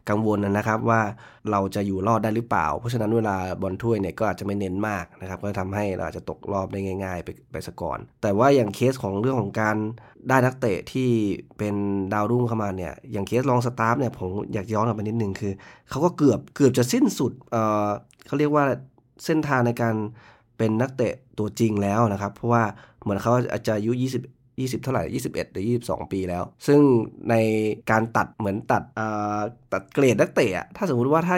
[0.10, 1.02] กังวลนะครับว่า
[1.52, 9.78] เราจะอยู่รอดได้หรือเปล่า เพราะฉะนั้นเวลาบอลถ้วยเนี่ยก็อาจจะไม่เน้นมากนะครับ ก็ทำให้เราอาจจะตกรอบได้ง่าย ๆ ไปไปก่อน แต่ว่าอย่างเคสของเรื่องของการ
[10.28, 11.10] ได้นักเตะที่
[11.58, 11.76] เป็น
[12.14, 15.54] ดาวรุ่งเข้ามาเนี่ย อย่างเคสลองสตาร์ฟเนี่ยผมอยากย้อนกลับไปนิดนึงคือ
[15.90, 17.56] เขาก็เกือบเกือบจะสิ้นสุดเอ
[17.86, 17.90] อ
[18.28, 18.64] เขาเรียกว่า
[19.26, 19.96] เส้นทางในการ
[20.58, 22.64] เป็นนักเตะตัวจริงแล้วนะครับ เพราะว่า
[23.02, 24.04] เหมือนเขาอาจจะอายุ 20
[24.60, 26.80] 20 เท่าไหร่ 21 หรือ 22 ปีแล้ว ซึ่ง
[27.30, 27.36] ใน
[27.90, 28.84] การตัดเหมือนตัด
[29.74, 31.36] ตัดเกรดนักเตะ ถ้าสมมุติว่าถ้า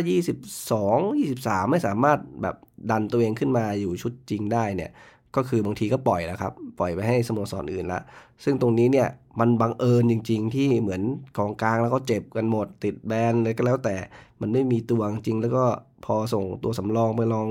[0.90, 2.56] 22 23 ไม่สามารถแบบ
[2.92, 4.92] ดันตัวเองขึ้นมาอยู่ชุดจริงได้เนี่ย
[5.36, 8.02] ก็คือบางทีก็ปล่อยแล้วครับ ปล่อยไปให้สโมสรออื่นละ
[8.44, 9.08] ซึ่งตรงนี้เนี่ย
[9.40, 11.02] มันบังเอิญจริง ๆ ที่เหมือน
[11.38, 13.96] กองกลางแล้วก็เจ็บกันหมด ติดแบนเลยก็แล้วแต่
[14.42, 15.66] มันไม่มีตัวจริง แล้วก็
[16.06, 17.48] พอส่งตัวสำรองไปลอง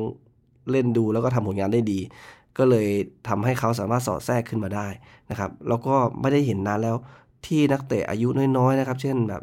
[0.70, 2.00] เล่นดูแล้วก็ทำผลงานได้ดี
[2.58, 2.88] ก็เลย
[3.28, 4.88] ทำให้เขาสามารถสอดแทรกขึ้นมาได้
[5.30, 6.96] นะครับแล้วก็ไม่ได้เห็นนานแล้ว
[7.46, 8.28] ที่นักเตะอายุ
[8.58, 9.42] น้อยๆนะครับ เช่นแบบ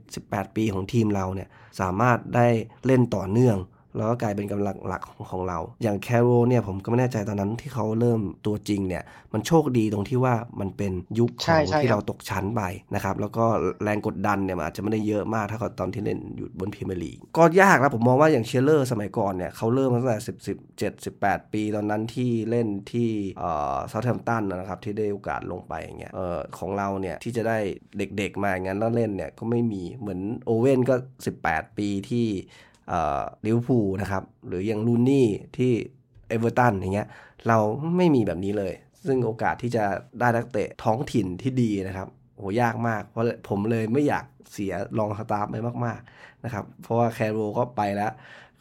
[0.00, 1.48] 17-18 ปีของทีมเราเนี่ย
[1.80, 2.46] สามารถได้
[2.86, 3.56] เล่นต่อเนื่อง
[3.96, 12.62] แล้วก็กลายเป็นกำลังหลักของของเรา อย่างแคร์โรลล์เนี่ยผมก็ไม่แน่ใจตอนนั้นที่เขาเริ่มตัวจริงเนี่ยมันโชคดีตรงที่ว่ามันเป็นยุคของที่เราตกชั้นไป
[12.94, 13.44] นะครับแล้วก็
[13.82, 27.58] แรงกดดันเนี่ยมันอาจจะไม่ได้เยอะมากเท่ากับตอนที่เล่นอยู่บนพรีเมียร์ลีกก็ยากนะผมมองว่าอย่างเชียเรอร์สมัยก่อนเนี่ยเขาเริ่มตั้งแต่สิบสิบเจ็ดสิบแปดปีตอนนั้นที่เล่นที่เอ่อเซาท์แฮมป์ตันนะครับที่ได้โอกาสลงไปอย่างเงี้ยเอ่อของเราเนี่ยที่จะได้
[27.98, 30.94] เด็กๆมาอย่างนั้นแล้วเล่นเนี่ยก็ไม่มีเหมือนโอเว่นก็
[31.36, 32.28] 18 ปีที่
[33.46, 35.26] ลิเวอร์พูลนะครับ หรืออย่างรูนี่ย์
[35.56, 35.72] ที่
[36.28, 37.08] เอเวอร์ตันอย่างเงี้ย
[37.48, 37.58] เรา
[37.96, 38.74] ไม่มีแบบนี้เลย
[39.06, 39.84] ซึ่งโอกาสที่จะ
[40.20, 48.12] ได้นักเตะท้องถิ่นที่ดีนะครับโหยากมาก เพราะผมเลยไม่อยากเสียลองสตาฟฟ์ไปมากๆนะครับ เพราะว่าแคร์โรลล์ก็ไปแล้ว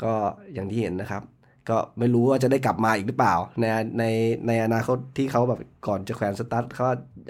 [0.04, 0.12] ก็
[0.54, 1.24] อย่างที่เห็นนะครับ
[1.70, 3.66] ก็ไม่รู้ว่าจะได้กลับมาอีกหรือเปล่า ใน
[4.00, 4.04] ใน
[4.48, 6.86] ในอนาคตที่เขาแบบก่อนจะแขวนสตั๊ดเขา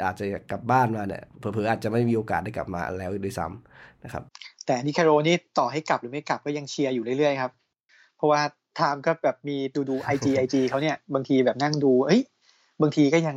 [0.06, 4.24] อาจจะกลับบ้านมาเนี่ยเผลอๆอาจจะไม่มีโอกาสได้กลับมาแล้วด้วยซ้ำนะครับ
[4.66, 7.52] แอนดี้แคร์โรลล์นี่ต่อให้กลับหรือไม่กลับก็ยังเชียร์อยู่เรื่อยๆครับ
[8.18, 8.42] เพราะว่า
[8.76, 12.22] ไทม์ก็แบบมีดูดู IG IG เขาเนี่ยบางทีแบบนั่งดู เอ้ย
[12.82, 13.36] บางทีก็ยัง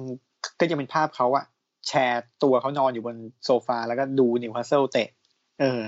[0.61, 1.45] ก็ยังเป็นภาพเขาอะ
[1.89, 5.09] แชร์ตัวเขานอนอยู่บนโซฟาแล้วก็ดูนิวคาสเซิลเตะ
[5.61, 5.83] เออ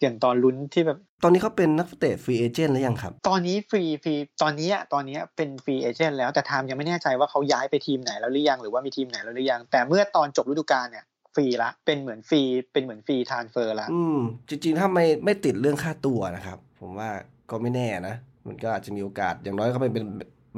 [0.00, 11.07] อย่างตอนลุ้นที่แบบ ตอนนี้เขาเป็นนักเตะ free agent หรือยังครับ ตอนนี้ฟรีฟรีตอนนี้อะตอนนี้เป็น free agent แล้วแต่ไทม์ยังไม่แน่ใจว่าเขาย้ายไปทีมไหนแล้วหรือยังหรือว่ามีทีมไหนแล้วหรือยัง แต่เมื่อตอนจบฤดูกาลเนี่ยฟ
[11.38, 14.18] รีละเป็นเหมือนฟรีเป็นเหมือนฟรีทรานเฟอร์ละอืม
[14.48, 17.08] จริงๆ ถ้าไม่ไม่ติดเรื่องค่าตัวนะครับ ผมว่า
[17.50, 18.14] ก็ไม่แน่นะ
[18.46, 20.06] มันก็อาจจะมีโอกาสอย่างน้อยก็เป็นเป็น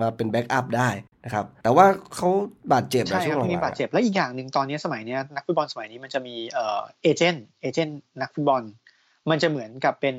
[0.01, 0.89] มาเป็นแบ็กอัพได้
[1.25, 2.29] นะครับ แต่ว่าเขา
[2.73, 8.63] บาดเจ็บใช่นะช่ควรับงหลัมีงๆบาดเจ็บแล้วอีกอย่างหนึ่งตอนนี้สมัยเนี้ยนักฟุตบอลสมัยนี้มันจะมีเอ่อเอเจนต์เอเจนต์นักฟุตบอล
[9.31, 10.17] มันจะเหมือนกับเป็น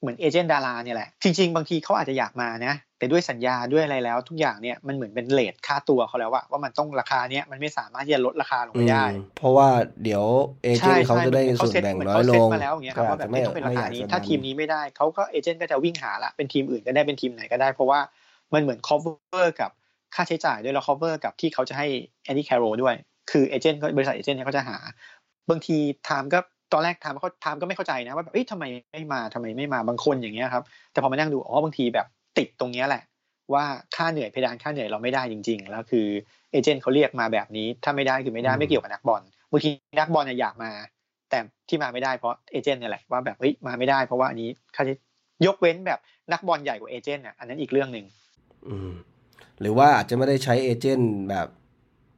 [0.00, 9.68] เหมือนเอเจนต์ดาราเนี่ยแหละ จริง ๆ บางทีเขาอาจจะอยากมานะ แต่ด้วยสัญญาด้วยอะไรแล้ว ทุกอย่างเนี่ยมันเหมือนเป็นเลทค่าตัวเขาแล้วว่าว่ามันต้องราคาเนี้ยมันไม่สามารถที่จะลดราคาลงไปได้อืมเพราะว่า
[10.04, 10.24] เดี๋ยว
[10.62, 18.00] เอเจนต์เขาจะได้ส่วนแบ่งน้อยลงมาแล้วอย่างเงี้ยคก็รับอาว่าจแบจะบไม่ไม่ต้องเป็นราไม่อากคายนี้จะถ้าทีมนี้ไม่ได้เขาก็เอเจนต์ก็จะวิ่งหาละเป็นทีมอื่นก็ได้เป็นทีมไหนก็ได้ เพราะว่า
[18.54, 19.70] มันเหมือน cover กับ
[20.14, 21.86] ค่าใช้จ่ายด้วยแล้ว cover กับที่เขาจะให้
[22.24, 22.94] แอนดี้แคโรด้วย
[23.30, 24.76] คือเอเจนต์ก็บริษัทเอเจนต์เนี่ยเขาจะหา
[25.50, 26.38] บางทีไทม์ก็
[26.72, 32.06] ตอนแรกไทม์เขาไทม์ก็ไม่เข้าใจนะว่าแบบเอ้ยทำไมไม่มาทำไมไม่มาบางคนอย่างเงี้ยครับแต่พอมานั่งดูอ๋อบางทีแบบ
[32.38, 33.02] ติดตรงเนี้ยแหละ
[33.54, 33.64] ว่า
[33.96, 36.06] ค่าเหนื่อยเพดานค่าเหนื่อยเราไม่ได้จริง ๆ แล้วคือ
[36.50, 40.70] agent เขาเรียกมาแบบนี้ ถ้าไม่ได้คือไม่ได้ไม่เกี่ยวกับนักบอลบางทีนักบอลเนี่ยอยากมา
[41.30, 44.94] แต่ที่มาไม่ได้เพราะ agent เนี่ยแหละว่าแบบเฮ้ยมาไม่ได้เพราะว่าอันนี้ค่าใช้
[45.46, 46.00] ยกเว้นแบบ
[46.32, 48.06] นักบอลใหญ่กว่า agent อะอันนั้นอีกเรื่องหนึ่ง
[48.68, 48.90] อืม
[49.60, 51.48] หรือว่าอาจจะไม่ได้ใช้ agent แบบ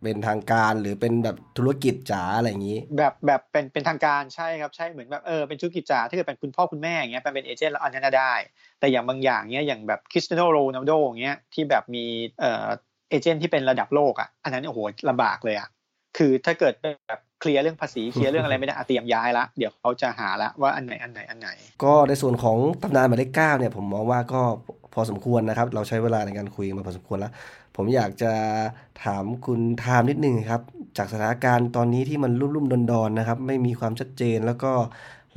[0.03, 8.34] เป็นทางการหรือเป็นแบบธุรกิจจ๋าอะไรอย่างนี้ แบบแบบเป็นเป็นทางการใช่ครับใช่เหมือนแบบเออเป็นธุรกิจจ๋าถ้าเกิดเป็นคุณพ่อคุณแม่อย่างเงี้ยเป็นเป็น agent แล้วอันนั้นนะได้
[8.80, 12.05] แต่อย่างบางอย่างเนี้ยอย่างแบบคริสเตียโนโรนัลโดอย่างเงี้ยที่แบบมี
[12.40, 12.66] เอ่อ
[13.11, 15.68] เอเจนต์ที่เป็นระดับโลกอะอันนั้นโอ้โหลำบากเลยอะ
[16.16, 16.74] คือถ้าเกิด
[17.09, 21.51] แบบเคลียร์เรื่องภาษีเคลียร์เรื่องอะไรไม่ได้อะเตรียมย้ายละเดี๋ยวเขาจะหาละว่าอันไหนอันไหนอันไหน
[21.84, 24.42] ก็ในส่วนของตำนานหมายเลขเก้าเนี่ยผมมองว่าก็
[24.94, 27.32] พอสมควรนะครับ เราใช้เวลาในการคุยมาพอสมควรแล้ว
[27.81, 28.33] ผมอยากจะ
[29.05, 30.62] ถามคุณไทม์นิดนึงครับ
[30.99, 34.72] จากสถานการณ์ตอนนี้ที่มันรุ่มๆดอนๆนนะครับ ไม่มีความชัดเจนแล้วก็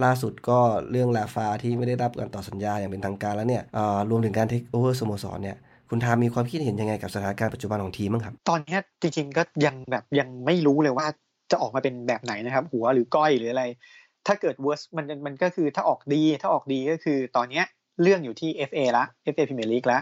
[0.04, 0.60] ล่าสุดก็
[0.92, 3.64] เรื่องลาฟาที่ไม่ได้รับการต่อสัญญาอย่างเป็นทางการแล้วเนี่ย
[4.10, 5.58] รวมถึงการเทคโอเวอร์สโมสรเนี่ย
[5.90, 11.08] คุณไทม์มีความคิดเห็นยังไงกับสถานการณ์ปัจจุบันของทีมบ้างครับ ตอนนี้จริงๆก็ยังแบบยังไม่รู้เลยว่า
[11.52, 13.64] จะออกมาเป็นแบบไหนนะครับ หัวหรือก้อยหรืออะไร
[14.28, 17.64] ถ้าเกิด worst มันมันก็คือถ้าออกดี ถ้าออกดีก็คือตอนนี้
[18.02, 20.00] เรื่องอยู่ที่ FA ละ FA Premier League ละ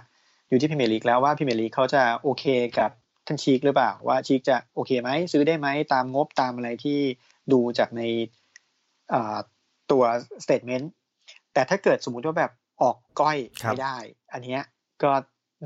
[0.50, 2.46] อยู่ที่ Premier League แล้วว่า Premier League เขาจะโอเค
[2.80, 2.92] กับ
[3.28, 7.00] ท่านชีคหรือเปล่า ว่าชีคจะโอเคไหมซื้อได้ไหมตามงบตามอะไรที่
[7.52, 8.02] ดูจากใน
[9.14, 9.38] อ่า
[9.92, 10.04] ตัว
[10.44, 10.86] statement
[11.54, 13.98] แต่ถ้าเกิดสมมุติว่าแบบออกก้อยครับไม่ได้
[14.34, 14.62] อันเนี้ย
[15.04, 15.12] ก็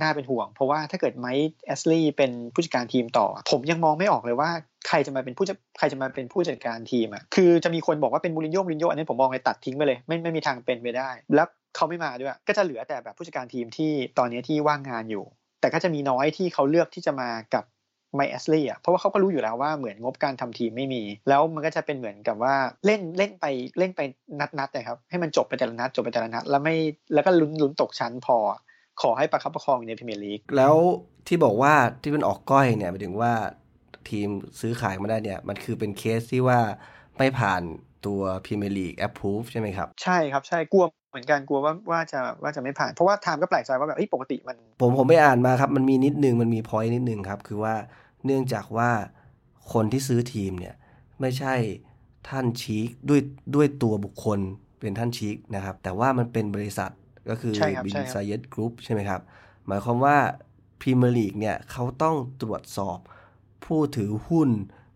[0.01, 4.49] น่าเป็นห่วง เพราะว่าถ้าเกิดไมค์แอสลีย์เป็นผู้จัดการทีมต่อ ผมยังมองไม่ออกเลยว่า
[4.88, 15.26] ใครจะมาเป็นผู้จัดใครจะมาเป็นผู้จัดการทีมอะคือจะมีคนบอกว่าเป็นมูรินโญ่มูรินโญ่อันนี้ผมมองเลยตัดทิ้งไปเลย ไม่ไม่มีทางเป็นไปได้ แล้ว เขาไม่มาด้วย ก็จะเหลือแต่แบบผู้จัดการทีมที่ตอนนี้ที่ว่างงานอยู่
[15.61, 17.63] แต่ก็จะมีน้อยที่เขาเลือกที่จะมากับ
[18.15, 22.55] ไมค์แอสลีย์อะเพราะว่าเขาก็รู้อยู่แล้วว่าเหมือนงบการทำทีมไม่มี แล้วมันก็จะเป็นเหมือนกับว่า
[22.86, 23.45] เล่นเล่นไป
[23.78, 24.01] เล่นไป
[24.39, 26.76] นัดนัดๆนะครับ ให้มันจบไปแต่ละนัดจบไปแต่ละนัด แล้วไม่
[27.13, 28.38] แล้วก็ลุ้นลุ้นตกชั้นพอ
[29.01, 30.76] ขอให้ประคับประคองอยู่ในพรีเมียร์ลีกแล้ว
[31.28, 33.34] ที่บอกว่าที่มันออกก้อยเนี่ยหมายถึงว่า
[34.09, 36.59] ทีมซื้อขายมาได้เนี่ย มันคือเป็นเคสที่ว่า
[37.17, 37.61] ไม่ผ่าน
[38.05, 47.76] ตัวพรีเมียร์ลีกแอปพูฟใช่ไหมครับ ใช่ครับใช่กลัว เหมือนกันกลัวว่าว่าจะว่าจะไม่ผ่าน เพราะว่าไทม์ก็แปลกใจว่าแบบเอ้ยปกติมัน ผมผมไปอ่านมาครับ มันมีนิดนึงมันมี point นิดนึงครับ คือว่า
[48.26, 48.89] เนื่องจากว่า
[49.74, 50.76] คนที่ซื้อทีมเนี่ย
[51.22, 51.53] ไม่ใช่
[52.30, 53.22] ท่านชีคด้วย
[53.55, 54.39] ด้วยตัวบุคคล
[54.80, 56.91] เป็นท่านชีคนะครับ แต่ว่ามันเป็นบริษัท
[57.30, 59.22] ก็คือใช่ครับบินใช่ครับซาเยตกรุ๊ปใช่ไหมครับ
[59.68, 60.18] หมายความว่า
[60.80, 62.97] พรีเมียร์ลีกเนี่ยเขาต้องตรวจสอบ
[63.66, 64.49] ผู้ถือหุ้น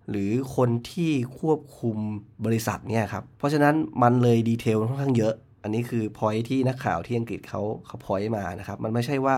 [0.09, 1.97] หรือคนที่ควบคุม
[2.45, 5.33] บริษัทเนี่ยครับ เพราะฉะนั้นมันเลย detail ค่อนข้างเยอะ
[5.67, 9.35] อันนี้คือพอยที่นักข่าวที่อังกฤษเขาเขาพอยมานะครับ มันไม่ใช่ว่า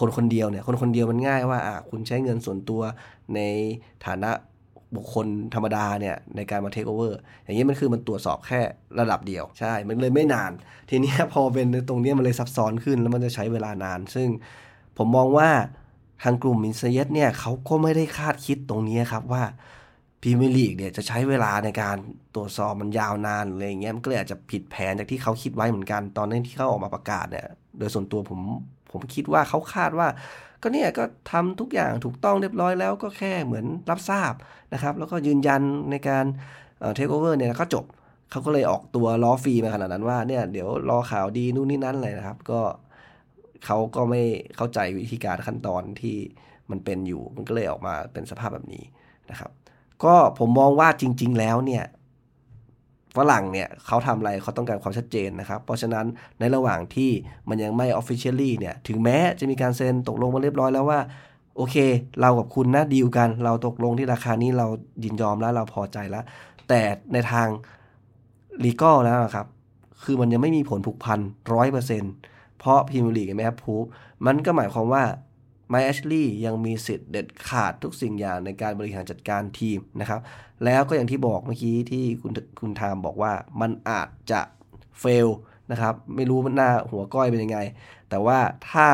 [0.00, 2.82] คนคนเดียวเนี่ยคนคนเดียวมันง่ายว่าอะคุณใช้เงินส่วนตัว
[3.34, 3.40] ใน
[4.06, 4.30] ฐานะ
[4.96, 8.60] บุคคลธรรมดาเนี่ยในการมาเทคโอเวอร์อย่างนี้มันคือมันตรวจสอบแค่
[9.00, 10.52] ระดับเดียว ใช่ มันเลยไม่นาน
[10.90, 14.28] ทีนี้พอเป็นตรงนี้มันเลยซับซ้อนขึ้นแล้วมันจะใช้เวลานาน ซึ่ง
[14.96, 15.50] ผมมองว่า
[16.22, 19.42] ทางกลุ่มบินซาเยดเนี่ยเขาก็ไม่ได้คาดคิดตรงนี้ครับว่า
[20.22, 21.96] พรีเมียร์ลีกเนี่ยจะใช้เวลาในการ
[22.34, 27.46] ตรวจสอบมันยาวนานอะไรอย่างเงี้ยมันก็เลยอาจจะผิดแผนจากที่เขาคิดไว้เหมือนกันตอนนั้นที่เขาออกมาประกาศเนี่ย
[27.78, 28.40] โดยส่วนตัวผม
[28.92, 30.08] ผมคิดว่าเขาคาดว่า
[30.62, 34.32] ก็เนี่ยก็ทำทุกอย่างถูกต้องเรียบร้อยแล้วก็แค่เหมือนรับทราบ
[34.72, 36.24] นะครับ แล้วก็ยืนยันในการ
[36.94, 37.84] เทคโอเวอร์เนี่ยก็จบ
[38.30, 42.60] เขาก็เลยออกตัวล้อฟรีมาขนาดนั้นว่าเนี่ยเดี๋ยวรอข่าวดีนู่นนี่นั่นอะไรนะครับ ก็
[43.64, 44.22] เขาก็ไม่
[44.56, 46.16] เข้าใจวิธีการขั้นตอนที่
[46.70, 48.84] มันเป็นอยู่ มันก็เลยออกมาเป็นสภาพแบบนี้
[49.30, 49.50] นะครับ
[50.04, 51.84] ก็ผมมองว่าจริง ๆ แล้วเนี่ย
[53.16, 56.06] ฝรั่งเนี่ยเขาทำอะไรเขาต้องการความชัดเจนนะครับ เพราะฉะนั้น
[56.38, 57.10] ในระหว่างที่
[57.48, 61.00] มันยังไม่ officially เนี่ยถึงแม้จะมีการเซ็นตกลงมาเรียบร้อยแล้วว่า
[61.56, 61.76] โอเค
[62.20, 64.66] เรากับคุณนะดีลกัน เราตกลงที่ราคานี้เรา
[65.04, 66.24] ยินยอมแล้วเราพอใจแล้ว
[66.68, 66.80] แต่
[67.12, 67.48] ในทาง
[68.64, 69.46] legal แล้วครับ
[70.02, 71.20] คือมันยังไม่มีผลผูกพัน
[71.52, 72.12] ร้อยเปอร์เซ็นต์
[72.58, 73.74] เพราะพรีเมียร์ลีกไม่แอปพู
[74.26, 75.02] มันก็หมายความว่า
[75.68, 80.20] ไมแอชลีย์ยังมีสิทธิ์เด็ดขาดทุกสิ่งอย่างในการบริหารจัดการทีมนะครับ
[80.64, 84.40] แล้วก็อย่างที่บอกเมื่อกี้ที่คุณคุณทามบอกว่ามันอาจจะ
[85.00, 85.28] เฟล
[85.70, 87.58] นะครับ ไม่รู้มันหน้าหัวก้อยเป็นยังไง
[88.10, 88.38] แต่ว่า
[88.70, 88.86] ถ้า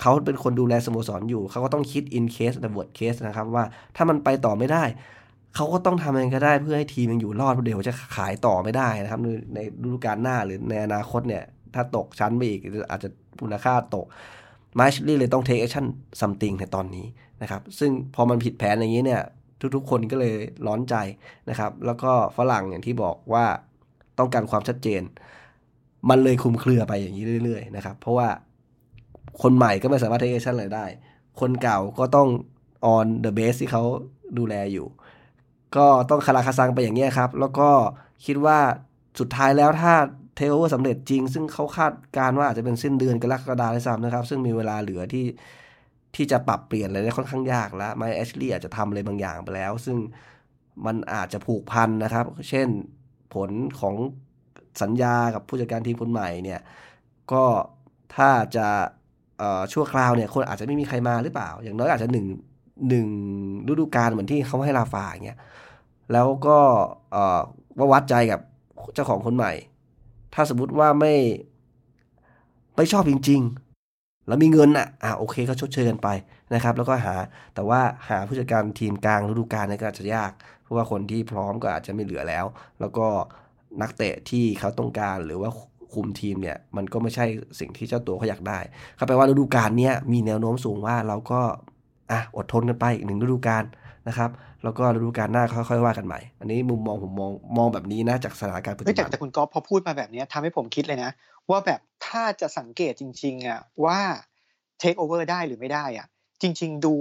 [0.00, 3.64] เขาเป็นคนดูแลสโมสรอยู่ เขาก็ต้องคิด in case และ worst case นะครับว่า
[3.96, 4.84] ถ้ามันไปต่อไม่ได้
[5.54, 9.20] เขาก็ต้องทำยังไงก็ได้เพื่อให้ทีมยังอยู่รอดเดี๋ยวจะขายต่อไม่ได้นะครับ
[9.54, 12.60] ในฤดูกาลหน้าหรือในอนาคตเนี่ย ถ้าตกชั้นไปอีก
[12.90, 13.08] อาจจะ
[13.40, 14.06] มูลค่าตก
[14.78, 15.86] มาชลี่เลยต้อง take action
[16.20, 17.06] something ในตอนนี้
[17.42, 19.22] นะครับซึ่งพอมันผิดแผนอย่างนี้เนี่ย
[19.74, 20.34] ทุกๆ คนก็เลย
[20.66, 20.94] ร้อนใจ
[21.50, 23.44] นะครับแล้วก็ฝรั่งอย่างที่บอกว่า
[24.18, 25.02] ต้องการความชัดเจน
[26.10, 28.28] มันเลยคุมเครือไปอย่างนี้เรื่อยๆนะครับเพราะว่า
[29.42, 30.84] คนใหม่ก็ไม่สามารถ take action เลยได้
[31.40, 32.28] คนเก่าก็ต้อง
[32.94, 33.82] on the base ที่เขา
[34.38, 34.86] ดูแลอยู่
[35.76, 37.70] ก็ต้องคาราคาซังไปอย่างนี้ครับ แล้วก็
[38.26, 38.58] คิดว่า
[39.18, 39.92] สุดท้ายแล้วถ้า
[40.40, 45.26] ทโอเวอร์สำเร็จจริง ซึ่งเขาคาดการว่าอาจจะเป็นสิ้นเดือนกรกฎาคมด้ซ้ำนะครับ ซึ่งมีเวลาเหลือที่
[46.16, 49.96] ที่จะปรับเปลี่ยนอะไรได้ค่อนข้างยากแล้วไมแอชลีย์อาจจะทำอะไรบางอย่างไปแล้ว ซึ่ง
[50.86, 52.68] มันอาจจะผูกพันนะครับ เช่น
[53.34, 53.94] ผลของ
[54.82, 56.60] สัญญากับผู้จัดการทีมคนใหม่เนี่ย
[57.32, 57.44] ก็
[58.16, 58.66] ถ้าจะ
[59.72, 62.26] ชั่วคราวเนี่ยคนอาจจะไม่มีใครมาหรือเปล่า อย่างน้อยอาจจะหนึ่ง
[62.88, 63.08] หนึ่ง
[63.68, 65.38] ฤดูกาลเหมือนที่เขาให้ลาฟาอย่างเงี้ย
[66.12, 66.58] แล้วก็
[67.78, 68.40] ว่าวัดใจกับ
[68.94, 69.52] เจ้าของคนใหม่
[70.34, 71.14] ถ้าสมมติว่าไม่
[72.76, 73.40] ไม่ชอบจริง
[73.84, 76.08] ๆ แล้วมีเงินอะอ่าโอเคก็ชดเชยกันไป
[76.54, 77.14] นะครับ แล้วก็หา
[77.54, 82.44] แต่ว่าหาผู้จัดการทีมกลางฤดูกาลนี่ก็อาจจะยาก เพราะว่าคนที่พร้อมก็อาจจะไม่เหลือแล้ว
[82.80, 83.06] แล้วก็
[83.80, 85.50] นักเตะที่เขาต้องการหรือว่า
[85.94, 87.26] คุมทีมเนี่ยมันก็ไม่ใช่
[87.60, 88.58] สิ่งที่เจ้าตัวเขาอยากได้
[88.96, 91.40] เขาแปลว่าฤดูกาลนี้มีแนวโน้มสูงว่าเราก็
[92.10, 93.64] อะอดทนกันไปอีกหนึ่งฤดูกาล
[94.08, 94.30] นะครับ
[94.64, 101.10] แล้วก็ฤดูกาลหน้าค่อยๆว่ากันใหม่ อันนี้มุมมองผมมองมองแบบนี้นะจากสถานการณ์ปัจจุบันแต่คุณก๊อฟพอพูดมาแบบนี้ทำให้ผมคิดเลยนะ
[101.50, 103.98] ว่าแบบถ้าจะสังเกตจริง ๆอะว่า
[104.78, 106.06] เทคโอเวอร์ได้หรือไม่ได้อะ
[106.42, 106.94] จริง ๆ ดู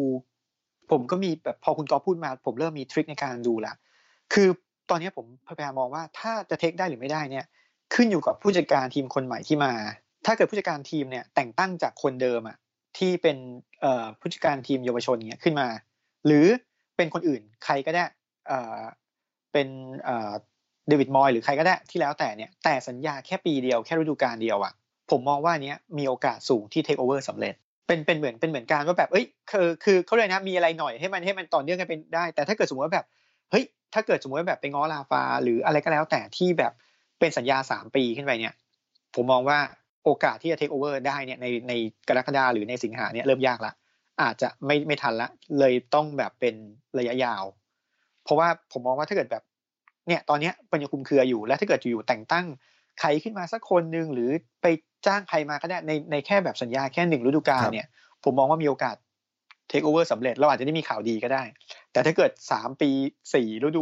[0.92, 3.74] ผมก็มีแบบพอคุณก๊อฟพูดมา ผมเริ่มมีทริคในการดูละ
[4.34, 4.50] คือ
[4.90, 7.46] ตอนนี้ผมพยายามมองว่าถ้าจะเทคได้หรือไม่ได้เนี่ย
[7.94, 9.74] ขึ้นอยู่กับผู้จัดการทีมคนใหม่ที่มา
[10.26, 12.58] ถ้าเกิดผู้จัดการทีมเนี่ยแต่งตั้งจากคนเดิมอะ
[12.98, 13.38] ที่เป็น
[14.20, 15.68] ผู้จัดการทีมเยาวชนเนี่ยขึ้นมา
[16.26, 16.46] หรือ
[17.00, 18.06] เป็นคนอื่นใครก็ได้
[19.54, 19.68] เป็น
[20.88, 24.74] เดวิดมอยส์หรือใครก็ได้ที่แล้วแต่เนี่ยแต่สัญญาแค่ปีเดียวแค่ฤดูกาลเดียวอะ
[25.12, 27.54] ผมมองว่าเนี้ยมีโอกาสสูงที่เทคโอเวอร์สำเร็จ
[27.88, 33.06] เป็นเป็นเหมือนเป็นเหมือนการว่าแบบเอ้ยคือคือเขาเลยนะมีอะไรหน่อยให้มันให้มันต่อเนื่องกันเป็นได้ แต่ถ้าเกิดสมมติว่าแบบ
[33.52, 36.74] เฮ้ยถ้าเกิดสมมติว่าแบบไปง้อราฟา หรืออะไรก็แล้วแต่ที่แบบ
[37.20, 38.54] เป็นสัญญาสามปีขึ้นไปเนี่ย
[39.16, 39.60] ผมมองว่า
[40.06, 41.74] โอกาสที่จะเทคโอเวอร์ได้เนี่ยในใน
[42.08, 43.74] กรกฎาหรือในสิงหาเนี่ยเริ่มยากละ
[44.22, 46.56] อาจจะไม่ไม่ทันละ เลยต้องแบบเป็น
[46.98, 47.44] ระยะยาว
[48.24, 49.44] เพราะว่าผมมองว่าถ้าเกิดแบบ
[50.08, 52.46] เนี่ยตอนนี้ปัญญาคุมเครืออยู่ และถ้าเกิดอยู่แต่งตั้ง
[53.00, 54.30] ใครขึ้นมาสักคนหนึ่งหรือ
[54.62, 54.66] ไป
[55.06, 57.88] จ้างใครมาก็ได้ในในแค่แบบสัญญาแค่หนึ่งฤดูกาลเนี่ย
[58.24, 58.96] ผมมองว่ามีโอกาส
[59.70, 61.44] เทคโอเวอร์สำเร็จเราอาจจะได้มีข่าวดีก็ได้
[61.92, 62.90] แต่ถ้าเกิดสามปี
[63.34, 63.82] สี่ฤดู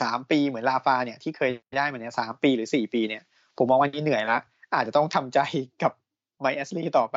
[0.00, 3.22] สามปีเหมือนลาฟาเนี่ยที่เคยได้มาเนี่ยสามปีหรือสี่ปีเนี่ย
[3.58, 4.38] ผมมองว่านี้เหนื่อยละ
[4.74, 5.40] อาจจะต้องทำใจ
[5.82, 5.92] กับ
[6.40, 7.16] ไมแอสลีต่อไป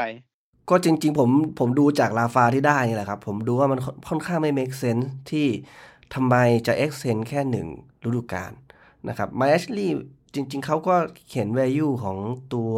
[0.70, 5.48] ก็จริง ๆ ผมผมดูจากลาฟาที่ได้นี่แหละครับ ผมดูว่ามันค่อนข้างไม่ make sense ที่
[6.14, 6.36] ทำไม
[6.68, 7.68] จะ extend แค่หนึ่ง
[8.06, 8.52] ฤดูกาล
[9.10, 9.92] นะครับไมแอชลี่
[10.34, 10.96] จริง ๆ เขาก็
[11.28, 12.18] เขียน value ของ
[12.54, 12.72] ตัว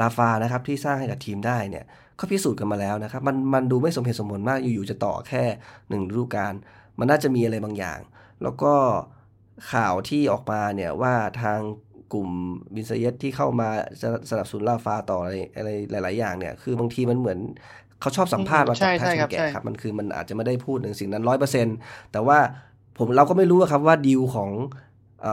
[0.00, 1.84] ลาฟานะครับที่สร้างให้กับทีมได้เนี่ย
[2.18, 5.44] ก็พิสูจน์กันมาแล้วนะครับ มันมันดูไม่สมเหตุสมผลมากอยู่ๆจะต่อแค่
[5.88, 6.54] หนึ่งฤดูกาล
[6.98, 7.98] มันน่าจะมีอะไรบางอย่าง
[8.42, 8.74] แล้วก็
[9.72, 11.60] ข่าวที่ออกมาเนี่ยว่าทาง
[12.12, 12.28] กลุ่ม
[12.74, 13.68] บินเซเยตที่เข้ามา
[14.30, 17.38] สนับสนุนลาฟาต่ออะไรอะไรหลาย ๆ อย่างเนี่ย คือบางทีมันเหมือน
[18.00, 21.66] เขาชอบสัมภาษณ์มาจากแพทย์ชนแก่ครับ มันคือมันอาจจะไม่ได้พูดถึงสิ่งนั้นร้อยเปอร์เซ็น
[22.12, 22.38] แต่ว่า
[22.98, 24.50] ผมเราก็ไม่รู้ครับว่าดีลของ
[25.24, 25.28] อ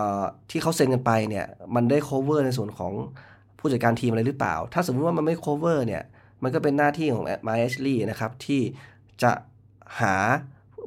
[0.49, 1.45] ที่เขาเซ็นกันไปเนี่ย
[1.75, 2.93] มันได้ cover ในส่วนของ
[3.59, 6.03] ผู้จัดการทีมอะไรหรือเปล่า ถ้าสมมติว่ามันไม่ cover เนี่ย
[6.43, 8.61] มันก็เป็นหน้าที่ของมาเอชลีนะครับ ที่
[9.23, 9.31] จะ
[10.01, 10.15] หา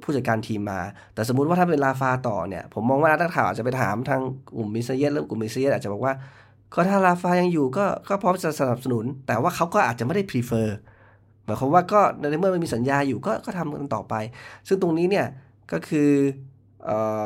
[0.03, 0.80] ผู้จัดการทีมมา
[1.14, 4.20] แต่สมมุติว่าถ้าเป็นลาฟาต่อเนี่ย ผมมองว่านักข่าวอาจจะไปถามทาง
[4.57, 6.14] กลุ่มมิสเยสแล้วกลุ่มมิสเยสอาจจะบอกว่า
[6.74, 10.68] ก็ถ้าลาฟายังอยู่ก็ก็พร้อมจะสนับสนุน แต่ว่าเขาก็อาจจะไม่ได้ prefer
[11.45, 14.14] หมายความว่าก็ในเมื่อมันมีสัญญาอยู่ก็ก็ทำกันต่อไป
[14.68, 15.26] ซึ่งตรงนี้เนี่ย
[15.72, 16.11] ก็คือ
[16.84, 17.24] เอ่อ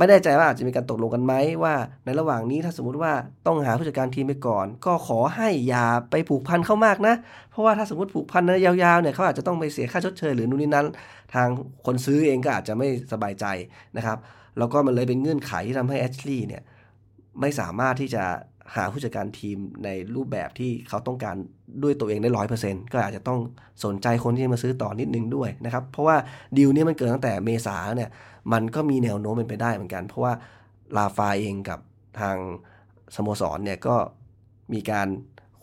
[0.00, 1.74] ไม่แน่ใจว่าอาจจะมีการตกลงกันไหมว่า
[2.04, 3.12] ในระหว่างนี้ถ้าสมมุติว่า
[3.46, 7.14] ต้องหาผู้จัดการทีมไปก่อน ก็ขอให้อย่าไปผูกพันเข้ามากนะ
[7.50, 10.86] เพราะว่าถ้าสมมติผูกพันนะยาวๆเนี่ยเขาอาจจะต้องไปเสียค่าชดเชยหรือนู่นนี่นั้น
[11.34, 11.48] ทาง
[11.86, 13.46] คนซื้อเองก็อาจจะไม่สบายใจ
[13.96, 14.18] นะครับ
[14.58, 16.62] แล้วก็มันเลยเป็นเงื่อนไขที่ทำให้แอชลีย์เนี่ย
[17.40, 18.24] ไม่สามารถที่จะ
[18.76, 21.36] หาผู้จัดการทีมในรูปแบบที่เขาต้องการ
[21.82, 23.40] ด้วยตัวเองได้ร้อยเปอร์เซ็นก็อาจจะต้อง
[23.84, 26.16] สนใจคนที่มาซื้อต่อนิดนึงด้วยนะครับ เพราะว่า
[26.56, 28.10] ดีลนี้มันเกิดตั้งแต่เมษาเนี่ย
[28.52, 30.32] มันก็มีแนวโน้มเป็นไปได้เหมือนกัน เพราะว่า
[30.96, 31.80] ลาฟาเองกับ
[32.20, 32.36] ทาง
[33.14, 33.96] สโมสรเนี่ยก็
[34.72, 35.08] มีการ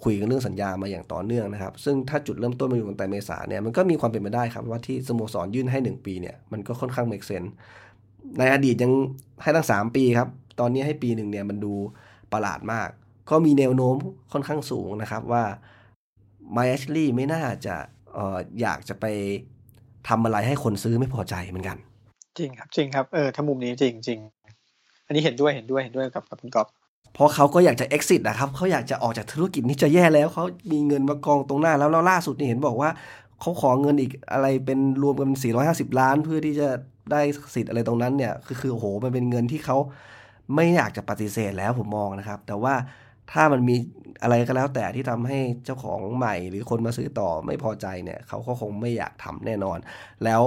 [0.04, 7.44] คุยกันเรื่องสัญญามาอย่างต่อเนื่องนะครับ ซึ่งถ้าจุดเริ่มต้นมาอยู่ตั้งแต่เมษาเนี่ยมันก็มีความเป็นไปได้ครับว่าที่สโมสรยื่นให้ 1 ปีเนี่ยมันก็ค่อนข้างเมกเซน
[8.40, 8.92] ในอดีตยัง
[9.42, 11.74] ให้ตั้ง 3 ปีครับ ตอนนี้ให้ปีหนึ่งเนี่ยมันดู
[12.34, 12.90] ประหลาดมาก
[13.30, 13.96] ก็มีแนวโน้ม
[14.34, 15.44] ค่อนข้างสูงนะครับว่า
[16.52, 17.76] ไมแอชลีย์ไม่น่าจะ
[18.18, 19.06] อออยากจะไป
[20.08, 21.78] ทำอะไรให้คนซื้อไม่พอใจเหมือนกัน
[22.40, 24.20] จริงครับจริงครับเออถ้ามุมนี้จริงจริง
[25.06, 26.68] อันนี้เห็นด้วยเห็นด้วยเห็นด้วยกับกับคุณก๊อฟ
[27.14, 32.90] เพราะเขาก็อยากจะ exit นะครับเขาอยากจะออกจากธุรกิจนี้จะแย่แล้วเขามีเงินมากองตรงหน้าแล้วแล้วล่าสุดนี่เห็นบอกว่า
[33.42, 35.30] เขาขอเงินอีกอะไรเป็นรวมกัน
[35.66, 36.70] 450 ล้าน เพื่อที่จะ
[37.12, 37.22] ได้
[37.56, 39.78] สิทธิ์อะไรตรงนั้นเนี่ยคือคือโอ้โหมันเป็นเงินที่เขา
[40.56, 42.74] ไม่อยากจะปฏิเสธแล้วผมมองนะครับ แต่ว่า
[43.32, 43.76] ถ้ามันมี
[44.22, 49.78] อะไรก็แล้วแต่ที่ทำให้เจ้าของใหม่หรือคนมาซื้อต่อไม่พอใจเนี่ยเขาก็คงไม่อยากทำแน่นอน
[50.24, 50.42] แล้ว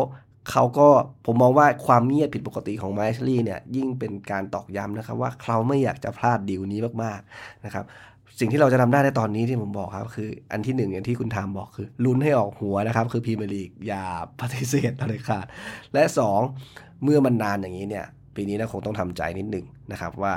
[0.51, 0.89] เขาก็
[1.27, 7.85] ผมมองว่าความเงียบผิดปกติของไมค์ลี่เนี่ยยิ่งเป็นการตอกย้ำนะครับว่าเขาไม่อยากจะพลาดดีลนี้มากๆนะครับ
[8.39, 14.05] สิ่งที่เราจะทำได้ในตอนนี้ที่ผมบอกครับ คืออันที่หนึ่งอย่างที่คุณทามบอกคือลุ้นให้ออกหัวนะครับ คือพรีเมียร์ลีกอย่า
[14.41, 15.47] ปฏิเสธอะไรขาด
[15.93, 16.03] และ
[16.53, 20.35] 2เมื่อมันนานอย่างนี้เนี่ยปีนี้นะคงต้องทำใจนิดหนึ่งนะครับว่า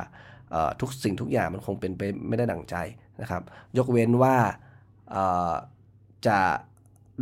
[0.82, 2.76] ทุกสิ่งทุกอย่างมันคงเป็นไปไม่ได้ดั่งใจ
[3.22, 3.42] นะครับ
[3.78, 4.36] ยกเว้นว่า
[6.28, 6.40] จะ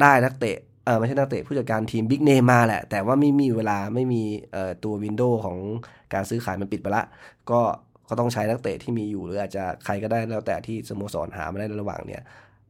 [0.02, 4.22] ได้นักเตะ เออไม่ใช่นักเตะผู้จัดการทีมบิ๊กเนมมาแหละ แต่ว่าไม่มีเวลาไม่มี
[4.52, 5.58] เอ่อตัววินโดว์ของ
[6.14, 7.04] การซื้อขายมันปิดไปละ
[7.52, 7.62] ก็
[8.10, 12.22] ก็ต้องใช้นักเตะที่มีอยู่หรืออาจจะใครก็ได้แล้วแต่ที่สโมสรหามาได้ในระหว่างเนี่ย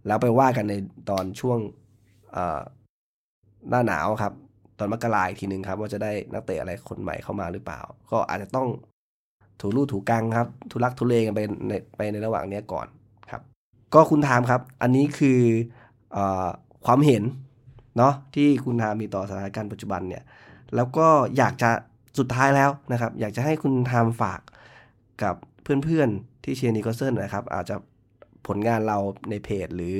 [0.08, 0.74] แล้วไปว่ากันใน
[1.10, 1.60] ตอนช่วง
[3.70, 4.34] หน้าหนาวครับ
[4.80, 7.80] ตอนมกราอีกทีหนึ่งครับ ว่าจะได้นักเตะอะไรคนใหม่เข้ามาหรือเปล่า
[8.12, 8.68] ก็อาจจะต้อง
[9.60, 12.88] ถูรูถูกังครับ ทุลักทุเลกันไปในไปในระหว่างเนี้ยก่อน
[13.32, 13.42] ครับ
[13.94, 15.42] ก็คุณถามครับ อันนี้คือ
[16.16, 16.18] อ
[16.86, 17.24] ความเห็น
[17.98, 20.24] เนาะที่คุณทามมีต่อสถานการณ์ปัจจุบันเนี่ย
[20.76, 21.72] แล้วก็อยากจะ
[22.20, 24.42] สุดท้ายแล้วนะครับ อยากจะให้คุณทามฝาก
[25.24, 27.76] กับเพื่อนๆที่เชียร์นิโคเซนนะครับ อาจจะ
[28.48, 28.98] ผลงานเรา
[29.30, 29.96] ในเพจ หรือ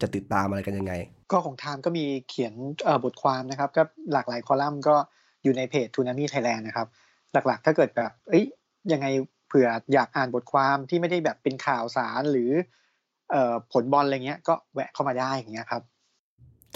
[0.00, 0.92] จะติดตามอะไรกันยังไง
[1.32, 2.54] ก็ของทามก็มีเขียน
[3.04, 3.82] บทความนะครับ ก็
[4.12, 4.96] หลากหลายคอลัมน์ก็
[5.42, 6.88] อยู่ในเพจทูนามี่ไทยแลนด์นะครับ
[7.32, 8.44] หลักๆ ถ้าเกิดแบบเอ้ย
[8.92, 9.06] ยังไง
[9.48, 12.50] เผื่ออยากอ่านบทความที่ไม่ได้แบบเป็นข่าวสารหรือ
[13.72, 15.82] ผลบอลอะไรเงี้ยก็แวะเข้ามาได้อย่างเงี้ยครับ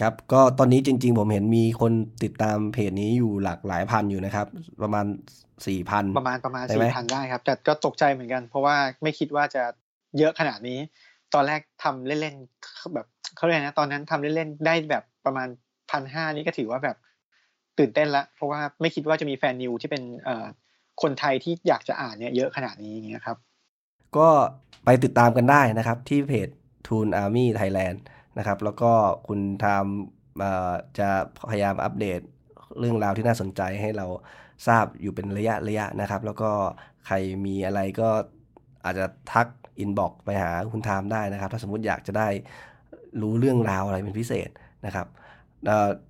[0.01, 1.93] ครับก็ตอนนี้จริง ๆ ผมเห็นมีคน
[2.23, 4.47] ติดตามเพจนี้อยู่หลักหลายพันอยู่นะครับ
[4.83, 5.07] ประมาณ
[5.67, 9.63] สี่พันประมาณประมาณสี่พันได้ครับ แต่ก็ตกใจเหมือนกัน เพราะว่าไม่คิดว่าจะ
[10.19, 10.79] เยอะขนาดนี้
[11.35, 15.49] ตอนแรกทำเล่นๆแบบเขาเรียกนะตอนนั้นทำเล่นๆได้แบบประมาณ
[15.91, 16.97] พันห้านี่ก็ถือว่าแบบ
[17.79, 20.47] ตื่นเต้นละเพราะว่าไม่คิดว่าจะมีแฟน New ที่เป็นเอ่อ
[21.03, 23.37] คนไทยที่อยากจะอ่านเนี่ยเยอะขนาดนี้อย่างเงี้ยครับ
[24.17, 24.29] ก็
[24.85, 26.49] ไปติดตามกันได้นะครับที่เพจ
[26.87, 27.99] Toon Army Thailand
[28.39, 28.93] นะครับ แล้วก็
[29.29, 31.09] คุณทามจะ
[31.51, 32.21] พยายามอัปเดต
[32.79, 34.07] เรื่องราวที่น่าสนใจให้เรา
[34.67, 36.51] ทราบอยู่เป็นระยะระยะนะครับ แล้วก็
[37.07, 37.15] ใคร
[37.47, 38.09] มีอะไรก็
[38.85, 39.47] อาจจะทัก
[39.79, 42.29] inbox ไปหาคุณทามได้นะครับ ถ้าสมมติอยากจะได้
[43.21, 44.49] รู้เรื่องราวอะไรเป็นพิเศษ
[44.87, 45.07] นะครับ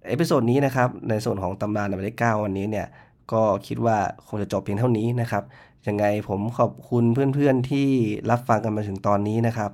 [0.09, 2.87] episode นี้นะครับ ในส่วนของตำนานในเลขเก้าวันนี้เนี่ย
[3.33, 3.99] ก็คิดว่า
[4.29, 5.45] คงจะจบเพียงเท่านี้นะครับ
[5.87, 7.89] ยังไงผมขอบคุณเพื่อนๆที่
[8.31, 9.71] รับฟังกันมาถึงตอนนี้นะครับ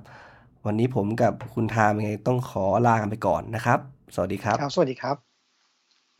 [0.65, 3.79] วันนี้ผมกับคุณทามยังไงต้องขอลากันไปก่อนนะครับ
[4.13, 5.17] สวัสดีครับครับ สวัสดีครับ